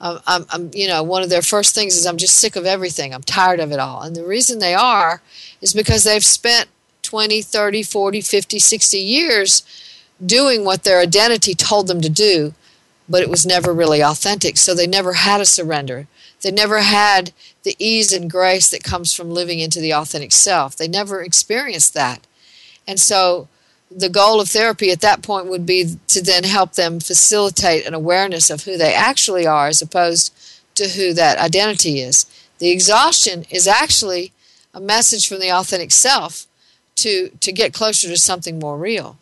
Um, 0.00 0.20
I'm, 0.26 0.46
I'm, 0.50 0.70
you 0.72 0.88
know, 0.88 1.02
one 1.02 1.22
of 1.22 1.28
their 1.28 1.42
first 1.42 1.74
things 1.74 1.94
is, 1.94 2.06
I'm 2.06 2.16
just 2.16 2.36
sick 2.36 2.56
of 2.56 2.64
everything, 2.64 3.12
I'm 3.12 3.22
tired 3.22 3.60
of 3.60 3.70
it 3.72 3.78
all. 3.78 4.02
And 4.02 4.16
the 4.16 4.24
reason 4.24 4.58
they 4.58 4.74
are 4.74 5.20
is 5.60 5.74
because 5.74 6.04
they've 6.04 6.24
spent 6.24 6.68
20, 7.02 7.42
30, 7.42 7.82
40, 7.82 8.20
50, 8.22 8.58
60 8.58 8.98
years 8.98 9.62
doing 10.24 10.64
what 10.64 10.84
their 10.84 11.00
identity 11.00 11.54
told 11.54 11.86
them 11.86 12.00
to 12.00 12.08
do, 12.08 12.54
but 13.08 13.22
it 13.22 13.28
was 13.30 13.44
never 13.44 13.74
really 13.74 14.02
authentic. 14.02 14.56
So 14.56 14.74
they 14.74 14.86
never 14.86 15.14
had 15.14 15.40
a 15.40 15.46
surrender. 15.46 16.06
They 16.42 16.50
never 16.50 16.80
had 16.80 17.32
the 17.62 17.76
ease 17.78 18.12
and 18.12 18.30
grace 18.30 18.70
that 18.70 18.82
comes 18.82 19.12
from 19.12 19.30
living 19.30 19.58
into 19.58 19.80
the 19.80 19.92
authentic 19.92 20.32
self. 20.32 20.76
They 20.76 20.88
never 20.88 21.22
experienced 21.22 21.94
that. 21.94 22.26
And 22.88 22.98
so 22.98 23.48
the 23.90 24.08
goal 24.08 24.40
of 24.40 24.48
therapy 24.48 24.90
at 24.90 25.00
that 25.00 25.22
point 25.22 25.46
would 25.46 25.66
be 25.66 25.96
to 26.08 26.22
then 26.22 26.44
help 26.44 26.74
them 26.74 27.00
facilitate 27.00 27.86
an 27.86 27.94
awareness 27.94 28.48
of 28.48 28.64
who 28.64 28.76
they 28.76 28.94
actually 28.94 29.46
are 29.46 29.66
as 29.66 29.82
opposed 29.82 30.32
to 30.76 30.88
who 30.88 31.12
that 31.12 31.38
identity 31.38 32.00
is. 32.00 32.24
The 32.58 32.70
exhaustion 32.70 33.44
is 33.50 33.66
actually 33.66 34.32
a 34.72 34.80
message 34.80 35.28
from 35.28 35.40
the 35.40 35.50
authentic 35.50 35.90
self 35.90 36.46
to, 36.96 37.30
to 37.40 37.52
get 37.52 37.74
closer 37.74 38.08
to 38.08 38.16
something 38.16 38.58
more 38.58 38.78
real. 38.78 39.18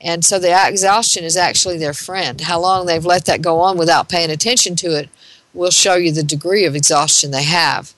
And 0.00 0.24
so 0.24 0.38
the 0.38 0.56
exhaustion 0.66 1.24
is 1.24 1.36
actually 1.36 1.78
their 1.78 1.94
friend. 1.94 2.40
How 2.40 2.60
long 2.60 2.86
they've 2.86 3.04
let 3.04 3.24
that 3.26 3.42
go 3.42 3.60
on 3.60 3.78
without 3.78 4.08
paying 4.08 4.30
attention 4.30 4.76
to 4.76 4.96
it 4.96 5.08
will 5.54 5.70
show 5.70 5.94
you 5.94 6.12
the 6.12 6.22
degree 6.22 6.64
of 6.64 6.76
exhaustion 6.76 7.30
they 7.30 7.44
have. 7.44 7.94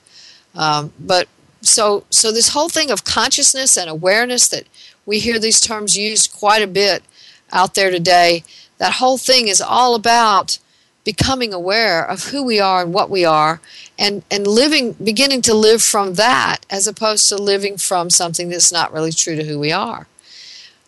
Um, 0.55 0.93
but 0.99 1.27
so 1.61 2.05
so 2.09 2.31
this 2.31 2.49
whole 2.49 2.69
thing 2.69 2.91
of 2.91 3.03
consciousness 3.03 3.77
and 3.77 3.89
awareness 3.89 4.47
that 4.49 4.65
we 5.05 5.19
hear 5.19 5.39
these 5.39 5.61
terms 5.61 5.95
used 5.95 6.33
quite 6.33 6.61
a 6.61 6.67
bit 6.67 7.03
out 7.51 7.75
there 7.75 7.91
today. 7.91 8.43
That 8.77 8.93
whole 8.93 9.17
thing 9.17 9.47
is 9.47 9.61
all 9.61 9.95
about 9.95 10.57
becoming 11.03 11.53
aware 11.53 12.05
of 12.07 12.25
who 12.25 12.43
we 12.43 12.59
are 12.59 12.83
and 12.83 12.93
what 12.93 13.09
we 13.09 13.25
are 13.25 13.59
and 13.97 14.23
and 14.29 14.45
living 14.45 14.93
beginning 14.93 15.41
to 15.41 15.53
live 15.53 15.81
from 15.81 16.15
that 16.15 16.59
as 16.69 16.87
opposed 16.87 17.27
to 17.29 17.35
living 17.35 17.77
from 17.77 18.09
something 18.09 18.49
that's 18.49 18.71
not 18.71 18.93
really 18.93 19.11
true 19.11 19.35
to 19.35 19.43
who 19.43 19.59
we 19.59 19.71
are 19.71 20.07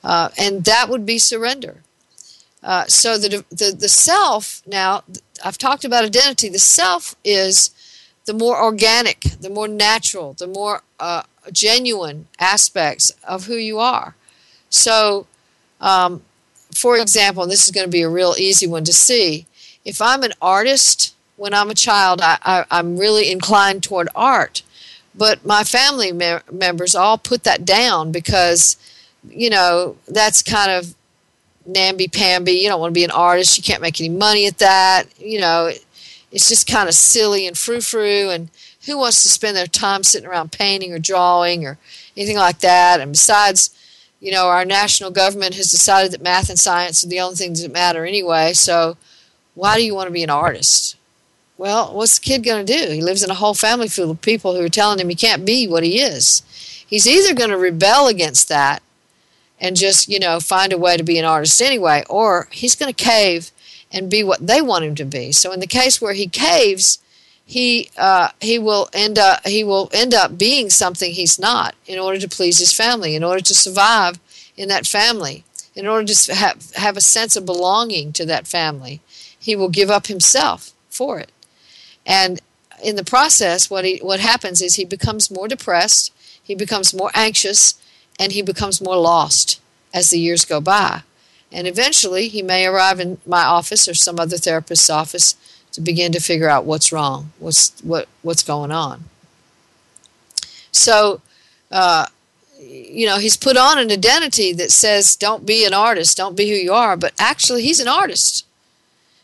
uh, 0.03 0.29
and 0.37 0.65
that 0.65 0.87
would 0.89 1.05
be 1.05 1.17
surrender 1.17 1.77
uh, 2.61 2.85
so 2.85 3.17
the, 3.17 3.43
the 3.49 3.75
the 3.77 3.89
self 3.89 4.61
now 4.67 5.03
i've 5.43 5.57
talked 5.57 5.85
about 5.85 6.05
identity 6.05 6.49
the 6.49 6.59
self 6.59 7.15
is 7.23 7.71
the 8.25 8.33
more 8.33 8.61
organic 8.61 9.21
the 9.41 9.49
more 9.49 9.67
natural 9.67 10.33
the 10.33 10.47
more 10.47 10.81
uh, 10.99 11.23
genuine 11.51 12.27
aspects 12.39 13.11
of 13.23 13.45
who 13.45 13.55
you 13.55 13.79
are 13.79 14.15
so 14.69 15.27
um, 15.81 16.21
for 16.73 16.97
example 16.97 17.45
this 17.45 17.65
is 17.65 17.71
going 17.71 17.85
to 17.85 17.91
be 17.91 18.01
a 18.01 18.09
real 18.09 18.35
easy 18.37 18.67
one 18.67 18.83
to 18.83 18.93
see 18.93 19.45
if 19.85 20.01
I'm 20.01 20.23
an 20.23 20.33
artist, 20.41 21.15
when 21.35 21.53
I'm 21.53 21.69
a 21.69 21.75
child, 21.75 22.21
I, 22.21 22.37
I, 22.69 22.79
am 22.79 22.97
really 22.97 23.31
inclined 23.31 23.83
toward 23.83 24.07
art. 24.15 24.63
But 25.15 25.45
my 25.45 25.63
family 25.63 26.11
me- 26.11 26.39
members 26.51 26.95
all 26.95 27.17
put 27.17 27.43
that 27.43 27.65
down 27.65 28.11
because, 28.11 28.77
you 29.29 29.49
know, 29.49 29.97
that's 30.07 30.41
kind 30.41 30.71
of 30.71 30.95
namby-pamby. 31.65 32.51
You 32.51 32.69
don't 32.69 32.79
want 32.79 32.91
to 32.91 32.99
be 32.99 33.03
an 33.03 33.11
artist. 33.11 33.57
You 33.57 33.63
can't 33.63 33.81
make 33.81 33.99
any 33.99 34.09
money 34.09 34.47
at 34.47 34.57
that. 34.59 35.05
You 35.19 35.39
know, 35.39 35.67
it, 35.67 35.85
it's 36.31 36.49
just 36.49 36.67
kind 36.67 36.89
of 36.89 36.95
silly 36.95 37.47
and 37.47 37.57
frou-frou. 37.57 38.29
And 38.29 38.49
who 38.85 38.97
wants 38.97 39.23
to 39.23 39.29
spend 39.29 39.55
their 39.55 39.67
time 39.67 40.03
sitting 40.03 40.27
around 40.27 40.51
painting 40.51 40.93
or 40.93 40.99
drawing 40.99 41.65
or 41.65 41.77
anything 42.17 42.37
like 42.37 42.59
that? 42.59 42.99
And 42.99 43.11
besides, 43.11 43.69
you 44.19 44.31
know, 44.31 44.47
our 44.47 44.65
national 44.65 45.11
government 45.11 45.55
has 45.55 45.71
decided 45.71 46.11
that 46.11 46.21
math 46.21 46.49
and 46.49 46.59
science 46.59 47.03
are 47.03 47.09
the 47.09 47.19
only 47.19 47.35
things 47.35 47.61
that 47.61 47.71
matter 47.71 48.05
anyway. 48.05 48.53
So 48.53 48.97
why 49.55 49.77
do 49.77 49.85
you 49.85 49.93
want 49.95 50.07
to 50.07 50.13
be 50.13 50.23
an 50.23 50.29
artist? 50.29 50.97
Well, 51.57 51.93
what's 51.93 52.17
the 52.17 52.25
kid 52.25 52.43
going 52.43 52.65
to 52.65 52.73
do? 52.73 52.91
He 52.91 53.01
lives 53.01 53.23
in 53.23 53.29
a 53.29 53.35
whole 53.35 53.53
family 53.53 53.87
full 53.87 54.11
of 54.11 54.21
people 54.21 54.55
who 54.55 54.65
are 54.65 54.69
telling 54.69 54.99
him 54.99 55.09
he 55.09 55.15
can't 55.15 55.45
be 55.45 55.67
what 55.67 55.83
he 55.83 56.01
is. 56.01 56.41
He's 56.85 57.07
either 57.07 57.33
going 57.33 57.51
to 57.51 57.57
rebel 57.57 58.07
against 58.07 58.49
that 58.49 58.81
and 59.59 59.75
just, 59.75 60.09
you 60.09 60.19
know, 60.19 60.39
find 60.39 60.73
a 60.73 60.77
way 60.77 60.97
to 60.97 61.03
be 61.03 61.17
an 61.17 61.25
artist 61.25 61.61
anyway, 61.61 62.03
or 62.09 62.47
he's 62.51 62.75
going 62.75 62.93
to 62.93 63.03
cave 63.03 63.51
and 63.91 64.09
be 64.09 64.23
what 64.23 64.45
they 64.45 64.61
want 64.61 64.85
him 64.85 64.95
to 64.95 65.05
be. 65.05 65.31
So 65.31 65.51
in 65.51 65.59
the 65.59 65.67
case 65.67 66.01
where 66.01 66.13
he 66.13 66.27
caves, 66.27 66.99
he 67.45 67.89
uh, 67.97 68.29
he 68.41 68.57
will 68.57 68.89
end 68.93 69.19
up 69.19 69.45
he 69.45 69.63
will 69.63 69.89
end 69.93 70.13
up 70.13 70.37
being 70.37 70.69
something 70.69 71.11
he's 71.11 71.37
not 71.37 71.75
in 71.85 71.99
order 71.99 72.19
to 72.19 72.29
please 72.29 72.59
his 72.59 72.73
family, 72.73 73.15
in 73.15 73.23
order 73.23 73.41
to 73.41 73.55
survive 73.55 74.19
in 74.55 74.69
that 74.69 74.87
family, 74.87 75.43
in 75.75 75.85
order 75.85 76.13
to 76.13 76.33
have 76.33 76.71
have 76.75 76.97
a 76.97 77.01
sense 77.01 77.35
of 77.35 77.45
belonging 77.45 78.13
to 78.13 78.25
that 78.25 78.47
family 78.47 79.01
he 79.43 79.57
will 79.57 79.69
give 79.69 79.89
up 79.89 80.07
himself 80.07 80.71
for 80.89 81.19
it. 81.19 81.29
And 82.05 82.39
in 82.81 82.95
the 82.95 83.03
process, 83.03 83.69
what, 83.69 83.83
he, 83.83 83.97
what 83.97 84.21
happens 84.21 84.61
is 84.61 84.75
he 84.75 84.85
becomes 84.85 85.29
more 85.29 85.49
depressed, 85.49 86.13
he 86.41 86.55
becomes 86.55 86.93
more 86.93 87.11
anxious, 87.13 87.73
and 88.23 88.31
he 88.31 88.41
becomes 88.41 88.79
more 88.79 88.95
lost 88.95 89.59
as 89.93 90.09
the 90.09 90.17
years 90.17 90.45
go 90.45 90.61
by. 90.61 91.01
And 91.51 91.67
eventually, 91.67 92.29
he 92.29 92.41
may 92.41 92.65
arrive 92.65 93.01
in 93.01 93.17
my 93.27 93.43
office 93.43 93.85
or 93.89 93.93
some 93.93 94.17
other 94.17 94.37
therapist's 94.37 94.89
office 94.89 95.35
to 95.73 95.81
begin 95.81 96.13
to 96.13 96.21
figure 96.21 96.47
out 96.47 96.63
what's 96.63 96.93
wrong, 96.93 97.33
what's, 97.37 97.77
what, 97.81 98.07
what's 98.21 98.41
going 98.41 98.71
on. 98.71 99.03
So, 100.71 101.19
uh, 101.69 102.05
you 102.57 103.05
know, 103.05 103.17
he's 103.17 103.35
put 103.35 103.57
on 103.57 103.77
an 103.77 103.91
identity 103.91 104.53
that 104.53 104.71
says, 104.71 105.17
don't 105.17 105.45
be 105.45 105.65
an 105.65 105.73
artist, 105.73 106.15
don't 106.15 106.37
be 106.37 106.49
who 106.49 106.55
you 106.55 106.71
are, 106.71 106.95
but 106.95 107.11
actually, 107.19 107.63
he's 107.63 107.81
an 107.81 107.89
artist. 107.89 108.45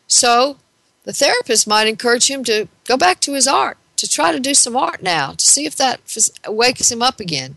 So 0.08 0.58
the 1.06 1.14
therapist 1.14 1.70
might 1.70 1.88
encourage 1.88 2.30
him 2.30 2.44
to 2.44 2.68
go 2.84 2.98
back 2.98 3.22
to 3.22 3.34
his 3.34 3.48
art, 3.48 3.78
to 3.96 4.10
try 4.10 4.34
to 4.34 4.42
do 4.42 4.54
some 4.54 4.76
art 4.76 5.02
now, 5.02 5.32
to 5.32 5.46
see 5.46 5.66
if 5.66 5.78
that 5.78 6.02
wakes 6.50 6.92
him 6.92 7.02
up 7.02 7.22
again. 7.22 7.56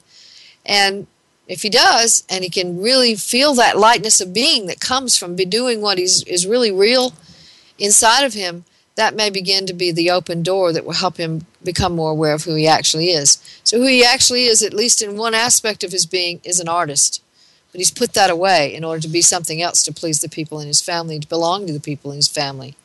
And 0.65 1.09
if 1.49 1.63
he 1.63 1.71
does, 1.71 2.25
and 2.29 2.45
he 2.45 2.51
can 2.51 2.81
really 2.81 3.15
feel 3.15 3.55
that 3.55 3.77
lightness 3.77 4.21
of 4.21 4.33
being 4.33 4.67
that 4.67 4.81
comes 4.81 5.17
from 5.17 5.37
be 5.37 5.45
doing 5.45 5.81
what 5.81 5.99
he's, 5.99 6.23
is 6.25 6.47
really 6.47 6.71
real 6.71 7.13
inside 7.79 8.25
of 8.25 8.35
him, 8.35 8.65
that 8.95 9.17
may 9.17 9.31
begin 9.31 9.67
to 9.67 9.73
be 9.73 9.91
the 9.91 10.11
open 10.11 10.43
door 10.43 10.73
that 10.73 10.85
will 10.85 10.93
help 10.93 11.17
him 11.17 11.47
become 11.65 11.95
more 11.95 12.11
aware 12.11 12.35
of 12.35 12.45
who 12.45 12.55
he 12.55 12.67
actually 12.67 13.11
is. 13.11 13.39
So, 13.65 13.79
who 13.79 13.87
he 13.87 14.05
actually 14.05 14.45
is, 14.45 14.63
at 14.63 14.75
least 14.75 15.03
in 15.03 15.17
one 15.17 15.35
aspect 15.35 15.83
of 15.83 15.93
his 15.93 16.07
being, 16.07 16.41
is 16.45 16.61
an 16.61 16.69
artist. 16.69 17.23
But 17.73 17.79
he's 17.79 17.91
put 17.91 18.13
that 18.13 18.31
away 18.31 18.75
in 18.75 18.85
order 18.85 19.01
to 19.01 19.09
be 19.09 19.23
something 19.23 19.63
else 19.63 19.83
to 19.85 19.93
please 19.93 20.21
the 20.21 20.29
people 20.29 20.61
in 20.61 20.67
his 20.67 20.83
family, 20.83 21.19
to 21.19 21.29
belong 21.29 21.67
to 21.67 21.73
the 21.73 21.81
people 21.81 22.11
in 22.11 22.17
his 22.17 22.29
family. 22.29 22.77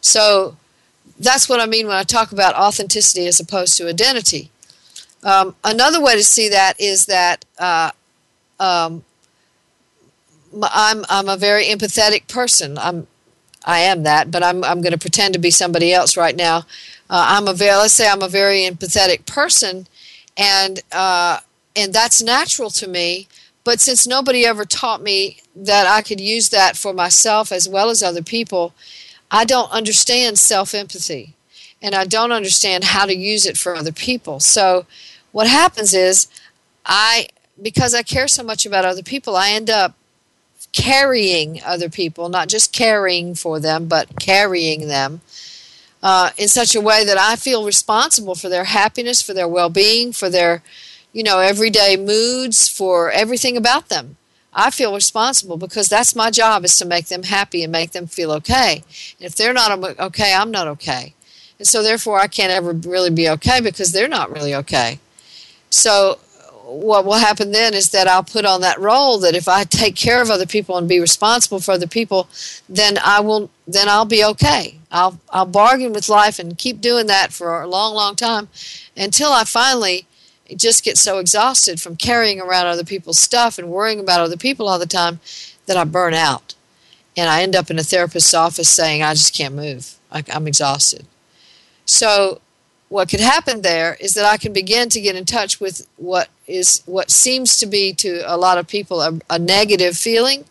So 0.00 0.56
that's 1.18 1.48
what 1.48 1.60
I 1.60 1.66
mean 1.66 1.86
when 1.86 1.96
I 1.96 2.02
talk 2.02 2.32
about 2.32 2.56
authenticity 2.56 3.26
as 3.28 3.38
opposed 3.38 3.76
to 3.76 3.88
identity. 3.88 4.50
Um, 5.26 5.56
another 5.64 6.00
way 6.00 6.14
to 6.14 6.22
see 6.22 6.48
that 6.50 6.80
is 6.80 7.06
that 7.06 7.44
uh, 7.58 7.90
um, 8.60 9.04
I'm 10.62 11.04
I'm 11.08 11.28
a 11.28 11.36
very 11.36 11.64
empathetic 11.64 12.28
person. 12.28 12.78
I'm 12.78 13.08
I 13.64 13.80
am 13.80 14.04
that, 14.04 14.30
but 14.30 14.44
I'm 14.44 14.62
I'm 14.62 14.80
going 14.82 14.92
to 14.92 14.98
pretend 14.98 15.34
to 15.34 15.40
be 15.40 15.50
somebody 15.50 15.92
else 15.92 16.16
right 16.16 16.36
now. 16.36 16.58
Uh, 17.10 17.26
I'm 17.30 17.48
a 17.48 17.54
very 17.54 17.76
let's 17.76 17.92
say 17.92 18.08
I'm 18.08 18.22
a 18.22 18.28
very 18.28 18.60
empathetic 18.60 19.26
person, 19.26 19.88
and 20.36 20.80
uh, 20.92 21.40
and 21.74 21.92
that's 21.92 22.22
natural 22.22 22.70
to 22.70 22.86
me. 22.86 23.26
But 23.64 23.80
since 23.80 24.06
nobody 24.06 24.46
ever 24.46 24.64
taught 24.64 25.02
me 25.02 25.38
that 25.56 25.88
I 25.88 26.02
could 26.02 26.20
use 26.20 26.50
that 26.50 26.76
for 26.76 26.92
myself 26.92 27.50
as 27.50 27.68
well 27.68 27.90
as 27.90 28.00
other 28.00 28.22
people, 28.22 28.74
I 29.28 29.44
don't 29.44 29.72
understand 29.72 30.38
self 30.38 30.72
empathy 30.72 31.34
and 31.82 31.94
I 31.94 32.04
don't 32.04 32.32
understand 32.32 32.84
how 32.84 33.06
to 33.06 33.14
use 33.14 33.44
it 33.46 33.58
for 33.58 33.74
other 33.74 33.92
people. 33.92 34.40
So 34.40 34.86
what 35.36 35.46
happens 35.46 35.92
is 35.92 36.28
I 36.86 37.28
because 37.60 37.94
I 37.94 38.02
care 38.02 38.26
so 38.26 38.42
much 38.42 38.64
about 38.64 38.86
other 38.86 39.02
people, 39.02 39.36
I 39.36 39.50
end 39.50 39.68
up 39.68 39.94
carrying 40.72 41.62
other 41.62 41.90
people, 41.90 42.30
not 42.30 42.48
just 42.48 42.72
caring 42.72 43.34
for 43.34 43.60
them, 43.60 43.86
but 43.86 44.18
carrying 44.18 44.88
them 44.88 45.20
uh, 46.02 46.30
in 46.38 46.48
such 46.48 46.74
a 46.74 46.80
way 46.80 47.04
that 47.04 47.18
I 47.18 47.36
feel 47.36 47.66
responsible 47.66 48.34
for 48.34 48.48
their 48.48 48.64
happiness, 48.64 49.20
for 49.20 49.34
their 49.34 49.46
well 49.46 49.68
being, 49.68 50.10
for 50.10 50.30
their 50.30 50.62
you 51.12 51.22
know, 51.22 51.40
everyday 51.40 51.98
moods, 51.98 52.66
for 52.66 53.10
everything 53.10 53.58
about 53.58 53.90
them. 53.90 54.16
I 54.54 54.70
feel 54.70 54.94
responsible 54.94 55.58
because 55.58 55.90
that's 55.90 56.16
my 56.16 56.30
job 56.30 56.64
is 56.64 56.78
to 56.78 56.86
make 56.86 57.08
them 57.08 57.24
happy 57.24 57.62
and 57.62 57.70
make 57.70 57.90
them 57.90 58.06
feel 58.06 58.32
okay. 58.32 58.82
And 59.18 59.26
if 59.26 59.36
they're 59.36 59.52
not 59.52 59.70
okay, 60.00 60.32
I'm 60.32 60.50
not 60.50 60.66
okay. 60.68 61.12
And 61.58 61.68
so 61.68 61.82
therefore 61.82 62.20
I 62.20 62.26
can't 62.26 62.52
ever 62.52 62.72
really 62.72 63.10
be 63.10 63.28
okay 63.28 63.60
because 63.60 63.92
they're 63.92 64.08
not 64.08 64.32
really 64.32 64.54
okay. 64.54 64.98
So 65.70 66.18
what 66.66 67.04
will 67.04 67.14
happen 67.14 67.52
then 67.52 67.74
is 67.74 67.90
that 67.90 68.08
I'll 68.08 68.24
put 68.24 68.44
on 68.44 68.60
that 68.62 68.80
role 68.80 69.18
that 69.18 69.36
if 69.36 69.46
I 69.46 69.64
take 69.64 69.94
care 69.94 70.20
of 70.20 70.30
other 70.30 70.46
people 70.46 70.76
and 70.76 70.88
be 70.88 70.98
responsible 70.98 71.60
for 71.60 71.72
other 71.72 71.86
people, 71.86 72.28
then 72.68 72.98
I 73.04 73.20
will 73.20 73.50
then 73.68 73.88
I'll 73.88 74.04
be 74.04 74.24
okay. 74.24 74.78
I'll 74.90 75.20
I'll 75.30 75.46
bargain 75.46 75.92
with 75.92 76.08
life 76.08 76.38
and 76.38 76.58
keep 76.58 76.80
doing 76.80 77.06
that 77.06 77.32
for 77.32 77.62
a 77.62 77.68
long, 77.68 77.94
long 77.94 78.16
time 78.16 78.48
until 78.96 79.30
I 79.30 79.44
finally 79.44 80.06
just 80.54 80.84
get 80.84 80.96
so 80.96 81.18
exhausted 81.18 81.80
from 81.80 81.96
carrying 81.96 82.40
around 82.40 82.66
other 82.66 82.84
people's 82.84 83.18
stuff 83.18 83.58
and 83.58 83.68
worrying 83.68 84.00
about 84.00 84.20
other 84.20 84.36
people 84.36 84.68
all 84.68 84.78
the 84.78 84.86
time 84.86 85.20
that 85.66 85.76
I 85.76 85.84
burn 85.84 86.14
out. 86.14 86.54
And 87.16 87.28
I 87.28 87.42
end 87.42 87.56
up 87.56 87.70
in 87.70 87.78
a 87.78 87.82
therapist's 87.82 88.34
office 88.34 88.68
saying, 88.68 89.02
I 89.02 89.14
just 89.14 89.34
can't 89.34 89.54
move. 89.54 89.94
I, 90.12 90.22
I'm 90.32 90.46
exhausted. 90.46 91.06
So, 91.84 92.40
what 92.88 93.08
could 93.08 93.20
happen 93.20 93.62
there 93.62 93.96
is 94.00 94.14
that 94.14 94.24
I 94.24 94.36
can 94.36 94.52
begin 94.52 94.88
to 94.90 95.00
get 95.00 95.16
in 95.16 95.24
touch 95.24 95.60
with 95.60 95.86
what 95.96 96.28
is 96.46 96.82
what 96.86 97.10
seems 97.10 97.56
to 97.58 97.66
be 97.66 97.92
to 97.94 98.22
a 98.26 98.36
lot 98.36 98.58
of 98.58 98.68
people 98.68 99.02
a, 99.02 99.18
a 99.28 99.38
negative 99.38 99.96
feeling, 99.96 100.44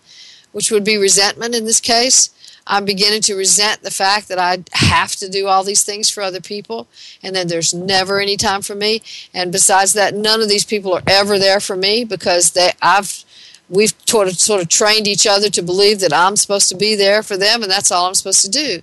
which 0.51 0.71
would 0.71 0.83
be 0.83 0.97
resentment 0.97 1.55
in 1.55 1.65
this 1.65 1.79
case. 1.79 2.29
I'm 2.67 2.83
beginning 2.83 3.21
to 3.21 3.35
resent 3.35 3.83
the 3.83 3.91
fact 3.91 4.27
that 4.27 4.39
I 4.39 4.63
have 4.73 5.15
to 5.17 5.29
do 5.29 5.47
all 5.47 5.63
these 5.63 5.83
things 5.83 6.09
for 6.09 6.23
other 6.23 6.41
people 6.41 6.87
and 7.21 7.35
then 7.35 7.47
there's 7.47 7.73
never 7.73 8.19
any 8.19 8.37
time 8.37 8.63
for 8.63 8.73
me. 8.73 9.03
And 9.33 9.51
besides 9.51 9.93
that, 9.93 10.15
none 10.15 10.41
of 10.41 10.49
these 10.49 10.65
people 10.65 10.93
are 10.93 11.03
ever 11.05 11.37
there 11.37 11.59
for 11.59 11.75
me 11.75 12.03
because 12.03 12.51
they 12.51 12.71
I've 12.81 13.23
we've 13.69 13.93
sort 14.05 14.27
of 14.27 14.37
sort 14.39 14.61
of 14.61 14.67
trained 14.67 15.07
each 15.07 15.25
other 15.25 15.49
to 15.49 15.61
believe 15.61 15.99
that 15.99 16.13
I'm 16.13 16.35
supposed 16.35 16.69
to 16.69 16.75
be 16.75 16.95
there 16.95 17.23
for 17.23 17.37
them 17.37 17.61
and 17.61 17.71
that's 17.71 17.91
all 17.91 18.07
I'm 18.07 18.15
supposed 18.15 18.43
to 18.43 18.51
do. 18.51 18.81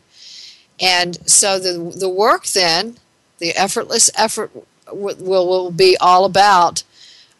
And 0.80 1.28
so 1.28 1.58
the 1.58 1.94
the 1.98 2.08
work 2.08 2.46
then, 2.46 2.96
the 3.42 3.50
effortless 3.56 4.08
effort 4.14 4.52
will, 4.92 5.16
will 5.18 5.70
be 5.72 5.96
all 6.00 6.24
about 6.24 6.84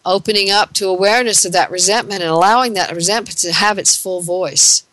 opening 0.05 0.51
up 0.51 0.73
to 0.73 0.89
awareness 0.89 1.45
of 1.45 1.53
that 1.53 1.71
resentment 1.71 2.21
and 2.21 2.31
allowing 2.31 2.75
that 2.75 2.93
resentment 2.93 3.39
to 3.39 3.53
have 3.53 3.79
its 3.79 3.97
full 3.97 4.21
voice. 4.21 4.85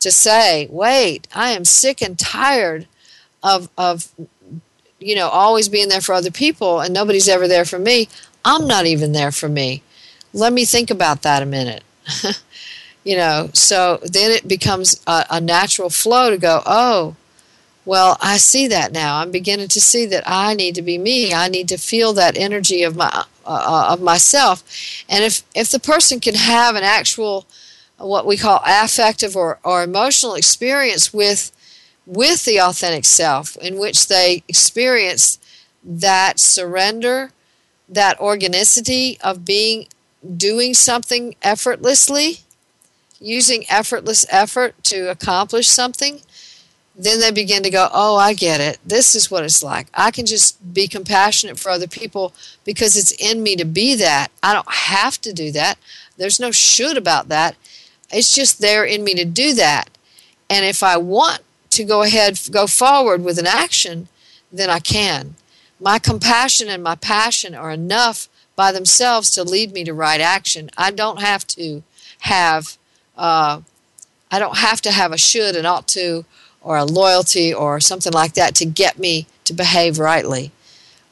To 0.00 0.10
say, 0.10 0.68
wait, 0.70 1.26
I 1.34 1.52
am 1.52 1.64
sick 1.64 2.02
and 2.02 2.18
tired 2.18 2.86
of, 3.42 3.70
of 3.78 4.10
you 4.98 5.16
know, 5.16 5.28
always 5.28 5.70
being 5.70 5.88
there 5.88 6.02
for 6.02 6.12
other 6.14 6.30
people 6.30 6.80
and 6.80 6.92
nobody's 6.92 7.28
ever 7.28 7.48
there 7.48 7.64
for 7.64 7.78
me. 7.78 8.10
I'm 8.44 8.66
not 8.66 8.84
even 8.84 9.12
there 9.12 9.32
for 9.32 9.48
me. 9.48 9.82
Let 10.34 10.52
me 10.52 10.66
think 10.66 10.90
about 10.90 11.22
that 11.22 11.42
a 11.42 11.46
minute. 11.46 11.82
you 13.04 13.16
know, 13.16 13.48
so 13.54 14.00
then 14.02 14.32
it 14.32 14.46
becomes 14.46 15.00
a, 15.06 15.24
a 15.30 15.40
natural 15.40 15.88
flow 15.88 16.28
to 16.28 16.36
go, 16.36 16.62
oh, 16.66 17.16
well, 17.84 18.16
I 18.20 18.36
see 18.36 18.68
that 18.68 18.92
now. 18.92 19.18
I'm 19.20 19.30
beginning 19.30 19.68
to 19.68 19.80
see 19.80 20.06
that 20.06 20.22
I 20.26 20.54
need 20.54 20.74
to 20.76 20.82
be 20.82 20.98
me. 20.98 21.34
I 21.34 21.48
need 21.48 21.68
to 21.68 21.76
feel 21.76 22.12
that 22.12 22.36
energy 22.36 22.82
of 22.82 22.96
my 22.96 23.08
uh, 23.08 23.24
uh, 23.46 23.92
of 23.92 24.00
myself. 24.00 24.62
And 25.08 25.24
if 25.24 25.42
if 25.54 25.70
the 25.70 25.80
person 25.80 26.20
can 26.20 26.34
have 26.34 26.76
an 26.76 26.84
actual 26.84 27.46
what 27.98 28.26
we 28.26 28.36
call 28.36 28.60
affective 28.64 29.36
or, 29.36 29.58
or 29.64 29.82
emotional 29.82 30.34
experience 30.34 31.12
with 31.12 31.50
with 32.06 32.44
the 32.44 32.60
authentic 32.60 33.04
self 33.04 33.56
in 33.56 33.78
which 33.78 34.08
they 34.08 34.42
experience 34.48 35.38
that 35.84 36.38
surrender, 36.38 37.30
that 37.88 38.18
organicity 38.20 39.18
of 39.20 39.44
being 39.44 39.86
doing 40.36 40.74
something 40.74 41.34
effortlessly, 41.42 42.38
using 43.20 43.64
effortless 43.68 44.26
effort 44.30 44.74
to 44.84 45.10
accomplish 45.10 45.68
something, 45.68 46.20
then 47.02 47.20
they 47.20 47.30
begin 47.30 47.62
to 47.62 47.70
go, 47.70 47.88
Oh, 47.92 48.16
I 48.16 48.34
get 48.34 48.60
it. 48.60 48.78
This 48.84 49.14
is 49.14 49.30
what 49.30 49.44
it's 49.44 49.62
like. 49.62 49.88
I 49.94 50.10
can 50.10 50.26
just 50.26 50.74
be 50.74 50.86
compassionate 50.88 51.58
for 51.58 51.70
other 51.70 51.88
people 51.88 52.32
because 52.64 52.96
it's 52.96 53.12
in 53.12 53.42
me 53.42 53.56
to 53.56 53.64
be 53.64 53.94
that. 53.96 54.28
I 54.42 54.52
don't 54.52 54.70
have 54.70 55.20
to 55.22 55.32
do 55.32 55.50
that. 55.52 55.78
There's 56.16 56.40
no 56.40 56.50
should 56.50 56.96
about 56.96 57.28
that. 57.28 57.56
It's 58.10 58.34
just 58.34 58.60
there 58.60 58.84
in 58.84 59.04
me 59.04 59.14
to 59.14 59.24
do 59.24 59.54
that. 59.54 59.90
And 60.48 60.64
if 60.64 60.82
I 60.82 60.96
want 60.96 61.40
to 61.70 61.84
go 61.84 62.02
ahead, 62.02 62.38
go 62.50 62.66
forward 62.66 63.24
with 63.24 63.38
an 63.38 63.46
action, 63.46 64.08
then 64.52 64.68
I 64.68 64.78
can. 64.78 65.34
My 65.80 65.98
compassion 65.98 66.68
and 66.68 66.82
my 66.82 66.94
passion 66.94 67.54
are 67.54 67.70
enough 67.70 68.28
by 68.54 68.70
themselves 68.70 69.30
to 69.32 69.42
lead 69.42 69.72
me 69.72 69.82
to 69.84 69.94
right 69.94 70.20
action. 70.20 70.70
I 70.76 70.90
don't 70.90 71.20
have 71.20 71.46
to 71.48 71.82
have, 72.20 72.76
uh, 73.16 73.62
I 74.30 74.38
don't 74.38 74.58
have 74.58 74.80
to 74.82 74.92
have 74.92 75.10
a 75.10 75.18
should 75.18 75.56
and 75.56 75.66
ought 75.66 75.88
to 75.88 76.24
or 76.62 76.76
a 76.76 76.84
loyalty 76.84 77.52
or 77.52 77.80
something 77.80 78.12
like 78.12 78.34
that 78.34 78.54
to 78.56 78.64
get 78.64 78.98
me 78.98 79.26
to 79.44 79.52
behave 79.52 79.98
rightly. 79.98 80.52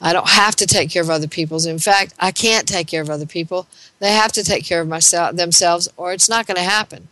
I 0.01 0.13
don't 0.13 0.29
have 0.29 0.55
to 0.55 0.65
take 0.65 0.89
care 0.89 1.03
of 1.03 1.09
other 1.09 1.27
people's. 1.27 1.65
In 1.65 1.77
fact, 1.77 2.13
I 2.19 2.31
can't 2.31 2.67
take 2.67 2.87
care 2.87 3.01
of 3.01 3.09
other 3.09 3.25
people. 3.25 3.67
They 3.99 4.13
have 4.13 4.31
to 4.33 4.43
take 4.43 4.65
care 4.65 4.81
of 4.81 4.87
myself 4.87 5.35
themselves 5.35 5.87
or 5.95 6.11
it's 6.11 6.29
not 6.29 6.47
going 6.47 6.57
to 6.57 6.63
happen. 6.63 7.07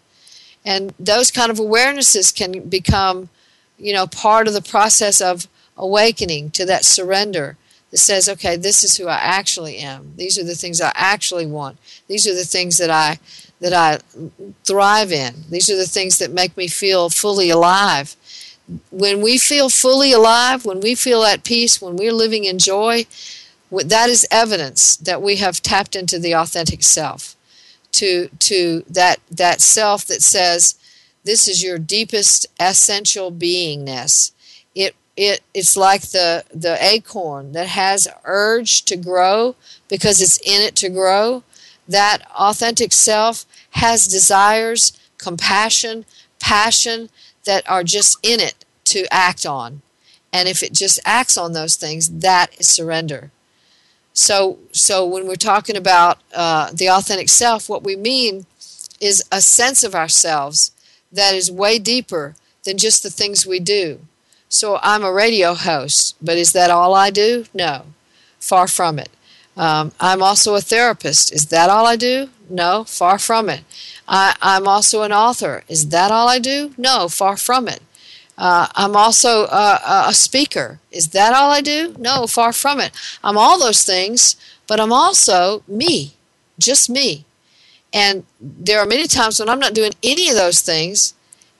And 0.65 0.93
those 0.99 1.31
kind 1.31 1.51
of 1.51 1.57
awarenesses 1.57 2.35
can 2.35 2.67
become, 2.67 3.29
you 3.77 3.93
know, 3.93 4.07
part 4.07 4.47
of 4.47 4.53
the 4.53 4.61
process 4.61 5.21
of 5.21 5.47
awakening 5.77 6.51
to 6.51 6.65
that 6.65 6.83
surrender 6.83 7.57
that 7.91 7.97
says, 7.97 8.27
okay, 8.27 8.55
this 8.55 8.83
is 8.83 8.97
who 8.97 9.07
I 9.07 9.15
actually 9.17 9.77
am. 9.77 10.13
These 10.15 10.37
are 10.37 10.43
the 10.43 10.55
things 10.55 10.81
I 10.81 10.91
actually 10.95 11.45
want. 11.45 11.77
These 12.07 12.27
are 12.27 12.35
the 12.35 12.43
things 12.43 12.77
that 12.77 12.89
I 12.89 13.19
that 13.61 13.73
I 13.73 13.99
thrive 14.63 15.11
in. 15.11 15.43
These 15.49 15.69
are 15.69 15.75
the 15.75 15.85
things 15.85 16.17
that 16.19 16.31
make 16.31 16.55
me 16.55 16.69
feel 16.69 17.09
fully 17.09 17.49
alive 17.49 18.15
when 18.91 19.21
we 19.21 19.37
feel 19.37 19.69
fully 19.69 20.11
alive, 20.11 20.65
when 20.65 20.79
we 20.79 20.95
feel 20.95 21.23
at 21.23 21.43
peace, 21.43 21.81
when 21.81 21.95
we're 21.95 22.13
living 22.13 22.45
in 22.45 22.59
joy, 22.59 23.05
that 23.71 24.09
is 24.09 24.27
evidence 24.31 24.95
that 24.97 25.21
we 25.21 25.37
have 25.37 25.61
tapped 25.61 25.95
into 25.95 26.19
the 26.19 26.33
authentic 26.35 26.83
self. 26.83 27.35
To 27.93 28.29
to 28.39 28.83
that 28.87 29.19
that 29.31 29.61
self 29.61 30.05
that 30.05 30.21
says, 30.21 30.75
this 31.23 31.47
is 31.47 31.63
your 31.63 31.79
deepest 31.79 32.45
essential 32.59 33.31
beingness. 33.31 34.31
It 34.75 34.95
it 35.17 35.41
it's 35.53 35.75
like 35.75 36.01
the 36.01 36.43
the 36.53 36.77
acorn 36.79 37.53
that 37.53 37.67
has 37.67 38.07
urge 38.25 38.83
to 38.83 38.95
grow 38.95 39.55
because 39.87 40.21
it's 40.21 40.37
in 40.37 40.61
it 40.61 40.75
to 40.77 40.89
grow. 40.89 41.43
That 41.87 42.19
authentic 42.35 42.93
self 42.93 43.45
has 43.71 44.07
desires, 44.07 44.93
compassion, 45.17 46.05
passion, 46.39 47.09
that 47.49 47.67
are 47.67 47.83
just 47.83 48.15
in 48.21 48.39
it 48.39 48.63
to 48.83 49.11
act 49.11 49.43
on. 49.43 49.81
And 50.31 50.47
if 50.47 50.61
it 50.61 50.71
just 50.71 50.99
acts 51.03 51.35
on 51.35 51.53
those 51.53 51.75
things, 51.75 52.07
that 52.19 52.47
is 52.59 52.69
surrender. 52.69 53.31
So, 54.13 54.59
so 54.71 55.03
when 55.03 55.27
we're 55.27 55.35
talking 55.35 55.75
about 55.75 56.19
uh, 56.35 56.69
the 56.71 56.91
authentic 56.91 57.27
self, 57.27 57.67
what 57.67 57.83
we 57.83 57.95
mean 57.95 58.45
is 59.01 59.23
a 59.31 59.41
sense 59.41 59.83
of 59.83 59.95
ourselves 59.95 60.71
that 61.11 61.33
is 61.33 61.51
way 61.51 61.79
deeper 61.79 62.35
than 62.65 62.77
just 62.77 63.01
the 63.01 63.09
things 63.09 63.47
we 63.47 63.59
do. 63.59 64.01
So 64.47 64.77
I'm 64.83 65.03
a 65.03 65.11
radio 65.11 65.55
host, 65.55 66.17
but 66.21 66.37
is 66.37 66.51
that 66.53 66.69
all 66.69 66.93
I 66.93 67.09
do? 67.09 67.45
No, 67.51 67.85
far 68.39 68.67
from 68.67 68.99
it. 68.99 69.09
Um, 69.57 69.91
I'm 69.99 70.21
also 70.21 70.53
a 70.53 70.61
therapist. 70.61 71.33
Is 71.33 71.47
that 71.47 71.71
all 71.71 71.87
I 71.87 71.95
do? 71.95 72.29
No, 72.47 72.83
far 72.83 73.17
from 73.17 73.49
it. 73.49 73.63
I, 74.09 74.35
I'm 74.41 74.67
also 74.67 75.03
an 75.03 75.13
author. 75.13 75.63
Is 75.67 75.89
that 75.89 76.11
all 76.11 76.27
I 76.27 76.39
do? 76.39 76.73
No, 76.77 77.07
far 77.07 77.37
from 77.37 77.67
it. 77.67 77.81
Uh, 78.37 78.67
I'm 78.75 78.95
also 78.95 79.45
a, 79.45 79.79
a 80.07 80.13
speaker. 80.13 80.79
Is 80.91 81.09
that 81.09 81.33
all 81.33 81.51
I 81.51 81.61
do? 81.61 81.95
No, 81.97 82.25
far 82.25 82.51
from 82.51 82.79
it. 82.79 82.91
I'm 83.23 83.37
all 83.37 83.59
those 83.59 83.83
things, 83.83 84.35
but 84.65 84.79
I'm 84.79 84.91
also 84.91 85.61
me, 85.67 86.13
just 86.57 86.89
me. 86.89 87.25
And 87.93 88.23
there 88.39 88.79
are 88.79 88.85
many 88.85 89.07
times 89.07 89.39
when 89.39 89.49
I'm 89.49 89.59
not 89.59 89.73
doing 89.73 89.91
any 90.01 90.29
of 90.29 90.35
those 90.35 90.61
things 90.61 91.13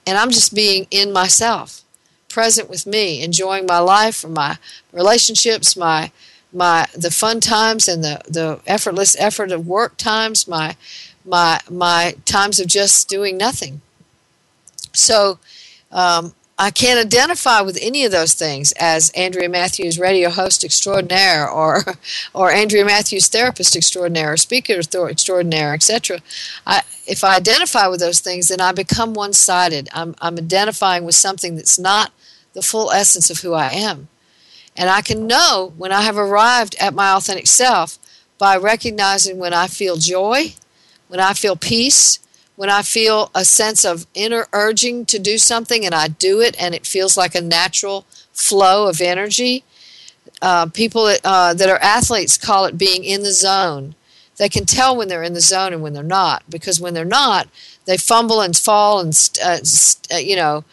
and 0.07 0.17
I'm 0.17 0.31
just 0.31 0.55
being 0.55 0.87
in 0.89 1.11
myself, 1.11 1.83
present 2.29 2.69
with 2.69 2.87
me, 2.87 3.23
enjoying 3.23 3.65
my 3.65 3.79
life, 3.79 4.27
my 4.27 4.57
relationships, 4.91 5.77
my 5.77 6.11
my 6.51 6.87
the 6.95 7.11
fun 7.11 7.39
times 7.39 7.87
and 7.87 8.03
the, 8.03 8.21
the 8.27 8.59
effortless 8.65 9.15
effort 9.19 9.51
of 9.51 9.67
work 9.67 9.97
times, 9.97 10.47
my 10.47 10.75
my 11.25 11.59
my 11.69 12.15
times 12.25 12.59
of 12.59 12.67
just 12.67 13.07
doing 13.09 13.37
nothing. 13.37 13.81
So 14.93 15.39
um, 15.91 16.33
I 16.57 16.71
can't 16.71 16.99
identify 16.99 17.61
with 17.61 17.79
any 17.81 18.03
of 18.03 18.11
those 18.11 18.33
things 18.33 18.73
as 18.73 19.11
Andrea 19.11 19.47
Matthews, 19.47 19.97
radio 19.97 20.29
host 20.29 20.63
extraordinaire, 20.65 21.49
or 21.49 21.83
or 22.33 22.51
Andrea 22.51 22.83
Matthews, 22.83 23.27
therapist 23.27 23.75
extraordinaire, 23.75 24.33
or 24.33 24.37
speaker 24.37 24.73
extraordinaire, 24.73 25.73
etc. 25.73 26.19
if 27.07 27.23
I 27.23 27.37
identify 27.37 27.87
with 27.87 28.01
those 28.01 28.19
things, 28.19 28.49
then 28.49 28.59
I 28.59 28.73
become 28.73 29.13
one-sided. 29.13 29.87
I'm, 29.93 30.15
I'm 30.19 30.37
identifying 30.37 31.05
with 31.05 31.15
something 31.15 31.55
that's 31.55 31.79
not 31.79 32.11
the 32.53 32.61
full 32.61 32.91
essence 32.91 33.29
of 33.29 33.39
who 33.39 33.53
I 33.53 33.69
am. 33.69 34.09
And 34.75 34.89
I 34.89 35.01
can 35.01 35.27
know 35.27 35.73
when 35.77 35.91
I 35.91 36.01
have 36.01 36.17
arrived 36.17 36.75
at 36.79 36.93
my 36.93 37.11
authentic 37.11 37.47
self 37.47 37.97
by 38.37 38.57
recognizing 38.57 39.37
when 39.37 39.53
I 39.53 39.67
feel 39.67 39.97
joy, 39.97 40.53
when 41.09 41.19
I 41.19 41.33
feel 41.33 41.57
peace, 41.57 42.19
when 42.55 42.69
I 42.69 42.81
feel 42.81 43.31
a 43.35 43.43
sense 43.43 43.83
of 43.83 44.07
inner 44.13 44.47
urging 44.53 45.05
to 45.07 45.19
do 45.19 45.37
something 45.37 45.85
and 45.85 45.93
I 45.93 46.07
do 46.07 46.39
it 46.39 46.55
and 46.61 46.73
it 46.73 46.87
feels 46.87 47.17
like 47.17 47.35
a 47.35 47.41
natural 47.41 48.05
flow 48.31 48.87
of 48.87 49.01
energy. 49.01 49.63
Uh, 50.41 50.67
people 50.67 51.05
that, 51.05 51.19
uh, 51.25 51.53
that 51.53 51.69
are 51.69 51.79
athletes 51.79 52.37
call 52.37 52.65
it 52.65 52.77
being 52.77 53.03
in 53.03 53.23
the 53.23 53.31
zone. 53.31 53.95
They 54.37 54.47
can 54.47 54.65
tell 54.65 54.95
when 54.95 55.09
they're 55.09 55.23
in 55.23 55.33
the 55.33 55.41
zone 55.41 55.73
and 55.73 55.81
when 55.81 55.93
they're 55.93 56.03
not 56.03 56.43
because 56.49 56.79
when 56.79 56.93
they're 56.93 57.03
not, 57.03 57.49
they 57.85 57.97
fumble 57.97 58.39
and 58.41 58.55
fall 58.55 58.99
and, 58.99 59.13
uh, 59.43 59.57
uh, 60.13 60.17
you 60.17 60.35
know, 60.35 60.63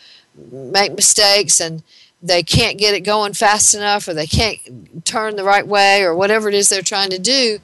make 0.52 0.94
mistakes 0.94 1.60
and 1.60 1.82
they 2.22 2.42
can't 2.42 2.78
get 2.78 2.94
it 2.94 3.00
going 3.00 3.32
fast 3.32 3.74
enough 3.74 4.06
or 4.08 4.14
they 4.14 4.26
can't 4.26 5.04
turn 5.04 5.36
the 5.36 5.44
right 5.44 5.66
way 5.66 6.02
or 6.02 6.14
whatever 6.14 6.48
it 6.48 6.54
is 6.54 6.68
they're 6.68 6.82
trying 6.82 7.10
to 7.10 7.18
do 7.18 7.58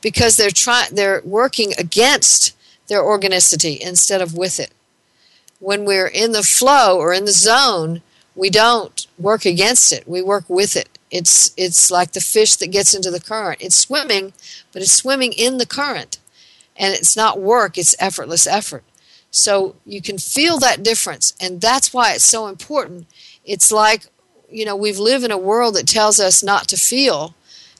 because 0.00 0.36
they're 0.36 0.50
trying 0.50 0.94
they're 0.94 1.22
working 1.24 1.72
against 1.78 2.56
their 2.88 3.02
organicity 3.02 3.78
instead 3.80 4.20
of 4.20 4.36
with 4.36 4.60
it. 4.60 4.70
When 5.58 5.84
we're 5.84 6.06
in 6.06 6.32
the 6.32 6.42
flow 6.42 6.98
or 6.98 7.12
in 7.12 7.24
the 7.24 7.32
zone 7.32 8.02
we 8.34 8.50
don't 8.50 9.06
work 9.18 9.46
against 9.46 9.92
it. 9.92 10.06
We 10.06 10.22
work 10.22 10.44
with 10.48 10.76
it. 10.76 10.88
It's 11.10 11.52
it's 11.56 11.90
like 11.90 12.12
the 12.12 12.20
fish 12.20 12.56
that 12.56 12.68
gets 12.68 12.94
into 12.94 13.10
the 13.10 13.20
current. 13.20 13.62
It's 13.62 13.76
swimming 13.76 14.32
but 14.72 14.82
it's 14.82 14.92
swimming 14.92 15.32
in 15.32 15.58
the 15.58 15.66
current. 15.66 16.18
And 16.76 16.94
it's 16.94 17.16
not 17.16 17.40
work 17.40 17.78
it's 17.78 17.96
effortless 17.98 18.46
effort. 18.46 18.84
So 19.30 19.76
you 19.84 20.00
can 20.00 20.18
feel 20.18 20.58
that 20.58 20.82
difference 20.82 21.34
and 21.40 21.60
that's 21.60 21.92
why 21.92 22.12
it's 22.12 22.24
so 22.24 22.46
important. 22.46 23.06
It's 23.44 23.72
like 23.72 24.06
you 24.50 24.64
know 24.64 24.76
we've 24.76 24.98
lived 24.98 25.24
in 25.24 25.30
a 25.30 25.38
world 25.38 25.74
that 25.74 25.88
tells 25.88 26.20
us 26.20 26.42
not 26.42 26.68
to 26.68 26.76
feel 26.76 27.34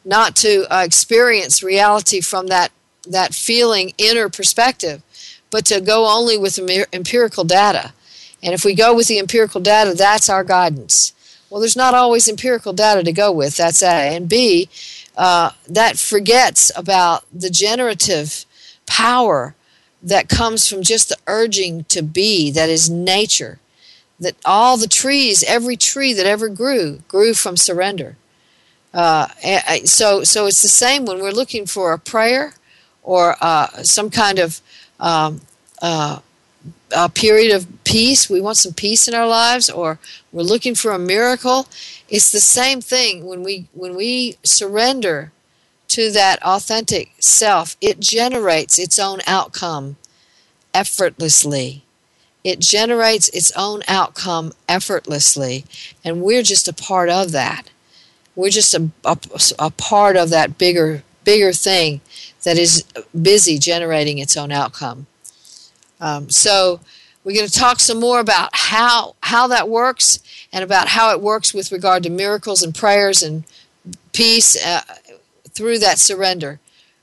not 0.07 0.37
to 0.37 0.67
uh, 0.75 0.83
experience 0.83 1.63
reality 1.63 2.21
from 2.21 2.47
that 2.47 2.71
that 3.09 3.35
feeling 3.35 3.93
inner 3.99 4.29
perspective 4.29 5.03
but 5.51 5.65
to 5.67 5.81
go 5.81 6.07
only 6.09 6.37
with 6.39 6.59
empirical 6.93 7.45
data 7.45 7.93
and 8.43 8.55
if 8.55 8.65
we 8.65 8.75
go 8.75 8.95
with 8.95 9.09
the 9.09 9.19
empirical 9.19 9.61
data 9.61 9.95
that's 9.95 10.29
our 10.29 10.43
guidance 10.43 11.13
well 11.51 11.61
there's 11.61 11.77
not 11.77 11.95
always 11.95 12.29
empirical 12.29 12.73
data 12.73 13.03
to 13.03 13.13
go 13.13 13.31
with 13.31 13.57
that's 13.57 13.83
a 13.83 14.17
and 14.17 14.29
b 14.29 14.69
uh, 15.17 15.51
that 15.69 15.99
forgets 15.99 16.71
about 16.77 17.25
the 17.33 17.51
generative 17.51 18.45
power 18.87 19.55
that 20.03 20.29
comes 20.29 20.69
from 20.69 20.83
just 20.83 21.09
the 21.09 21.17
urging 21.27 21.85
to 21.85 22.03
be, 22.03 22.51
that 22.51 22.69
is 22.69 22.91
nature. 22.91 23.59
That 24.21 24.37
all 24.45 24.77
the 24.77 24.87
trees, 24.87 25.43
every 25.43 25.77
tree 25.77 26.13
that 26.15 26.27
ever 26.27 26.49
grew, 26.49 27.01
grew 27.09 27.35
from 27.35 27.57
surrender. 27.57 28.17
Uh, 28.97 29.29
so, 29.85 30.25
so 30.25 30.47
it's 30.47 30.63
the 30.63 30.69
same 30.69 31.05
when 31.05 31.21
we're 31.21 31.31
looking 31.31 31.67
for 31.67 31.93
a 31.93 31.99
prayer 31.99 32.55
or 33.03 33.37
uh, 33.43 33.67
some 33.83 34.09
kind 34.09 34.39
of 34.39 34.63
um, 34.99 35.43
uh, 35.83 36.19
a 36.97 37.09
period 37.11 37.55
of 37.55 37.67
peace. 37.85 38.31
We 38.31 38.41
want 38.41 38.57
some 38.57 38.73
peace 38.73 39.07
in 39.07 39.15
our 39.15 39.27
lives, 39.29 39.69
or 39.69 39.99
we're 40.33 40.45
looking 40.45 40.75
for 40.75 40.93
a 40.93 40.99
miracle. 40.99 41.69
It's 42.09 42.33
the 42.33 42.41
same 42.41 42.81
thing 42.81 43.27
when 43.27 43.43
we 43.43 43.67
when 43.75 43.95
we 43.95 44.39
surrender 44.43 45.31
to 45.89 46.11
that 46.13 46.43
authentic 46.43 47.13
self. 47.21 47.77
It 47.83 48.01
generates 48.01 48.79
its 48.79 48.99
own 48.99 49.21
outcome 49.27 49.97
effortlessly. 50.73 51.85
It 52.43 52.61
generates 52.61 53.29
its 53.29 53.53
own 53.57 53.83
outcome 53.89 54.55
effortlessly, 54.71 55.67
and 56.03 56.23
we're 56.23 56.43
just 56.43 56.67
a 56.67 56.73
part 56.73 57.11
of 57.11 57.33
that. 57.33 57.69
We're 58.37 58.51
just 58.51 58.75
a, 58.75 58.91
a, 59.05 59.19
a 59.59 59.71
part 59.71 60.17
of 60.17 60.31
that 60.31 60.59
bigger 60.59 61.03
bigger 61.25 61.53
thing 61.53 62.01
that 62.45 62.57
is 62.57 62.85
busy 63.21 63.59
generating 63.59 64.19
its 64.19 64.37
own 64.37 64.53
outcome. 64.53 65.07
Um, 66.01 66.31
so 66.31 66.81
we're 67.25 67.35
going 67.35 67.49
to 67.49 67.53
talk 67.53 67.81
some 67.81 67.99
more 67.99 68.21
about 68.21 68.51
how 68.53 69.17
how 69.21 69.49
that 69.49 69.69
works 69.69 70.21
and 70.53 70.63
about 70.63 70.89
how 70.89 71.11
it 71.11 71.21
works 71.21 71.53
with 71.53 71.73
regard 71.73 72.05
to 72.05 72.11
miracles 72.11 72.63
and 72.63 72.75
prayers 72.75 73.23
and 73.23 73.45
peace 74.13 74.65
uh, 74.65 74.83
through 75.51 75.79
that 75.81 75.99
surrender 75.99 76.61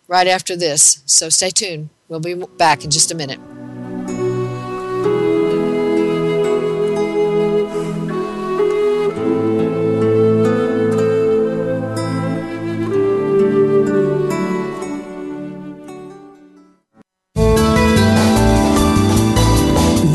right 0.07 0.27
after 0.27 0.55
this. 0.55 1.03
So 1.05 1.29
stay 1.29 1.49
tuned. 1.49 1.89
We'll 2.07 2.19
be 2.19 2.35
back 2.35 2.83
in 2.83 2.91
just 2.91 3.11
a 3.11 3.15
minute. 3.15 3.39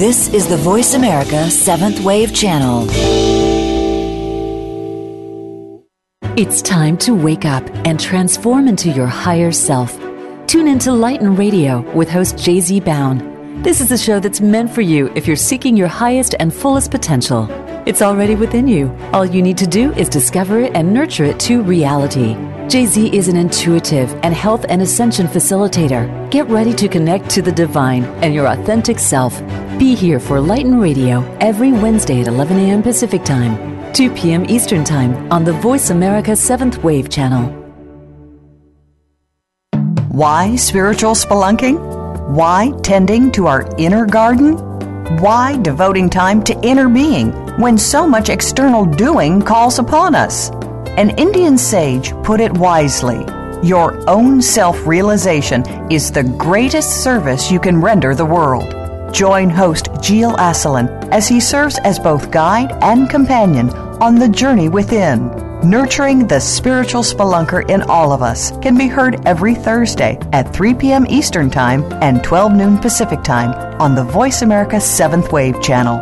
This 0.08 0.32
is 0.32 0.48
the 0.48 0.56
Voice 0.56 0.94
America 0.94 1.50
Seventh 1.50 2.00
Wave 2.00 2.34
Channel. 2.34 2.86
It's 6.38 6.62
time 6.62 6.96
to 7.04 7.14
wake 7.14 7.44
up 7.44 7.68
and 7.86 8.00
transform 8.00 8.68
into 8.68 8.88
your 8.88 9.06
higher 9.06 9.52
self. 9.52 10.00
Tune 10.46 10.66
into 10.66 10.92
Lighten 10.92 11.36
Radio 11.36 11.82
with 11.94 12.08
host 12.08 12.38
Jay 12.38 12.58
Z 12.58 12.80
Bown. 12.80 13.62
This 13.62 13.82
is 13.82 13.92
a 13.92 13.98
show 13.98 14.18
that's 14.18 14.40
meant 14.40 14.70
for 14.70 14.80
you 14.80 15.12
if 15.14 15.26
you're 15.26 15.36
seeking 15.36 15.76
your 15.76 15.88
highest 15.88 16.34
and 16.40 16.54
fullest 16.54 16.90
potential. 16.90 17.46
It's 17.84 18.00
already 18.00 18.34
within 18.34 18.66
you. 18.66 18.96
All 19.12 19.26
you 19.26 19.42
need 19.42 19.58
to 19.58 19.66
do 19.66 19.92
is 19.92 20.08
discover 20.08 20.58
it 20.60 20.74
and 20.74 20.94
nurture 20.94 21.24
it 21.24 21.38
to 21.40 21.60
reality. 21.60 22.34
Jay 22.66 22.86
Z 22.86 23.14
is 23.14 23.28
an 23.28 23.36
intuitive 23.36 24.10
and 24.22 24.32
health 24.32 24.64
and 24.70 24.80
ascension 24.80 25.26
facilitator. 25.26 26.30
Get 26.30 26.48
ready 26.48 26.72
to 26.72 26.88
connect 26.88 27.28
to 27.30 27.42
the 27.42 27.52
divine 27.52 28.04
and 28.22 28.34
your 28.34 28.46
authentic 28.46 28.98
self. 28.98 29.38
Be 29.78 29.94
here 29.94 30.18
for 30.18 30.40
Lighten 30.40 30.80
Radio 30.80 31.22
every 31.40 31.70
Wednesday 31.70 32.20
at 32.20 32.26
11 32.26 32.58
a.m. 32.58 32.82
Pacific 32.82 33.24
Time, 33.24 33.92
2 33.92 34.10
p.m. 34.10 34.44
Eastern 34.50 34.82
Time 34.82 35.30
on 35.30 35.44
the 35.44 35.52
Voice 35.52 35.90
America 35.90 36.32
7th 36.32 36.82
Wave 36.82 37.08
channel. 37.08 37.48
Why 40.08 40.56
spiritual 40.56 41.12
spelunking? 41.12 41.78
Why 42.30 42.72
tending 42.82 43.30
to 43.30 43.46
our 43.46 43.72
inner 43.78 44.04
garden? 44.04 44.56
Why 45.20 45.56
devoting 45.58 46.10
time 46.10 46.42
to 46.42 46.60
inner 46.62 46.88
being 46.88 47.30
when 47.60 47.78
so 47.78 48.04
much 48.04 48.30
external 48.30 48.84
doing 48.84 49.40
calls 49.40 49.78
upon 49.78 50.16
us? 50.16 50.50
An 50.98 51.10
Indian 51.10 51.56
sage 51.56 52.12
put 52.24 52.40
it 52.40 52.52
wisely 52.52 53.24
Your 53.62 54.02
own 54.10 54.42
self 54.42 54.84
realization 54.88 55.64
is 55.88 56.10
the 56.10 56.24
greatest 56.24 57.04
service 57.04 57.48
you 57.48 57.60
can 57.60 57.80
render 57.80 58.12
the 58.16 58.26
world. 58.26 58.87
Join 59.12 59.48
host 59.48 59.88
Gilles 60.02 60.36
Asselin 60.36 60.88
as 61.10 61.26
he 61.26 61.40
serves 61.40 61.78
as 61.78 61.98
both 61.98 62.30
guide 62.30 62.72
and 62.82 63.08
companion 63.08 63.70
on 64.00 64.16
the 64.16 64.28
journey 64.28 64.68
within. 64.68 65.28
Nurturing 65.64 66.28
the 66.28 66.38
spiritual 66.38 67.02
spelunker 67.02 67.68
in 67.68 67.82
all 67.82 68.12
of 68.12 68.22
us 68.22 68.52
can 68.58 68.76
be 68.76 68.86
heard 68.86 69.26
every 69.26 69.54
Thursday 69.54 70.18
at 70.32 70.54
3 70.54 70.74
p.m. 70.74 71.06
Eastern 71.08 71.50
Time 71.50 71.82
and 72.02 72.22
12 72.22 72.52
noon 72.52 72.78
Pacific 72.78 73.22
Time 73.24 73.52
on 73.80 73.94
the 73.94 74.04
Voice 74.04 74.42
America 74.42 74.76
7th 74.76 75.32
Wave 75.32 75.60
channel. 75.60 75.98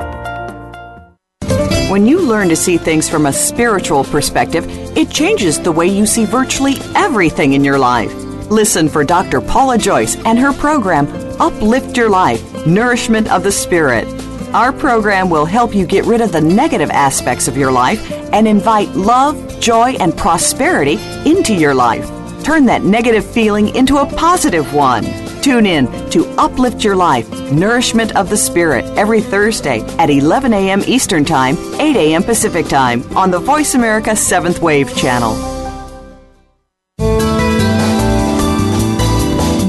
When 1.91 2.05
you 2.05 2.21
learn 2.21 2.49
to 2.49 2.57
see 2.57 2.77
things 2.77 3.09
from 3.09 3.27
a 3.27 3.33
spiritual 3.33 4.05
perspective, 4.05 4.67
it 4.97 5.11
changes 5.11 5.59
the 5.61 5.73
way 5.73 5.87
you 5.87 6.05
see 6.05 6.27
virtually 6.27 6.75
everything 6.95 7.55
in 7.55 7.65
your 7.65 7.79
life. 7.79 8.13
Listen 8.51 8.89
for 8.89 9.05
Dr. 9.05 9.41
Paula 9.41 9.79
Joyce 9.79 10.17
and 10.27 10.39
her 10.39 10.53
program, 10.53 11.07
Uplift 11.41 11.97
Your 11.97 12.11
Life 12.11 12.56
Nourishment 12.67 13.31
of 13.31 13.45
the 13.45 13.53
Spirit. 13.53 14.09
Our 14.53 14.73
program 14.73 15.31
will 15.31 15.45
help 15.45 15.73
you 15.73 15.87
get 15.87 16.05
rid 16.05 16.21
of 16.21 16.33
the 16.33 16.41
negative 16.41 16.91
aspects 16.91 17.47
of 17.47 17.57
your 17.57 17.71
life 17.71 18.11
and 18.33 18.49
invite 18.49 18.89
love, 18.91 19.61
joy, 19.61 19.93
and 20.01 20.17
prosperity 20.17 20.99
into 21.25 21.55
your 21.55 21.75
life. 21.75 22.11
Turn 22.43 22.64
that 22.67 22.83
negative 22.83 23.25
feeling 23.25 23.75
into 23.77 23.99
a 23.99 24.07
positive 24.07 24.75
one. 24.75 25.05
Tune 25.43 25.64
in 25.64 25.87
to 26.11 26.27
Uplift 26.39 26.83
Your 26.83 26.97
Life, 26.97 27.31
Nourishment 27.53 28.17
of 28.17 28.31
the 28.31 28.37
Spirit, 28.37 28.85
every 28.99 29.21
Thursday 29.21 29.83
at 29.99 30.11
11 30.11 30.53
a.m. 30.53 30.83
Eastern 30.89 31.25
Time, 31.25 31.57
8 31.81 31.95
a.m. 31.95 32.25
Pacific 32.25 32.67
Time 32.67 33.05
on 33.17 33.31
the 33.31 33.39
Voice 33.39 33.75
America 33.75 34.11
7th 34.11 34.59
Wave 34.59 34.93
channel. 34.97 35.35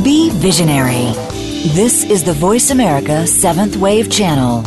Be 0.04 0.32
visionary. 0.32 1.14
This 1.76 2.06
is 2.06 2.24
the 2.24 2.32
Voice 2.32 2.70
America 2.72 3.26
7th 3.26 3.76
Wave 3.76 4.10
channel. 4.10 4.64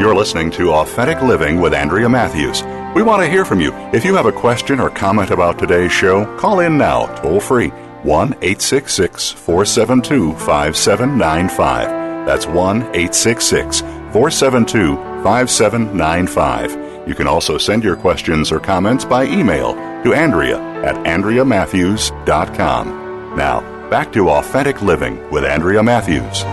You're 0.00 0.14
listening 0.14 0.50
to 0.52 0.72
Authentic 0.72 1.20
Living 1.20 1.60
with 1.60 1.74
Andrea 1.74 2.08
Matthews. 2.08 2.62
We 2.96 3.02
want 3.02 3.22
to 3.22 3.28
hear 3.28 3.44
from 3.44 3.60
you. 3.60 3.74
If 3.92 4.06
you 4.06 4.14
have 4.14 4.24
a 4.24 4.32
question 4.32 4.80
or 4.80 4.88
comment 4.88 5.30
about 5.30 5.58
today's 5.58 5.92
show, 5.92 6.24
call 6.38 6.60
in 6.60 6.78
now, 6.78 7.14
toll 7.16 7.40
free, 7.40 7.68
1 7.68 8.28
866 8.40 9.32
472 9.32 10.32
5795. 10.32 12.02
That's 12.26 12.46
1 12.46 12.82
866 12.82 13.82
472 14.12 14.96
5795. 15.24 17.08
You 17.08 17.14
can 17.14 17.26
also 17.26 17.56
send 17.58 17.82
your 17.82 17.96
questions 17.96 18.52
or 18.52 18.60
comments 18.60 19.04
by 19.04 19.24
email 19.24 19.74
to 20.04 20.14
Andrea 20.14 20.60
at 20.82 20.94
AndreaMatthews.com. 21.06 23.36
Now, 23.36 23.88
back 23.88 24.12
to 24.12 24.30
Authentic 24.30 24.82
Living 24.82 25.28
with 25.30 25.44
Andrea 25.44 25.82
Matthews. 25.82 26.44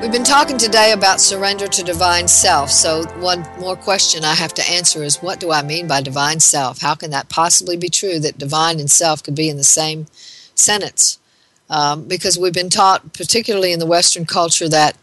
We've 0.00 0.12
been 0.12 0.24
talking 0.24 0.56
today 0.56 0.92
about 0.92 1.20
surrender 1.20 1.66
to 1.66 1.82
divine 1.82 2.28
self. 2.28 2.70
So, 2.70 3.04
one 3.18 3.42
more 3.60 3.76
question 3.76 4.24
I 4.24 4.34
have 4.34 4.54
to 4.54 4.66
answer 4.66 5.02
is 5.02 5.18
what 5.18 5.38
do 5.38 5.50
I 5.50 5.62
mean 5.62 5.86
by 5.86 6.00
divine 6.00 6.40
self? 6.40 6.80
How 6.80 6.94
can 6.94 7.10
that 7.10 7.28
possibly 7.28 7.76
be 7.76 7.90
true 7.90 8.18
that 8.20 8.38
divine 8.38 8.80
and 8.80 8.90
self 8.90 9.22
could 9.22 9.34
be 9.34 9.50
in 9.50 9.58
the 9.58 9.64
same 9.64 10.06
sentence? 10.54 11.18
Um, 11.70 12.04
because 12.08 12.38
we've 12.38 12.52
been 12.52 12.70
taught, 12.70 13.12
particularly 13.12 13.72
in 13.72 13.78
the 13.78 13.86
Western 13.86 14.24
culture, 14.24 14.68
that 14.68 14.96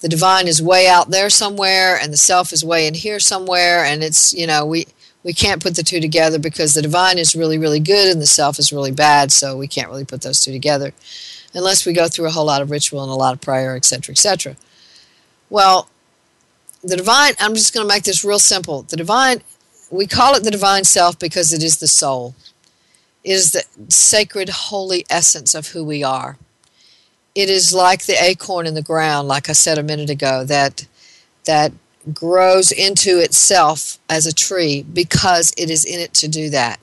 the 0.00 0.08
divine 0.08 0.48
is 0.48 0.60
way 0.60 0.88
out 0.88 1.10
there 1.10 1.30
somewhere 1.30 1.96
and 1.96 2.12
the 2.12 2.16
self 2.16 2.52
is 2.52 2.64
way 2.64 2.86
in 2.86 2.94
here 2.94 3.20
somewhere. 3.20 3.84
And 3.84 4.02
it's, 4.02 4.32
you 4.32 4.46
know, 4.46 4.66
we, 4.66 4.86
we 5.22 5.32
can't 5.32 5.62
put 5.62 5.76
the 5.76 5.82
two 5.82 6.00
together 6.00 6.38
because 6.38 6.74
the 6.74 6.82
divine 6.82 7.18
is 7.18 7.36
really, 7.36 7.58
really 7.58 7.80
good 7.80 8.10
and 8.10 8.20
the 8.20 8.26
self 8.26 8.58
is 8.58 8.72
really 8.72 8.90
bad. 8.90 9.30
So, 9.30 9.56
we 9.56 9.68
can't 9.68 9.88
really 9.88 10.04
put 10.04 10.22
those 10.22 10.44
two 10.44 10.52
together 10.52 10.92
unless 11.54 11.86
we 11.86 11.92
go 11.92 12.08
through 12.08 12.26
a 12.26 12.30
whole 12.30 12.46
lot 12.46 12.62
of 12.62 12.70
ritual 12.70 13.02
and 13.02 13.10
a 13.10 13.14
lot 13.14 13.34
of 13.34 13.40
prayer, 13.40 13.76
etc., 13.76 14.12
etc. 14.12 14.56
Well, 15.50 15.88
the 16.82 16.96
divine, 16.96 17.34
I'm 17.40 17.54
just 17.54 17.74
going 17.74 17.86
to 17.86 17.92
make 17.92 18.04
this 18.04 18.24
real 18.24 18.38
simple. 18.38 18.82
The 18.82 18.96
divine, 18.96 19.42
we 19.90 20.06
call 20.06 20.34
it 20.34 20.44
the 20.44 20.50
divine 20.50 20.84
self 20.84 21.18
because 21.18 21.52
it 21.52 21.62
is 21.62 21.78
the 21.78 21.88
soul. 21.88 22.34
Is 23.28 23.52
the 23.52 23.64
sacred, 23.92 24.48
holy 24.48 25.04
essence 25.10 25.54
of 25.54 25.68
who 25.68 25.84
we 25.84 26.02
are. 26.02 26.38
It 27.34 27.50
is 27.50 27.74
like 27.74 28.06
the 28.06 28.14
acorn 28.14 28.66
in 28.66 28.72
the 28.72 28.80
ground, 28.80 29.28
like 29.28 29.50
I 29.50 29.52
said 29.52 29.76
a 29.76 29.82
minute 29.82 30.08
ago, 30.08 30.44
that 30.44 30.86
that 31.44 31.72
grows 32.14 32.72
into 32.72 33.18
itself 33.18 33.98
as 34.08 34.24
a 34.26 34.32
tree 34.32 34.82
because 34.82 35.52
it 35.58 35.68
is 35.68 35.84
in 35.84 36.00
it 36.00 36.14
to 36.14 36.26
do 36.26 36.48
that. 36.48 36.80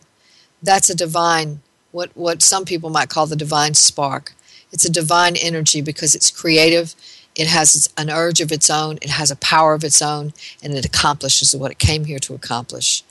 That's 0.62 0.88
a 0.88 0.96
divine, 0.96 1.62
what, 1.92 2.12
what 2.16 2.44
some 2.44 2.64
people 2.64 2.92
might 2.92 3.10
call 3.10 3.26
the 3.26 3.36
divine 3.36 3.74
spark. 3.74 4.34
It's 4.72 4.86
a 4.86 4.92
divine 4.92 5.36
energy 5.38 5.82
because 5.82 6.14
it's 6.14 6.30
creative, 6.30 6.94
it 7.36 7.48
has 7.48 7.92
an 7.98 8.12
urge 8.12 8.40
of 8.40 8.52
its 8.52 8.70
own, 8.70 8.98
it 9.02 9.10
has 9.10 9.32
a 9.32 9.36
power 9.38 9.74
of 9.74 9.84
its 9.84 10.00
own, 10.00 10.32
and 10.62 10.74
it 10.74 10.86
accomplishes 10.86 11.56
what 11.56 11.72
it 11.72 11.80
came 11.80 12.06
here 12.06 12.20
to 12.20 12.36
accomplish. 12.36 13.04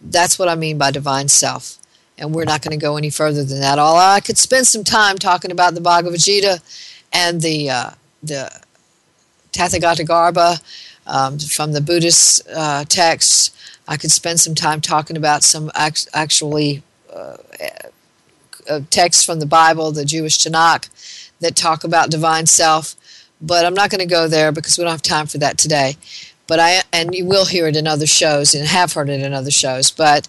That's 0.00 0.38
what 0.38 0.48
I 0.48 0.54
mean 0.54 0.78
by 0.78 0.90
divine 0.90 1.28
self. 1.28 1.79
And 2.20 2.34
we're 2.34 2.44
not 2.44 2.60
going 2.62 2.78
to 2.78 2.82
go 2.82 2.96
any 2.96 3.10
further 3.10 3.42
than 3.42 3.60
that. 3.60 3.78
All 3.78 3.96
I 3.96 4.20
could 4.20 4.38
spend 4.38 4.66
some 4.66 4.84
time 4.84 5.16
talking 5.16 5.50
about 5.50 5.74
the 5.74 5.80
Bhagavad 5.80 6.20
Gita 6.20 6.60
and 7.12 7.40
the 7.40 7.70
uh, 7.70 7.90
the 8.22 8.50
Tathagata 9.52 10.06
Garbha 10.06 10.60
um, 11.06 11.38
from 11.38 11.72
the 11.72 11.80
Buddhist 11.80 12.46
uh, 12.54 12.84
texts. 12.84 13.50
I 13.88 13.96
could 13.96 14.10
spend 14.10 14.38
some 14.38 14.54
time 14.54 14.80
talking 14.80 15.16
about 15.16 15.42
some 15.42 15.70
act- 15.74 16.08
actually 16.14 16.82
uh, 17.12 17.36
uh, 18.68 18.80
texts 18.90 19.24
from 19.24 19.40
the 19.40 19.46
Bible, 19.46 19.90
the 19.90 20.04
Jewish 20.04 20.38
Tanakh, 20.38 20.88
that 21.40 21.56
talk 21.56 21.82
about 21.82 22.10
divine 22.10 22.46
self. 22.46 22.94
But 23.40 23.64
I'm 23.64 23.74
not 23.74 23.90
going 23.90 24.00
to 24.00 24.06
go 24.06 24.28
there 24.28 24.52
because 24.52 24.76
we 24.76 24.84
don't 24.84 24.92
have 24.92 25.02
time 25.02 25.26
for 25.26 25.38
that 25.38 25.58
today. 25.58 25.96
But 26.46 26.60
I 26.60 26.82
and 26.92 27.14
you 27.14 27.24
will 27.24 27.46
hear 27.46 27.66
it 27.66 27.76
in 27.76 27.86
other 27.86 28.06
shows 28.06 28.54
and 28.54 28.66
have 28.66 28.92
heard 28.92 29.08
it 29.08 29.22
in 29.22 29.32
other 29.32 29.50
shows. 29.50 29.90
But 29.90 30.28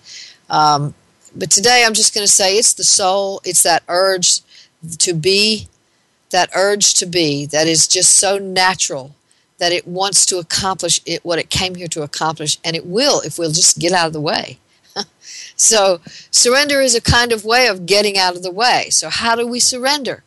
um, 0.50 0.94
but 1.36 1.52
today 1.52 1.84
I'm 1.86 1.94
just 1.94 2.14
going 2.14 2.26
to 2.26 2.32
say 2.32 2.58
it's 2.58 2.74
the 2.74 2.84
soul. 2.84 3.42
It's 3.44 3.64
that 3.64 3.84
urge 3.88 4.42
to 5.00 5.14
be, 5.14 5.68
that 6.32 6.50
urge 6.56 6.94
to 6.96 7.06
be 7.06 7.46
that 7.48 7.68
is 7.68 7.88
just 7.88 8.12
so 8.16 8.38
natural 8.38 9.16
that 9.60 9.72
it 9.72 9.88
wants 9.88 10.26
to 10.26 10.40
accomplish 10.40 11.00
it 11.06 11.24
what 11.24 11.38
it 11.38 11.52
came 11.52 11.76
here 11.76 11.88
to 11.88 12.02
accomplish, 12.02 12.58
and 12.66 12.76
it 12.76 12.86
will 12.86 13.22
if 13.22 13.38
we'll 13.38 13.52
just 13.52 13.78
get 13.78 13.92
out 13.92 14.08
of 14.08 14.14
the 14.14 14.20
way. 14.20 14.58
so 15.56 16.02
surrender 16.32 16.82
is 16.82 16.96
a 16.96 17.02
kind 17.02 17.32
of 17.32 17.46
way 17.46 17.68
of 17.68 17.86
getting 17.86 18.18
out 18.18 18.36
of 18.36 18.42
the 18.42 18.52
way. 18.52 18.88
So 18.90 19.10
how 19.10 19.36
do 19.36 19.46
we 19.46 19.60
surrender? 19.60 20.24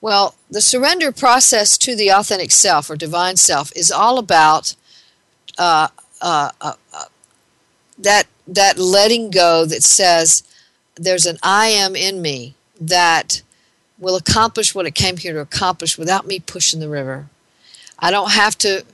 Well, 0.00 0.34
the 0.50 0.60
surrender 0.60 1.10
process 1.12 1.76
to 1.78 1.96
the 1.96 2.10
authentic 2.10 2.50
self 2.50 2.90
or 2.90 2.96
divine 2.96 3.36
self 3.36 3.74
is 3.74 3.90
all 3.90 4.18
about 4.18 4.76
uh, 5.56 5.88
uh, 6.20 6.50
uh, 6.60 6.74
uh, 6.92 7.04
that 7.98 8.26
that 8.48 8.78
letting 8.78 9.30
go 9.30 9.64
that 9.66 9.82
says 9.82 10.42
there's 10.96 11.26
an 11.26 11.38
I 11.42 11.66
am 11.66 11.94
in 11.94 12.20
me 12.20 12.54
that 12.80 13.42
will 13.98 14.16
accomplish 14.16 14.74
what 14.74 14.86
it 14.86 14.94
came 14.94 15.16
here 15.16 15.34
to 15.34 15.40
accomplish 15.40 15.98
without 15.98 16.26
me 16.26 16.40
pushing 16.40 16.80
the 16.80 16.88
river. 16.88 17.28
I 17.98 18.10
don't 18.10 18.30
have 18.30 18.56
to 18.58 18.84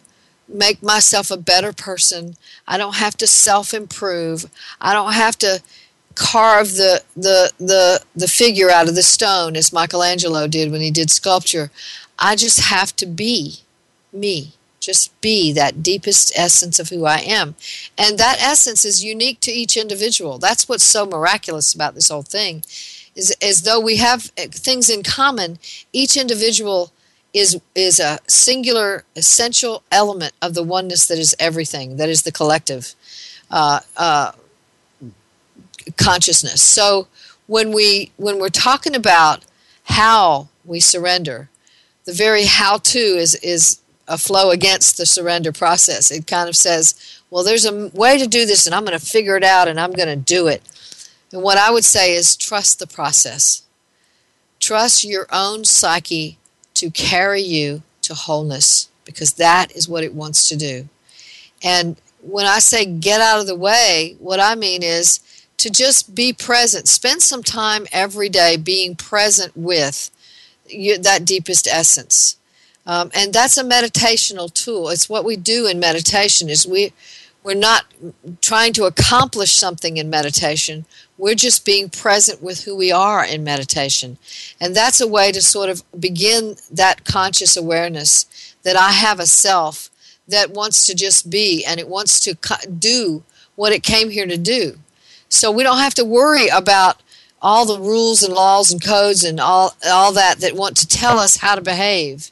make 0.48 0.82
myself 0.82 1.30
a 1.30 1.36
better 1.36 1.72
person. 1.72 2.36
I 2.66 2.76
don't 2.76 2.96
have 2.96 3.16
to 3.18 3.26
self 3.26 3.72
improve. 3.72 4.46
I 4.80 4.92
don't 4.92 5.12
have 5.12 5.38
to 5.38 5.62
carve 6.14 6.72
the, 6.72 7.02
the, 7.16 7.50
the, 7.58 8.00
the 8.14 8.28
figure 8.28 8.70
out 8.70 8.88
of 8.88 8.94
the 8.94 9.02
stone 9.02 9.56
as 9.56 9.72
Michelangelo 9.72 10.46
did 10.46 10.70
when 10.70 10.80
he 10.80 10.90
did 10.90 11.10
sculpture. 11.10 11.70
I 12.18 12.36
just 12.36 12.60
have 12.60 12.94
to 12.96 13.06
be 13.06 13.60
me. 14.12 14.52
Just 14.84 15.18
be 15.20 15.52
that 15.52 15.82
deepest 15.82 16.32
essence 16.36 16.78
of 16.78 16.88
who 16.88 17.04
I 17.04 17.18
am. 17.18 17.54
And 17.96 18.18
that 18.18 18.40
essence 18.40 18.84
is 18.84 19.04
unique 19.04 19.40
to 19.40 19.52
each 19.52 19.76
individual. 19.76 20.38
That's 20.38 20.68
what's 20.68 20.84
so 20.84 21.06
miraculous 21.06 21.72
about 21.72 21.94
this 21.94 22.08
whole 22.08 22.22
thing. 22.22 22.62
Is 23.14 23.34
as 23.40 23.62
though 23.62 23.80
we 23.80 23.96
have 23.96 24.22
things 24.22 24.90
in 24.90 25.02
common, 25.02 25.58
each 25.92 26.16
individual 26.16 26.92
is 27.32 27.60
is 27.74 28.00
a 28.00 28.18
singular 28.28 29.04
essential 29.16 29.82
element 29.90 30.32
of 30.42 30.54
the 30.54 30.62
oneness 30.62 31.06
that 31.06 31.18
is 31.18 31.34
everything, 31.38 31.96
that 31.96 32.08
is 32.08 32.22
the 32.22 32.32
collective. 32.32 32.94
Uh, 33.50 33.80
uh, 33.96 34.32
consciousness. 35.96 36.62
So 36.62 37.08
when 37.46 37.72
we 37.72 38.12
when 38.16 38.38
we're 38.38 38.48
talking 38.48 38.94
about 38.94 39.44
how 39.84 40.48
we 40.64 40.80
surrender, 40.80 41.50
the 42.04 42.12
very 42.12 42.44
how 42.44 42.78
to 42.78 42.98
is 42.98 43.34
is 43.36 43.80
a 44.06 44.18
flow 44.18 44.50
against 44.50 44.96
the 44.96 45.06
surrender 45.06 45.52
process. 45.52 46.10
It 46.10 46.26
kind 46.26 46.48
of 46.48 46.56
says, 46.56 46.94
well, 47.30 47.44
there's 47.44 47.64
a 47.64 47.88
way 47.88 48.18
to 48.18 48.26
do 48.26 48.46
this, 48.46 48.66
and 48.66 48.74
I'm 48.74 48.84
going 48.84 48.98
to 48.98 49.04
figure 49.04 49.36
it 49.36 49.44
out, 49.44 49.68
and 49.68 49.80
I'm 49.80 49.92
going 49.92 50.08
to 50.08 50.16
do 50.16 50.46
it. 50.46 50.62
And 51.32 51.42
what 51.42 51.58
I 51.58 51.70
would 51.70 51.84
say 51.84 52.14
is 52.14 52.36
trust 52.36 52.78
the 52.78 52.86
process. 52.86 53.62
Trust 54.60 55.04
your 55.04 55.26
own 55.32 55.64
psyche 55.64 56.38
to 56.74 56.90
carry 56.90 57.40
you 57.40 57.82
to 58.02 58.14
wholeness 58.14 58.88
because 59.04 59.34
that 59.34 59.72
is 59.72 59.88
what 59.88 60.04
it 60.04 60.14
wants 60.14 60.48
to 60.48 60.56
do. 60.56 60.88
And 61.62 61.96
when 62.22 62.46
I 62.46 62.58
say 62.58 62.84
get 62.84 63.20
out 63.20 63.40
of 63.40 63.46
the 63.46 63.56
way, 63.56 64.16
what 64.18 64.40
I 64.40 64.54
mean 64.54 64.82
is 64.82 65.20
to 65.58 65.70
just 65.70 66.14
be 66.14 66.32
present. 66.32 66.88
Spend 66.88 67.22
some 67.22 67.42
time 67.42 67.86
every 67.92 68.28
day 68.28 68.56
being 68.56 68.96
present 68.96 69.56
with 69.56 70.10
that 71.00 71.24
deepest 71.24 71.66
essence. 71.66 72.36
Um, 72.86 73.10
and 73.14 73.32
that's 73.32 73.56
a 73.56 73.64
meditational 73.64 74.52
tool. 74.52 74.90
It's 74.90 75.08
what 75.08 75.24
we 75.24 75.36
do 75.36 75.66
in 75.66 75.78
meditation 75.78 76.48
is 76.48 76.66
we 76.66 76.92
we're 77.44 77.54
not 77.54 77.84
trying 78.40 78.72
to 78.72 78.84
accomplish 78.84 79.52
something 79.52 79.98
in 79.98 80.08
meditation. 80.08 80.86
We're 81.18 81.34
just 81.34 81.66
being 81.66 81.90
present 81.90 82.42
with 82.42 82.64
who 82.64 82.74
we 82.74 82.90
are 82.90 83.22
in 83.22 83.44
meditation. 83.44 84.16
And 84.58 84.74
that's 84.74 85.00
a 85.00 85.06
way 85.06 85.30
to 85.30 85.42
sort 85.42 85.68
of 85.68 85.82
begin 86.00 86.56
that 86.72 87.04
conscious 87.04 87.54
awareness 87.54 88.54
that 88.62 88.76
I 88.76 88.92
have 88.92 89.20
a 89.20 89.26
self 89.26 89.90
that 90.26 90.52
wants 90.52 90.86
to 90.86 90.94
just 90.94 91.28
be 91.28 91.62
and 91.64 91.78
it 91.78 91.86
wants 91.86 92.18
to 92.20 92.34
do 92.66 93.22
what 93.56 93.74
it 93.74 93.82
came 93.82 94.08
here 94.08 94.26
to 94.26 94.38
do. 94.38 94.78
So 95.28 95.50
we 95.50 95.62
don't 95.62 95.78
have 95.78 95.94
to 95.94 96.04
worry 96.04 96.48
about 96.48 97.02
all 97.42 97.66
the 97.66 97.78
rules 97.78 98.22
and 98.22 98.32
laws 98.32 98.72
and 98.72 98.82
codes 98.82 99.22
and 99.22 99.38
all, 99.38 99.74
all 99.86 100.12
that 100.12 100.38
that 100.38 100.56
want 100.56 100.78
to 100.78 100.88
tell 100.88 101.18
us 101.18 101.36
how 101.36 101.54
to 101.54 101.60
behave. 101.60 102.30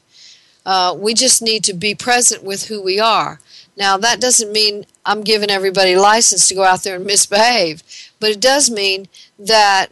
Uh, 0.65 0.95
we 0.97 1.13
just 1.13 1.41
need 1.41 1.63
to 1.63 1.73
be 1.73 1.93
present 1.93 2.43
with 2.43 2.67
who 2.67 2.81
we 2.81 2.99
are. 2.99 3.39
Now, 3.75 3.97
that 3.97 4.21
doesn't 4.21 4.51
mean 4.51 4.85
I'm 5.05 5.21
giving 5.21 5.49
everybody 5.49 5.95
license 5.95 6.47
to 6.47 6.55
go 6.55 6.63
out 6.63 6.83
there 6.83 6.95
and 6.95 7.05
misbehave, 7.05 7.83
but 8.19 8.29
it 8.29 8.39
does 8.39 8.69
mean 8.69 9.07
that 9.39 9.87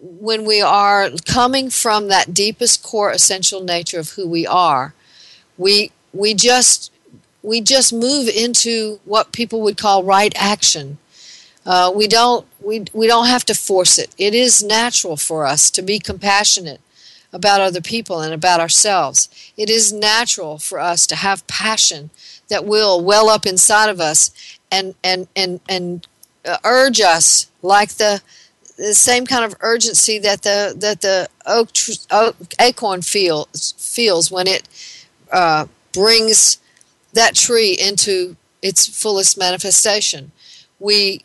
when 0.00 0.44
we 0.44 0.60
are 0.60 1.10
coming 1.26 1.70
from 1.70 2.08
that 2.08 2.34
deepest 2.34 2.82
core 2.82 3.10
essential 3.10 3.62
nature 3.62 3.98
of 3.98 4.10
who 4.10 4.28
we 4.28 4.46
are, 4.46 4.94
we 5.56 5.92
we 6.12 6.34
just 6.34 6.92
we 7.42 7.60
just 7.60 7.92
move 7.92 8.28
into 8.28 9.00
what 9.04 9.32
people 9.32 9.60
would 9.62 9.78
call 9.78 10.04
right 10.04 10.32
action. 10.36 10.98
Uh, 11.64 11.92
we 11.94 12.06
don't 12.06 12.46
we 12.60 12.84
we 12.92 13.06
don't 13.06 13.28
have 13.28 13.44
to 13.46 13.54
force 13.54 13.98
it. 13.98 14.14
It 14.18 14.34
is 14.34 14.62
natural 14.62 15.16
for 15.16 15.46
us 15.46 15.70
to 15.70 15.82
be 15.82 15.98
compassionate 15.98 16.80
about 17.32 17.60
other 17.60 17.80
people 17.80 18.20
and 18.20 18.34
about 18.34 18.60
ourselves. 18.60 19.28
It 19.56 19.70
is 19.70 19.92
natural 19.92 20.58
for 20.58 20.78
us 20.78 21.06
to 21.06 21.16
have 21.16 21.46
passion 21.46 22.10
that 22.48 22.64
will 22.64 23.02
well 23.02 23.28
up 23.28 23.46
inside 23.46 23.88
of 23.88 24.00
us 24.00 24.30
and 24.70 24.94
and 25.02 25.28
and 25.34 25.60
and 25.68 26.06
uh, 26.44 26.58
urge 26.64 27.00
us 27.00 27.46
like 27.62 27.92
the 27.92 28.20
the 28.76 28.94
same 28.94 29.26
kind 29.26 29.44
of 29.44 29.54
urgency 29.60 30.18
that 30.18 30.42
the 30.42 30.74
that 30.76 31.00
the 31.00 31.28
oak, 31.46 31.70
oak 32.10 32.36
acorn 32.60 33.02
feels 33.02 33.74
feels 33.78 34.30
when 34.30 34.46
it 34.46 34.68
uh, 35.30 35.66
brings 35.92 36.58
that 37.12 37.34
tree 37.34 37.72
into 37.72 38.36
its 38.60 38.86
fullest 38.86 39.38
manifestation. 39.38 40.32
We 40.78 41.24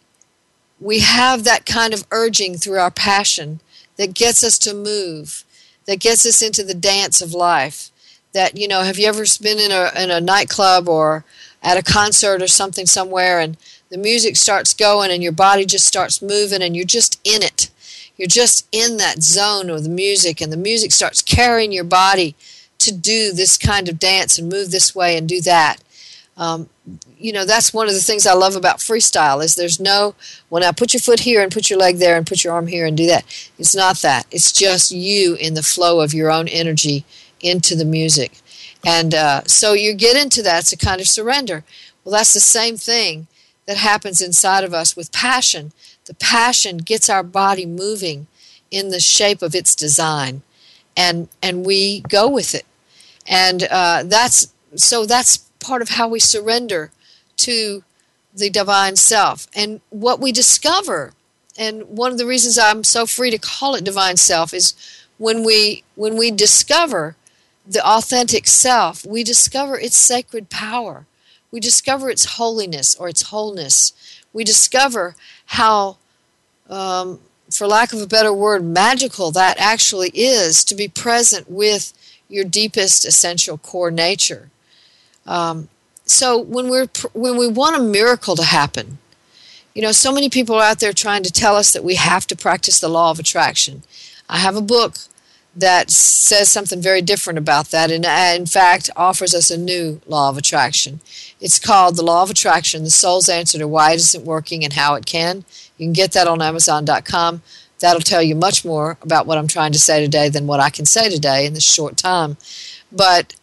we 0.80 1.00
have 1.00 1.44
that 1.44 1.66
kind 1.66 1.94
of 1.94 2.06
urging 2.12 2.58
through 2.58 2.80
our 2.80 2.92
passion 2.92 3.60
that 3.98 4.14
gets 4.14 4.44
us 4.44 4.60
to 4.60 4.74
move, 4.74 5.44
that 5.88 6.00
gets 6.00 6.26
us 6.26 6.42
into 6.42 6.64
the 6.64 6.74
dance 6.74 7.22
of 7.22 7.34
life. 7.34 7.90
That 8.34 8.58
you 8.58 8.68
know, 8.68 8.84
have 8.84 9.00
you 9.00 9.08
ever 9.08 9.24
been 9.42 9.58
in 9.58 9.72
a 9.72 9.92
in 9.96 10.12
a 10.12 10.22
nightclub 10.22 10.88
or 10.88 11.26
at 11.64 11.78
a 11.78 11.84
concert 11.84 12.42
or 12.42 12.48
something 12.48 12.86
somewhere 12.86 13.40
and 13.40 13.58
the 13.90 13.98
music 13.98 14.36
starts 14.36 14.74
going 14.74 15.12
and 15.12 15.24
your 15.24 15.32
body 15.32 15.66
just 15.66 15.86
starts 15.86 16.22
moving 16.22 16.62
and 16.62 16.76
you're 16.76 16.86
just 16.86 17.20
in 17.24 17.42
it. 17.42 17.70
You're 18.18 18.28
just 18.28 18.68
in 18.72 18.98
that 18.98 19.22
zone 19.22 19.70
of 19.70 19.84
the 19.84 19.90
music 19.90 20.42
and 20.42 20.52
the 20.52 20.58
music 20.58 20.92
starts 20.92 21.22
carrying 21.22 21.72
your 21.72 21.84
body 21.84 22.36
to 22.80 22.94
do 22.94 23.32
this 23.32 23.58
kind 23.58 23.88
of 23.88 24.00
dance 24.00 24.38
and 24.38 24.50
move 24.50 24.72
this 24.72 24.94
way 24.94 25.18
and 25.18 25.28
do 25.28 25.42
that. 25.42 25.78
Um, 26.36 26.70
you 27.20 27.32
know 27.32 27.46
that's 27.46 27.74
one 27.74 27.88
of 27.88 27.94
the 27.94 28.02
things 28.02 28.28
I 28.28 28.34
love 28.34 28.56
about 28.56 28.78
freestyle 28.78 29.44
is 29.44 29.56
there's 29.56 29.80
no 29.80 30.16
when 30.50 30.64
I 30.64 30.72
put 30.72 30.94
your 30.94 31.02
foot 31.02 31.22
here 31.22 31.42
and 31.42 31.52
put 31.52 31.70
your 31.70 31.80
leg 31.80 31.98
there 31.98 32.18
and 32.18 32.28
put 32.28 32.44
your 32.44 32.54
arm 32.54 32.68
here 32.68 32.86
and 32.86 32.96
do 32.96 33.08
that. 33.08 33.26
It's 33.58 33.76
not 33.76 33.98
that. 33.98 34.28
It's 34.32 34.52
just 34.52 34.92
you 34.92 35.36
in 35.36 35.54
the 35.54 35.64
flow 35.64 36.02
of 36.02 36.14
your 36.14 36.32
own 36.32 36.48
energy 36.48 37.06
into 37.42 37.76
the 37.76 37.86
music, 37.86 38.40
and 38.86 39.14
uh, 39.14 39.44
so 39.46 39.74
you 39.74 39.94
get 39.94 40.22
into 40.22 40.42
that. 40.44 40.60
It's 40.60 40.72
a 40.72 40.78
kind 40.78 41.02
of 41.02 41.08
surrender. 41.08 41.64
Well, 42.04 42.14
that's 42.14 42.34
the 42.34 42.40
same 42.40 42.78
thing 42.78 43.28
that 43.66 43.78
happens 43.78 44.22
inside 44.22 44.64
of 44.64 44.74
us 44.74 44.96
with 44.96 45.12
passion. 45.12 45.74
The 46.06 46.14
passion 46.14 46.78
gets 46.78 47.10
our 47.10 47.24
body 47.24 47.66
moving 47.66 48.28
in 48.72 48.90
the 48.90 49.00
shape 49.00 49.42
of 49.42 49.56
its 49.56 49.76
design, 49.76 50.44
and 50.96 51.30
and 51.42 51.66
we 51.66 52.02
go 52.02 52.30
with 52.30 52.54
it, 52.54 52.66
and 53.28 53.64
uh, 53.64 54.04
that's 54.06 54.54
so 54.76 55.06
that's 55.06 55.38
part 55.60 55.82
of 55.82 55.90
how 55.90 56.08
we 56.08 56.20
surrender 56.20 56.92
to 57.38 57.84
the 58.34 58.50
divine 58.50 58.96
self. 58.96 59.48
And 59.56 59.82
what 59.90 60.20
we 60.20 60.32
discover 60.32 61.14
and 61.58 61.88
one 61.90 62.12
of 62.12 62.18
the 62.18 62.26
reasons 62.26 62.58
I'm 62.58 62.84
so 62.84 63.06
free 63.06 63.32
to 63.32 63.40
call 63.40 63.74
it 63.76 63.84
divine 63.84 64.18
self 64.18 64.54
is 64.54 64.76
when 65.18 65.44
we 65.44 65.84
when 65.96 66.16
we 66.16 66.30
discover 66.30 67.16
the 67.66 67.86
authentic 67.86 68.48
self, 68.48 69.06
we 69.06 69.24
discover 69.24 69.78
its 69.78 69.98
sacred 69.98 70.50
power. 70.50 71.06
We 71.52 71.60
discover 71.60 72.10
its 72.10 72.36
holiness 72.38 72.96
or 72.96 73.10
its 73.10 73.24
wholeness. 73.24 73.94
We 74.32 74.44
discover 74.44 75.16
how, 75.48 75.98
um, 76.70 77.20
for 77.50 77.68
lack 77.68 77.92
of 77.92 78.02
a 78.02 78.08
better 78.08 78.32
word, 78.32 78.64
magical 78.64 79.32
that 79.32 79.58
actually 79.60 80.12
is 80.14 80.64
to 80.66 80.76
be 80.76 80.88
present 80.88 81.50
with 81.50 81.94
your 82.30 82.46
deepest 82.46 83.06
essential 83.06 83.58
core 83.58 83.92
nature. 83.92 84.50
Um, 85.26 85.70
so 86.08 86.38
when 86.38 86.70
we're 86.70 86.88
when 87.14 87.38
we 87.38 87.48
want 87.48 87.76
a 87.76 87.84
miracle 87.84 88.36
to 88.36 88.44
happen, 88.44 88.98
you 89.76 89.82
know, 89.82 89.92
so 89.92 90.12
many 90.12 90.30
people 90.30 90.56
are 90.56 90.64
out 90.64 90.80
there 90.80 90.94
trying 90.94 91.24
to 91.24 91.32
tell 91.32 91.56
us 91.56 91.72
that 91.74 91.84
we 91.84 91.96
have 91.96 92.26
to 92.28 92.36
practice 92.36 92.80
the 92.80 92.90
law 92.90 93.12
of 93.12 93.20
attraction. 93.20 93.84
I 94.28 94.38
have 94.40 94.56
a 94.56 94.62
book 94.62 94.96
that 95.56 95.90
says 95.90 96.50
something 96.50 96.82
very 96.82 97.02
different 97.02 97.40
about 97.40 97.72
that 97.72 97.90
and 97.90 98.06
uh, 98.06 98.34
in 98.36 98.46
fact 98.46 98.92
offers 98.96 99.34
us 99.34 99.50
a 99.50 99.58
new 99.58 100.00
law 100.06 100.30
of 100.30 100.38
attraction. 100.38 101.00
It's 101.40 101.60
called 101.60 101.96
The 101.96 102.04
Law 102.04 102.24
of 102.24 102.30
Attraction, 102.30 102.84
The 102.84 102.92
Soul's 102.92 103.28
Answer 103.28 103.58
to 103.58 103.68
Why 103.68 103.94
It 103.94 103.96
Isn't 103.96 104.26
Working 104.26 104.64
and 104.64 104.74
How 104.74 104.96
It 104.96 105.06
Can. 105.06 105.46
You 105.78 105.88
can 105.88 105.94
get 105.94 106.12
that 106.14 106.28
on 106.28 106.42
Amazon.com. 106.42 107.42
That'll 107.80 108.02
tell 108.02 108.24
you 108.24 108.36
much 108.36 108.66
more 108.66 108.98
about 109.02 109.28
what 109.28 109.38
I'm 109.38 109.48
trying 109.48 109.72
to 109.72 109.80
say 109.80 110.00
today 110.00 110.30
than 110.30 110.48
what 110.48 110.60
I 110.60 110.70
can 110.70 110.86
say 110.86 111.10
today 111.10 111.46
in 111.46 111.54
this 111.54 111.72
short 111.72 111.98
time. 111.98 112.38
But 112.92 113.36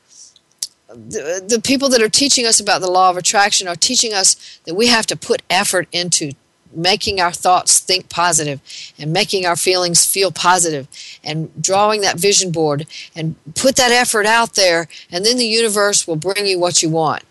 the, 0.94 1.44
the 1.46 1.60
people 1.60 1.88
that 1.90 2.02
are 2.02 2.08
teaching 2.08 2.46
us 2.46 2.60
about 2.60 2.80
the 2.80 2.90
law 2.90 3.10
of 3.10 3.16
attraction 3.16 3.68
are 3.68 3.76
teaching 3.76 4.12
us 4.12 4.60
that 4.64 4.74
we 4.74 4.86
have 4.86 5.06
to 5.06 5.16
put 5.16 5.42
effort 5.50 5.88
into 5.92 6.32
making 6.72 7.20
our 7.20 7.32
thoughts 7.32 7.78
think 7.78 8.08
positive 8.08 8.60
and 8.98 9.12
making 9.12 9.46
our 9.46 9.56
feelings 9.56 10.04
feel 10.04 10.30
positive 10.30 10.88
and 11.22 11.50
drawing 11.62 12.00
that 12.00 12.18
vision 12.18 12.50
board 12.50 12.86
and 13.14 13.36
put 13.54 13.76
that 13.76 13.92
effort 13.92 14.26
out 14.26 14.54
there 14.54 14.88
and 15.10 15.24
then 15.24 15.36
the 15.36 15.46
universe 15.46 16.06
will 16.06 16.16
bring 16.16 16.46
you 16.46 16.58
what 16.58 16.82
you 16.82 16.88
want. 16.88 17.22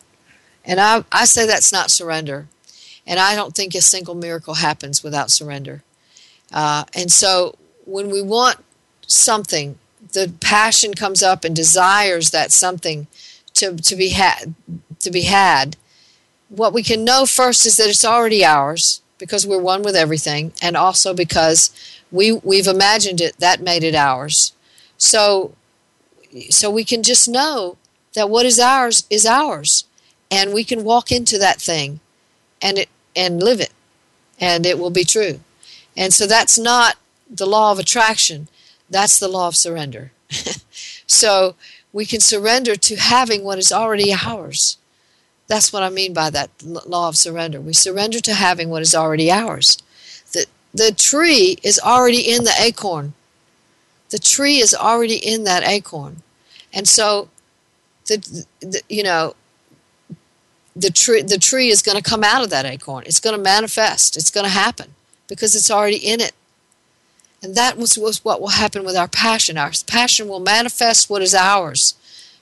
And 0.66 0.80
i, 0.80 1.03
I 1.11 1.26
say 1.26 1.45
that's 1.45 1.74
not 1.74 1.91
surrender. 1.91 2.47
And 3.05 3.20
i 3.20 3.36
don't 3.36 3.55
think 3.55 3.76
a 3.76 3.82
single 3.82 4.16
miracle 4.16 4.55
happens 4.55 5.03
without 5.03 5.32
surrender. 5.32 5.84
Uh, 6.51 6.86
and 6.93 7.11
so 7.11 7.55
when 7.86 8.09
we 8.09 8.22
want 8.22 8.57
something 9.07 9.78
the 10.14 10.32
passion 10.39 10.93
comes 10.93 11.22
up 11.22 11.43
and 11.43 11.55
desires 11.55 12.32
that 12.32 12.51
something 12.51 13.07
to, 13.56 13.76
to 13.76 13.95
be 13.95 14.10
had 14.10 14.54
to 14.99 15.12
be 15.12 15.24
had. 15.24 15.76
What 16.49 16.74
we 16.74 16.84
can 16.84 17.04
know 17.04 17.26
first 17.26 17.66
is 17.66 17.78
that 17.78 17.89
it's 17.89 18.06
already 18.06 18.45
ours 18.45 19.01
because 19.18 19.45
we're 19.45 19.62
one 19.62 19.84
with 19.84 19.95
everything 19.95 20.54
and 20.62 20.76
also 20.78 21.14
because 21.14 21.72
we 22.12 22.32
we've 22.32 22.68
imagined 22.68 23.22
it 23.22 23.38
that 23.39 23.62
made 23.62 23.84
it 23.84 23.95
ours. 23.95 24.54
So 24.97 25.56
so 26.49 26.70
we 26.70 26.84
can 26.84 27.04
just 27.04 27.28
know 27.28 27.78
that 28.14 28.30
what 28.30 28.45
is 28.45 28.60
ours 28.60 29.06
is 29.10 29.26
ours 29.26 29.86
and 30.32 30.54
we 30.54 30.64
can 30.64 30.84
walk 30.84 31.12
into 31.12 31.38
that 31.38 31.62
thing 31.62 31.99
and 32.62 32.78
it 32.78 32.89
and 33.16 33.41
live 33.41 33.60
it 33.60 33.74
and 34.39 34.66
it 34.66 34.80
will 34.80 34.89
be 34.89 35.04
true. 35.04 35.39
And 35.95 36.14
so 36.14 36.26
that's 36.26 36.58
not 36.58 36.95
the 37.30 37.45
law 37.45 37.72
of 37.72 37.80
attraction. 37.80 38.47
That's 38.89 39.20
the 39.20 39.28
law 39.28 39.47
of 39.47 39.56
surrender. 39.56 40.12
So 41.14 41.56
we 41.94 42.06
can 42.06 42.20
surrender 42.20 42.76
to 42.76 42.96
having 42.96 43.44
what 43.44 43.60
is 43.60 43.72
already 43.72 44.12
ours. 44.12 44.78
That's 45.48 45.72
what 45.72 45.84
I 45.84 45.89
mean 45.89 46.14
by 46.14 46.32
that 46.32 46.50
law 46.64 47.08
of 47.08 47.16
surrender. 47.16 47.62
We 47.62 47.74
surrender 47.74 48.20
to 48.22 48.34
having 48.34 48.70
what 48.70 48.82
is 48.82 48.96
already 48.96 49.32
ours. 49.32 49.78
The, 50.32 50.48
the 50.74 50.91
tree 50.91 51.58
is 51.62 51.80
already 51.80 52.22
in 52.22 52.44
the 52.44 52.54
acorn. 52.60 53.14
The 54.10 54.18
tree 54.18 54.58
is 54.58 54.74
already 54.74 55.16
in 55.16 55.44
that 55.44 55.64
acorn. 55.64 56.24
And 56.74 56.88
so, 56.88 57.30
the, 58.08 58.46
the 58.60 58.82
you 58.89 59.04
know, 59.04 59.36
the 60.76 60.89
tree, 60.89 61.22
the 61.22 61.38
tree 61.38 61.70
is 61.70 61.84
going 61.84 61.98
to 62.02 62.10
come 62.10 62.24
out 62.24 62.44
of 62.44 62.50
that 62.50 62.66
acorn. 62.66 63.04
It's 63.06 63.20
going 63.20 63.36
to 63.36 63.41
manifest. 63.41 64.18
It's 64.18 64.32
going 64.32 64.46
to 64.46 64.52
happen 64.52 64.96
because 65.28 65.56
it's 65.56 65.70
already 65.70 65.98
in 65.98 66.20
it. 66.20 66.34
And 67.44 67.56
that 67.56 67.78
was, 67.78 67.98
was 67.98 68.24
what 68.24 68.39
will 68.39 68.48
happen 68.50 68.86
with 68.86 68.96
our 68.96 69.10
passion. 69.10 69.58
Our 69.58 69.72
passion 69.86 70.30
will 70.30 70.39
manifest 70.39 71.10
what 71.10 71.22
is 71.22 71.36
ours 71.36 71.96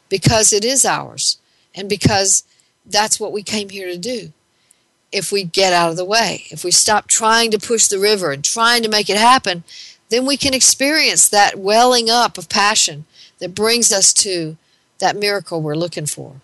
because 0.10 0.54
it 0.54 0.64
is 0.64 0.86
ours 0.86 1.40
and 1.74 1.90
because 1.90 2.44
that's 2.86 3.20
what 3.20 3.32
we 3.32 3.42
came 3.42 3.70
here 3.70 3.88
to 3.88 3.98
do. 3.98 4.32
If 5.12 5.32
we 5.32 5.44
get 5.44 5.74
out 5.74 5.90
of 5.90 5.98
the 5.98 6.06
way, 6.06 6.44
if 6.52 6.64
we 6.64 6.72
stop 6.72 7.08
trying 7.08 7.50
to 7.52 7.60
push 7.60 7.88
the 7.88 8.00
river 8.00 8.32
and 8.32 8.44
trying 8.44 8.84
to 8.84 8.90
make 8.90 9.10
it 9.10 9.18
happen, 9.18 9.64
then 10.10 10.26
we 10.26 10.38
can 10.38 10.54
experience 10.54 11.28
that 11.30 11.58
welling 11.58 12.10
up 12.10 12.38
of 12.38 12.48
passion 12.48 13.06
that 13.40 13.56
brings 13.56 13.92
us 13.92 14.14
to 14.14 14.56
that 15.00 15.16
miracle 15.16 15.62
we're 15.62 15.76
looking 15.76 16.06
for. 16.06 16.36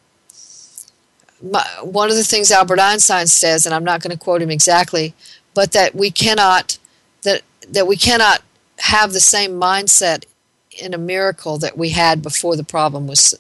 My, 1.42 1.64
one 1.84 2.10
of 2.10 2.16
the 2.16 2.24
things 2.24 2.50
Albert 2.50 2.80
Einstein 2.80 3.28
says, 3.28 3.66
and 3.66 3.76
I'm 3.76 3.84
not 3.84 4.02
going 4.02 4.18
to 4.18 4.22
quote 4.22 4.42
him 4.42 4.50
exactly, 4.50 5.14
but 5.54 5.72
that 5.74 5.94
we 5.94 6.10
cannot 6.10 6.80
that 7.22 7.42
that 7.70 7.88
we 7.88 7.96
cannot 7.96 8.42
have 8.80 9.14
the 9.14 9.20
same 9.20 9.52
mindset 9.52 10.26
in 10.72 10.94
a 10.94 10.98
miracle 10.98 11.58
that 11.58 11.78
we 11.78 11.90
had 11.90 12.22
before 12.22 12.56
the 12.56 12.64
problem 12.64 13.08
was 13.08 13.36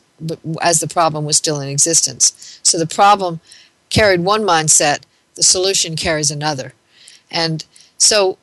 as 0.62 0.80
the 0.80 0.88
problem 0.88 1.26
was 1.26 1.38
still 1.38 1.60
in 1.60 1.70
existence. 1.70 2.60
So 2.64 2.80
the 2.80 2.88
problem 2.88 3.40
carried 3.90 4.22
one 4.22 4.42
mindset, 4.42 5.04
the 5.36 5.44
solution 5.44 5.96
carries 5.96 6.32
another. 6.32 6.74
And 7.30 7.64
so 7.98 8.40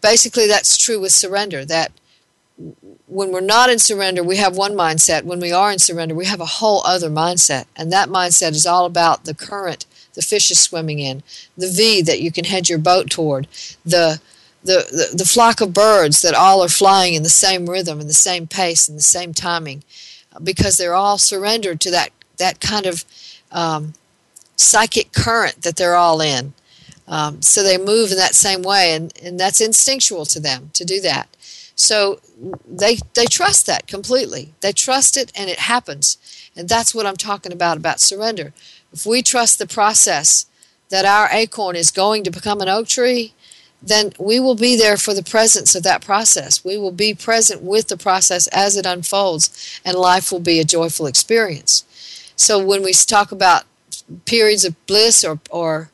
basically 0.00 0.48
that's 0.48 0.76
true 0.76 1.00
with 1.00 1.12
surrender 1.12 1.64
that 1.64 1.92
when 3.06 3.30
we're 3.30 3.40
not 3.40 3.70
in 3.70 3.78
surrender, 3.78 4.24
we 4.24 4.36
have 4.38 4.56
one 4.56 4.72
mindset. 4.72 5.22
When 5.22 5.38
we 5.38 5.52
are 5.52 5.70
in 5.70 5.78
surrender, 5.78 6.14
we 6.14 6.26
have 6.26 6.40
a 6.40 6.46
whole 6.46 6.82
other 6.84 7.08
mindset. 7.08 7.66
And 7.76 7.92
that 7.92 8.08
mindset 8.08 8.50
is 8.50 8.66
all 8.66 8.84
about 8.84 9.24
the 9.24 9.34
current 9.34 9.86
the 10.16 10.22
fish 10.22 10.50
is 10.50 10.58
swimming 10.58 10.98
in, 10.98 11.22
the 11.56 11.70
V 11.70 12.02
that 12.02 12.20
you 12.20 12.32
can 12.32 12.46
head 12.46 12.68
your 12.68 12.78
boat 12.78 13.08
toward, 13.08 13.46
the 13.84 14.20
the, 14.66 15.16
the, 15.16 15.24
flock 15.24 15.60
of 15.60 15.72
birds 15.72 16.22
that 16.22 16.34
all 16.34 16.62
are 16.62 16.68
flying 16.68 17.14
in 17.14 17.22
the 17.22 17.28
same 17.28 17.68
rhythm 17.68 18.00
and 18.00 18.08
the 18.08 18.14
same 18.14 18.46
pace 18.46 18.88
and 18.88 18.98
the 18.98 19.02
same 19.02 19.32
timing 19.32 19.82
because 20.42 20.76
they're 20.76 20.94
all 20.94 21.18
surrendered 21.18 21.80
to 21.80 21.90
that, 21.90 22.10
that 22.36 22.60
kind 22.60 22.86
of 22.86 23.04
um, 23.52 23.94
psychic 24.56 25.12
current 25.12 25.62
that 25.62 25.76
they're 25.76 25.96
all 25.96 26.20
in. 26.20 26.52
Um, 27.08 27.40
so 27.40 27.62
they 27.62 27.78
move 27.78 28.10
in 28.10 28.18
that 28.18 28.34
same 28.34 28.62
way, 28.62 28.92
and, 28.92 29.12
and 29.22 29.38
that's 29.38 29.60
instinctual 29.60 30.26
to 30.26 30.40
them 30.40 30.70
to 30.74 30.84
do 30.84 31.00
that. 31.02 31.28
So 31.76 32.20
they 32.66 32.98
they 33.14 33.26
trust 33.26 33.66
that 33.66 33.86
completely. 33.86 34.54
They 34.60 34.72
trust 34.72 35.16
it, 35.16 35.30
and 35.36 35.48
it 35.48 35.60
happens. 35.60 36.16
And 36.56 36.68
that's 36.68 36.94
what 36.94 37.06
I'm 37.06 37.16
talking 37.16 37.52
about 37.52 37.76
about 37.76 38.00
surrender. 38.00 38.52
If 38.92 39.06
we 39.06 39.22
trust 39.22 39.58
the 39.58 39.66
process 39.66 40.46
that 40.88 41.04
our 41.04 41.28
acorn 41.30 41.76
is 41.76 41.90
going 41.90 42.24
to 42.24 42.30
become 42.30 42.60
an 42.60 42.68
oak 42.68 42.88
tree, 42.88 43.34
then 43.82 44.12
we 44.18 44.40
will 44.40 44.54
be 44.54 44.76
there 44.76 44.96
for 44.96 45.14
the 45.14 45.22
presence 45.22 45.74
of 45.74 45.82
that 45.84 46.04
process. 46.04 46.64
We 46.64 46.76
will 46.76 46.92
be 46.92 47.14
present 47.14 47.62
with 47.62 47.88
the 47.88 47.96
process 47.96 48.46
as 48.48 48.76
it 48.76 48.86
unfolds, 48.86 49.80
and 49.84 49.96
life 49.96 50.32
will 50.32 50.40
be 50.40 50.58
a 50.58 50.64
joyful 50.64 51.06
experience. 51.06 51.84
So 52.36 52.64
when 52.64 52.82
we 52.82 52.92
talk 52.92 53.32
about 53.32 53.64
periods 54.24 54.64
of 54.64 54.86
bliss 54.86 55.24
or 55.24 55.38
or 55.50 55.90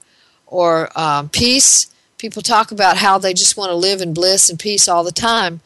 or 0.46 0.96
um, 0.98 1.28
peace, 1.28 1.92
people 2.18 2.42
talk 2.42 2.70
about 2.70 2.98
how 2.98 3.18
they 3.18 3.34
just 3.34 3.56
want 3.56 3.70
to 3.70 3.74
live 3.74 4.00
in 4.00 4.14
bliss 4.14 4.50
and 4.50 4.58
peace 4.58 4.88
all 4.88 5.04
the 5.04 5.12
time. 5.12 5.60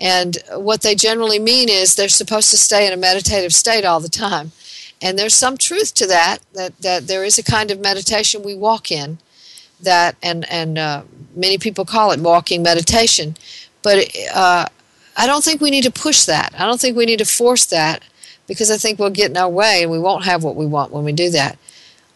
And 0.00 0.38
what 0.54 0.82
they 0.82 0.94
generally 0.94 1.40
mean 1.40 1.68
is 1.68 1.94
they're 1.94 2.08
supposed 2.08 2.50
to 2.50 2.56
stay 2.56 2.86
in 2.86 2.92
a 2.92 2.96
meditative 2.96 3.52
state 3.52 3.84
all 3.84 3.98
the 4.00 4.08
time. 4.08 4.52
And 5.02 5.18
there's 5.18 5.34
some 5.34 5.56
truth 5.56 5.92
to 5.94 6.06
that, 6.06 6.38
that, 6.54 6.78
that 6.78 7.06
there 7.08 7.24
is 7.24 7.38
a 7.38 7.42
kind 7.42 7.70
of 7.70 7.80
meditation 7.80 8.42
we 8.42 8.54
walk 8.54 8.90
in 8.90 9.18
that, 9.80 10.16
and, 10.22 10.50
and 10.50 10.78
uh, 10.78 11.02
many 11.34 11.58
people 11.58 11.84
call 11.84 12.12
it 12.12 12.20
walking 12.20 12.62
meditation. 12.62 13.36
But 13.82 14.08
uh, 14.34 14.66
I 15.16 15.26
don't 15.26 15.44
think 15.44 15.60
we 15.60 15.70
need 15.70 15.84
to 15.84 15.90
push 15.90 16.24
that. 16.24 16.54
I 16.58 16.66
don't 16.66 16.80
think 16.80 16.96
we 16.96 17.06
need 17.06 17.18
to 17.18 17.24
force 17.24 17.66
that 17.66 18.02
because 18.46 18.70
I 18.70 18.76
think 18.76 18.98
we'll 18.98 19.10
get 19.10 19.30
in 19.30 19.36
our 19.36 19.48
way 19.48 19.82
and 19.82 19.90
we 19.90 19.98
won't 19.98 20.24
have 20.24 20.42
what 20.42 20.56
we 20.56 20.66
want 20.66 20.92
when 20.92 21.04
we 21.04 21.12
do 21.12 21.30
that. 21.30 21.58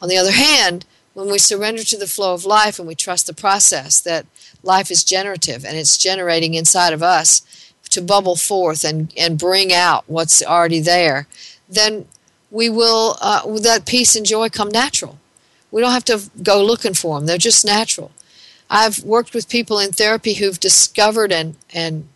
On 0.01 0.09
the 0.09 0.17
other 0.17 0.33
hand, 0.33 0.85
when 1.15 1.31
we 1.31 1.39
surrender 1.39 1.83
to 1.85 1.99
the 1.99 2.07
flow 2.07 2.35
of 2.35 2.45
life 2.45 2.79
and 2.79 2.89
we 2.89 2.95
trust 2.95 3.27
the 3.27 3.35
process 3.35 4.01
that 4.01 4.27
life 4.63 4.91
is 4.91 5.05
generative 5.05 5.65
and 5.65 5.77
it's 5.77 5.97
generating 5.97 6.55
inside 6.55 6.93
of 6.93 7.03
us 7.03 7.43
to 7.91 8.01
bubble 8.01 8.37
forth 8.37 8.85
and, 8.85 9.13
and 9.19 9.39
bring 9.39 9.73
out 9.73 10.05
what's 10.07 10.43
already 10.43 10.81
there, 10.81 11.27
then 11.69 12.07
we 12.51 12.69
will, 12.71 13.17
uh, 13.21 13.43
that 13.59 13.85
peace 13.87 14.17
and 14.17 14.25
joy 14.25 14.49
come 14.49 14.71
natural. 14.71 15.19
We 15.73 15.81
don't 15.81 15.93
have 15.93 16.05
to 16.05 16.31
go 16.43 16.65
looking 16.65 16.95
for 16.95 17.19
them, 17.19 17.27
they're 17.27 17.39
just 17.39 17.65
natural. 17.65 18.13
I've 18.71 19.03
worked 19.05 19.35
with 19.35 19.51
people 19.51 19.79
in 19.79 19.93
therapy 19.93 20.35
who've 20.35 20.61
discovered 20.61 21.31
and, 21.33 21.57
and 21.75 22.09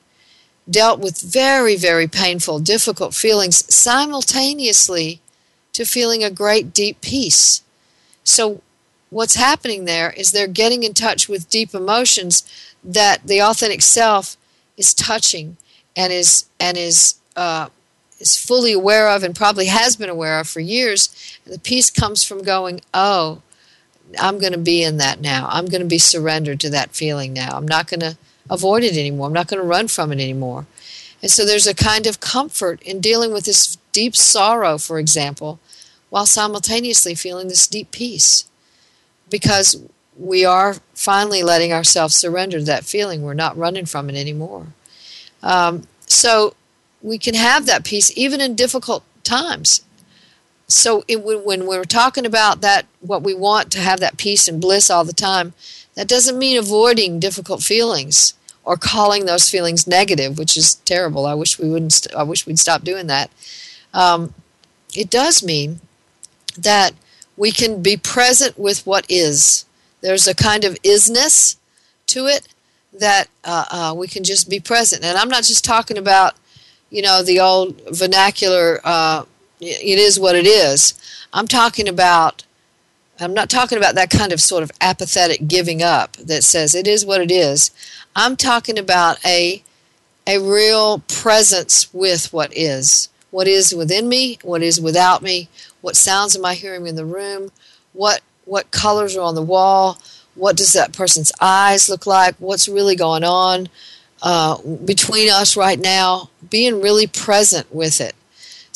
dealt 0.70 1.00
with 1.00 1.20
very, 1.20 1.76
very 1.76 2.06
painful, 2.06 2.60
difficult 2.60 3.14
feelings 3.14 3.72
simultaneously 3.72 5.20
to 5.74 5.84
feeling 5.84 6.24
a 6.24 6.30
great 6.30 6.72
deep 6.72 7.00
peace. 7.02 7.62
So, 8.24 8.62
what's 9.10 9.36
happening 9.36 9.84
there 9.84 10.10
is 10.12 10.30
they're 10.30 10.46
getting 10.46 10.82
in 10.82 10.94
touch 10.94 11.28
with 11.28 11.50
deep 11.50 11.74
emotions 11.74 12.42
that 12.82 13.26
the 13.26 13.42
authentic 13.42 13.82
self 13.82 14.36
is 14.76 14.94
touching 14.94 15.56
and 15.94 16.12
is 16.12 16.46
and 16.58 16.76
is 16.76 17.16
uh, 17.36 17.68
is 18.18 18.38
fully 18.38 18.72
aware 18.72 19.08
of 19.08 19.22
and 19.22 19.34
probably 19.34 19.66
has 19.66 19.96
been 19.96 20.08
aware 20.08 20.40
of 20.40 20.48
for 20.48 20.60
years. 20.60 21.38
And 21.44 21.54
the 21.54 21.58
peace 21.58 21.90
comes 21.90 22.24
from 22.24 22.42
going, 22.42 22.80
oh, 22.94 23.42
I'm 24.18 24.38
going 24.38 24.52
to 24.52 24.58
be 24.58 24.82
in 24.82 24.96
that 24.98 25.20
now. 25.20 25.48
I'm 25.50 25.66
going 25.66 25.80
to 25.80 25.86
be 25.86 25.98
surrendered 25.98 26.60
to 26.60 26.70
that 26.70 26.94
feeling 26.94 27.32
now. 27.32 27.50
I'm 27.52 27.68
not 27.68 27.88
going 27.88 28.00
to 28.00 28.16
avoid 28.48 28.84
it 28.84 28.96
anymore. 28.96 29.26
I'm 29.26 29.32
not 29.32 29.48
going 29.48 29.60
to 29.60 29.66
run 29.66 29.88
from 29.88 30.12
it 30.12 30.20
anymore. 30.20 30.66
And 31.22 31.30
so 31.30 31.44
there's 31.44 31.66
a 31.66 31.74
kind 31.74 32.06
of 32.06 32.20
comfort 32.20 32.82
in 32.82 33.00
dealing 33.00 33.32
with 33.32 33.44
this 33.44 33.76
deep 33.92 34.14
sorrow, 34.14 34.78
for 34.78 34.98
example, 34.98 35.58
while 36.10 36.26
simultaneously 36.26 37.14
feeling 37.14 37.48
this 37.48 37.66
deep 37.66 37.90
peace. 37.90 38.44
Because 39.28 39.82
we 40.18 40.44
are 40.44 40.76
finally 40.94 41.42
letting 41.42 41.72
ourselves 41.72 42.14
surrender 42.14 42.58
to 42.58 42.64
that 42.64 42.84
feeling. 42.84 43.22
We're 43.22 43.34
not 43.34 43.56
running 43.56 43.86
from 43.86 44.08
it 44.08 44.16
anymore. 44.16 44.68
Um, 45.42 45.86
so 46.06 46.54
we 47.02 47.18
can 47.18 47.34
have 47.34 47.66
that 47.66 47.84
peace 47.84 48.16
even 48.16 48.40
in 48.40 48.54
difficult 48.54 49.04
times. 49.24 49.82
So 50.68 51.04
it, 51.06 51.22
when 51.22 51.66
we're 51.66 51.84
talking 51.84 52.26
about 52.26 52.60
that, 52.60 52.86
what 53.00 53.22
we 53.22 53.34
want 53.34 53.70
to 53.72 53.78
have 53.78 54.00
that 54.00 54.16
peace 54.16 54.48
and 54.48 54.60
bliss 54.60 54.90
all 54.90 55.04
the 55.04 55.12
time, 55.12 55.54
that 55.94 56.08
doesn't 56.08 56.38
mean 56.38 56.58
avoiding 56.58 57.20
difficult 57.20 57.62
feelings 57.62 58.34
or 58.64 58.76
calling 58.76 59.26
those 59.26 59.48
feelings 59.48 59.86
negative, 59.86 60.38
which 60.38 60.56
is 60.56 60.74
terrible. 60.74 61.24
I 61.24 61.34
wish 61.34 61.58
we 61.58 61.70
wouldn't. 61.70 61.92
St- 61.92 62.14
I 62.14 62.24
wish 62.24 62.46
we'd 62.46 62.58
stop 62.58 62.82
doing 62.82 63.06
that. 63.06 63.30
Um, 63.94 64.34
it 64.94 65.08
does 65.08 65.42
mean 65.42 65.80
that 66.58 66.92
we 67.36 67.52
can 67.52 67.80
be 67.80 67.96
present 67.96 68.58
with 68.58 68.84
what 68.86 69.06
is. 69.08 69.64
There's 70.00 70.26
a 70.26 70.34
kind 70.34 70.64
of 70.64 70.74
isness 70.82 71.56
to 72.08 72.26
it 72.26 72.48
that 72.92 73.28
uh, 73.44 73.64
uh, 73.70 73.94
we 73.96 74.08
can 74.08 74.24
just 74.24 74.50
be 74.50 74.58
present. 74.58 75.04
And 75.04 75.16
I'm 75.16 75.28
not 75.28 75.44
just 75.44 75.64
talking 75.64 75.96
about, 75.96 76.34
you 76.90 77.02
know, 77.02 77.22
the 77.22 77.38
old 77.38 77.80
vernacular. 77.90 78.80
Uh, 78.82 79.24
it 79.60 79.98
is 79.98 80.18
what 80.18 80.36
it 80.36 80.46
is. 80.46 80.94
I'm 81.32 81.46
talking 81.46 81.88
about. 81.88 82.44
I'm 83.18 83.32
not 83.32 83.48
talking 83.48 83.78
about 83.78 83.94
that 83.94 84.10
kind 84.10 84.30
of 84.30 84.42
sort 84.42 84.62
of 84.62 84.70
apathetic 84.78 85.48
giving 85.48 85.82
up 85.82 86.16
that 86.16 86.44
says 86.44 86.74
it 86.74 86.86
is 86.86 87.06
what 87.06 87.22
it 87.22 87.30
is. 87.30 87.70
I'm 88.14 88.36
talking 88.36 88.78
about 88.78 89.24
a 89.24 89.62
a 90.26 90.38
real 90.38 90.98
presence 91.00 91.92
with 91.94 92.32
what 92.32 92.52
is. 92.56 93.08
What 93.30 93.48
is 93.48 93.74
within 93.74 94.08
me, 94.08 94.38
what 94.42 94.62
is 94.62 94.80
without 94.80 95.22
me, 95.22 95.48
what 95.80 95.96
sounds 95.96 96.34
am 96.36 96.44
I 96.44 96.54
hearing 96.54 96.86
in 96.86 96.96
the 96.96 97.04
room, 97.04 97.50
what 97.92 98.20
what 98.44 98.70
colors 98.70 99.16
are 99.16 99.22
on 99.22 99.34
the 99.34 99.42
wall, 99.42 99.98
what 100.34 100.56
does 100.56 100.72
that 100.72 100.92
person's 100.92 101.32
eyes 101.40 101.88
look 101.88 102.06
like, 102.06 102.34
what's 102.38 102.68
really 102.68 102.96
going 102.96 103.24
on 103.24 103.68
uh, 104.22 104.58
between 104.84 105.30
us 105.30 105.56
right 105.56 105.78
now, 105.78 106.30
being 106.50 106.80
really 106.80 107.06
present 107.06 107.72
with 107.72 108.00
it. 108.00 108.14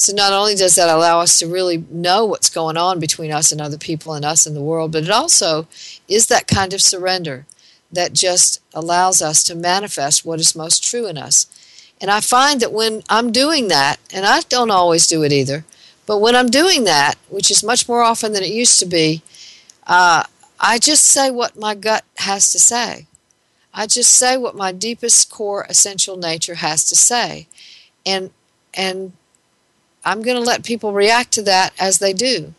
So 0.01 0.15
not 0.15 0.33
only 0.33 0.55
does 0.55 0.77
that 0.77 0.89
allow 0.89 1.21
us 1.21 1.39
to 1.39 1.47
really 1.47 1.85
know 1.91 2.25
what's 2.25 2.49
going 2.49 2.79
on 2.79 3.01
between 3.01 3.31
us 3.31 3.53
and 3.53 3.61
other 3.61 3.77
people 3.77 4.15
and 4.15 4.25
us 4.25 4.47
and 4.47 4.57
the 4.57 4.63
world, 4.63 4.93
but 4.93 5.03
it 5.03 5.11
also 5.11 5.69
is 6.09 6.29
that 6.29 6.49
kind 6.49 6.73
of 6.73 6.81
surrender 6.81 7.45
that 7.93 8.15
just 8.15 8.63
allows 8.73 9.21
us 9.21 9.43
to 9.43 9.55
manifest 9.55 10.25
what 10.25 10.41
is 10.41 10.57
most 10.57 10.83
true 10.83 11.07
in 11.07 11.19
us. 11.19 11.45
And 12.01 12.11
I 12.11 12.23
find 12.23 12.61
that 12.63 12.73
when 12.73 13.03
I'm 13.11 13.31
doing 13.31 13.69
that, 13.69 14.01
and 14.11 14.25
I 14.25 14.41
don't 14.49 14.71
always 14.71 15.07
do 15.07 15.23
it 15.23 15.33
either, 15.33 15.67
but 16.07 16.17
when 16.17 16.35
I'm 16.35 16.49
doing 16.49 16.85
that, 16.85 17.17
which 17.29 17.51
is 17.51 17.63
much 17.63 17.87
more 17.87 18.01
often 18.01 18.33
than 18.33 18.43
it 18.43 18.53
used 18.53 18.79
to 18.79 18.87
be, 18.87 19.21
uh, 19.87 20.25
I 20.59 20.79
just 20.79 21.05
say 21.05 21.31
what 21.31 21.59
my 21.59 21.75
gut 21.75 22.07
has 22.17 22.51
to 22.53 22.59
say. 22.59 23.07
I 23.75 23.87
just 23.87 24.13
say 24.13 24.39
what 24.39 24.57
my 24.57 24.73
deepest 24.73 25.31
core 25.31 25.67
essential 25.69 26.17
nature 26.17 26.55
has 26.55 26.85
to 26.85 26.97
say. 26.97 27.49
And 28.07 28.31
and 28.73 29.13
I'm 30.05 30.23
going 30.23 30.37
to 30.37 30.43
let 30.43 30.65
people 30.65 30.93
react 30.93 31.33
to 31.33 31.43
that 31.43 31.73
as 31.79 31.99
they 31.99 32.13
do. 32.13 32.55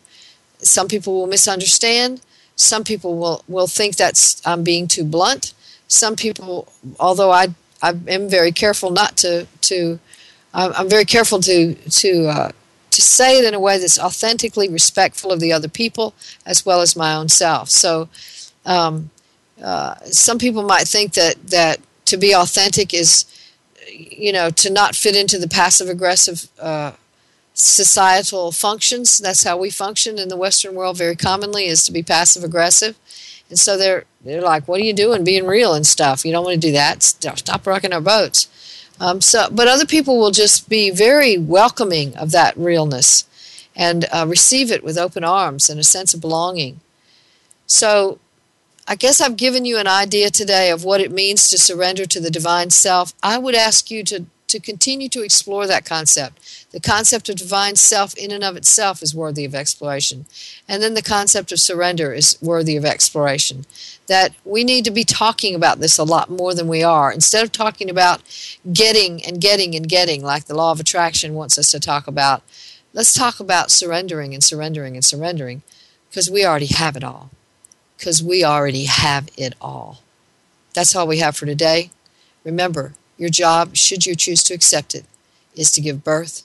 Some 0.58 0.88
people 0.88 1.14
will 1.14 1.26
misunderstand. 1.26 2.20
Some 2.54 2.84
people 2.84 3.18
will, 3.18 3.44
will 3.48 3.66
think 3.66 3.96
that's 3.96 4.44
I'm 4.46 4.62
being 4.62 4.86
too 4.86 5.04
blunt. 5.04 5.54
Some 5.88 6.16
people, 6.16 6.72
although 7.00 7.32
I 7.32 7.48
I 7.82 7.94
am 8.06 8.28
very 8.28 8.52
careful 8.52 8.90
not 8.90 9.16
to 9.18 9.46
to 9.62 9.98
I'm 10.54 10.88
very 10.88 11.04
careful 11.04 11.40
to 11.40 11.74
to 11.74 12.26
uh, 12.28 12.52
to 12.90 13.02
say 13.02 13.38
it 13.38 13.44
in 13.44 13.54
a 13.54 13.60
way 13.60 13.78
that's 13.78 13.98
authentically 13.98 14.68
respectful 14.68 15.32
of 15.32 15.40
the 15.40 15.52
other 15.52 15.68
people 15.68 16.14
as 16.44 16.64
well 16.64 16.80
as 16.80 16.94
my 16.94 17.14
own 17.14 17.28
self. 17.28 17.70
So, 17.70 18.08
um, 18.66 19.10
uh, 19.62 19.94
some 20.04 20.38
people 20.38 20.62
might 20.62 20.86
think 20.86 21.14
that 21.14 21.48
that 21.48 21.80
to 22.06 22.16
be 22.16 22.34
authentic 22.34 22.92
is, 22.92 23.24
you 23.90 24.32
know, 24.32 24.50
to 24.50 24.70
not 24.70 24.94
fit 24.94 25.16
into 25.16 25.38
the 25.38 25.48
passive 25.48 25.88
aggressive 25.88 26.48
uh, 26.60 26.92
societal 27.54 28.52
functions. 28.52 29.18
That's 29.18 29.44
how 29.44 29.56
we 29.56 29.70
function 29.70 30.18
in 30.18 30.28
the 30.28 30.36
Western 30.36 30.74
world 30.74 30.96
very 30.96 31.16
commonly 31.16 31.66
is 31.66 31.84
to 31.84 31.92
be 31.92 32.02
passive 32.02 32.44
aggressive. 32.44 32.96
And 33.48 33.58
so 33.58 33.76
they're 33.76 34.04
they're 34.24 34.40
like, 34.40 34.66
"What 34.66 34.80
are 34.80 34.84
you 34.84 34.94
doing? 34.94 35.24
Being 35.24 35.46
real 35.46 35.74
and 35.74 35.86
stuff? 35.86 36.24
You 36.24 36.32
don't 36.32 36.44
want 36.44 36.54
to 36.54 36.68
do 36.68 36.72
that. 36.72 37.02
Stop 37.02 37.66
rocking 37.66 37.92
our 37.92 38.00
boats." 38.00 38.48
Um, 39.00 39.20
so, 39.20 39.48
but 39.50 39.68
other 39.68 39.84
people 39.84 40.18
will 40.18 40.30
just 40.30 40.68
be 40.68 40.90
very 40.90 41.36
welcoming 41.36 42.16
of 42.16 42.30
that 42.30 42.56
realness 42.56 43.24
and 43.74 44.06
uh, 44.12 44.26
receive 44.28 44.70
it 44.70 44.84
with 44.84 44.96
open 44.96 45.24
arms 45.24 45.68
and 45.68 45.80
a 45.80 45.84
sense 45.84 46.14
of 46.14 46.20
belonging. 46.20 46.80
So, 47.66 48.18
I 48.86 48.94
guess 48.94 49.20
I've 49.20 49.36
given 49.36 49.64
you 49.64 49.78
an 49.78 49.86
idea 49.86 50.30
today 50.30 50.70
of 50.70 50.84
what 50.84 51.00
it 51.00 51.10
means 51.10 51.48
to 51.48 51.58
surrender 51.58 52.04
to 52.06 52.20
the 52.20 52.30
divine 52.30 52.70
self. 52.70 53.12
I 53.22 53.38
would 53.38 53.54
ask 53.54 53.90
you 53.90 54.04
to, 54.04 54.26
to 54.48 54.60
continue 54.60 55.08
to 55.10 55.22
explore 55.22 55.66
that 55.66 55.84
concept. 55.84 56.61
The 56.72 56.80
concept 56.80 57.28
of 57.28 57.36
divine 57.36 57.76
self, 57.76 58.14
in 58.14 58.30
and 58.30 58.42
of 58.42 58.56
itself, 58.56 59.02
is 59.02 59.14
worthy 59.14 59.44
of 59.44 59.54
exploration. 59.54 60.24
And 60.66 60.82
then 60.82 60.94
the 60.94 61.02
concept 61.02 61.52
of 61.52 61.60
surrender 61.60 62.14
is 62.14 62.38
worthy 62.40 62.76
of 62.76 62.84
exploration. 62.86 63.66
That 64.06 64.32
we 64.44 64.64
need 64.64 64.86
to 64.86 64.90
be 64.90 65.04
talking 65.04 65.54
about 65.54 65.80
this 65.80 65.98
a 65.98 66.04
lot 66.04 66.30
more 66.30 66.54
than 66.54 66.68
we 66.68 66.82
are. 66.82 67.12
Instead 67.12 67.44
of 67.44 67.52
talking 67.52 67.90
about 67.90 68.22
getting 68.72 69.22
and 69.22 69.38
getting 69.38 69.74
and 69.74 69.86
getting, 69.86 70.24
like 70.24 70.46
the 70.46 70.56
law 70.56 70.72
of 70.72 70.80
attraction 70.80 71.34
wants 71.34 71.58
us 71.58 71.70
to 71.72 71.78
talk 71.78 72.06
about, 72.06 72.42
let's 72.94 73.12
talk 73.12 73.38
about 73.38 73.70
surrendering 73.70 74.32
and 74.32 74.42
surrendering 74.42 74.94
and 74.94 75.04
surrendering 75.04 75.62
because 76.08 76.30
we 76.30 76.44
already 76.44 76.66
have 76.66 76.96
it 76.96 77.04
all. 77.04 77.30
Because 77.98 78.22
we 78.22 78.44
already 78.44 78.86
have 78.86 79.28
it 79.36 79.54
all. 79.60 80.00
That's 80.72 80.96
all 80.96 81.06
we 81.06 81.18
have 81.18 81.36
for 81.36 81.44
today. 81.44 81.90
Remember, 82.44 82.94
your 83.18 83.28
job, 83.28 83.76
should 83.76 84.06
you 84.06 84.14
choose 84.14 84.42
to 84.44 84.54
accept 84.54 84.94
it, 84.94 85.04
is 85.54 85.70
to 85.72 85.82
give 85.82 86.02
birth 86.02 86.44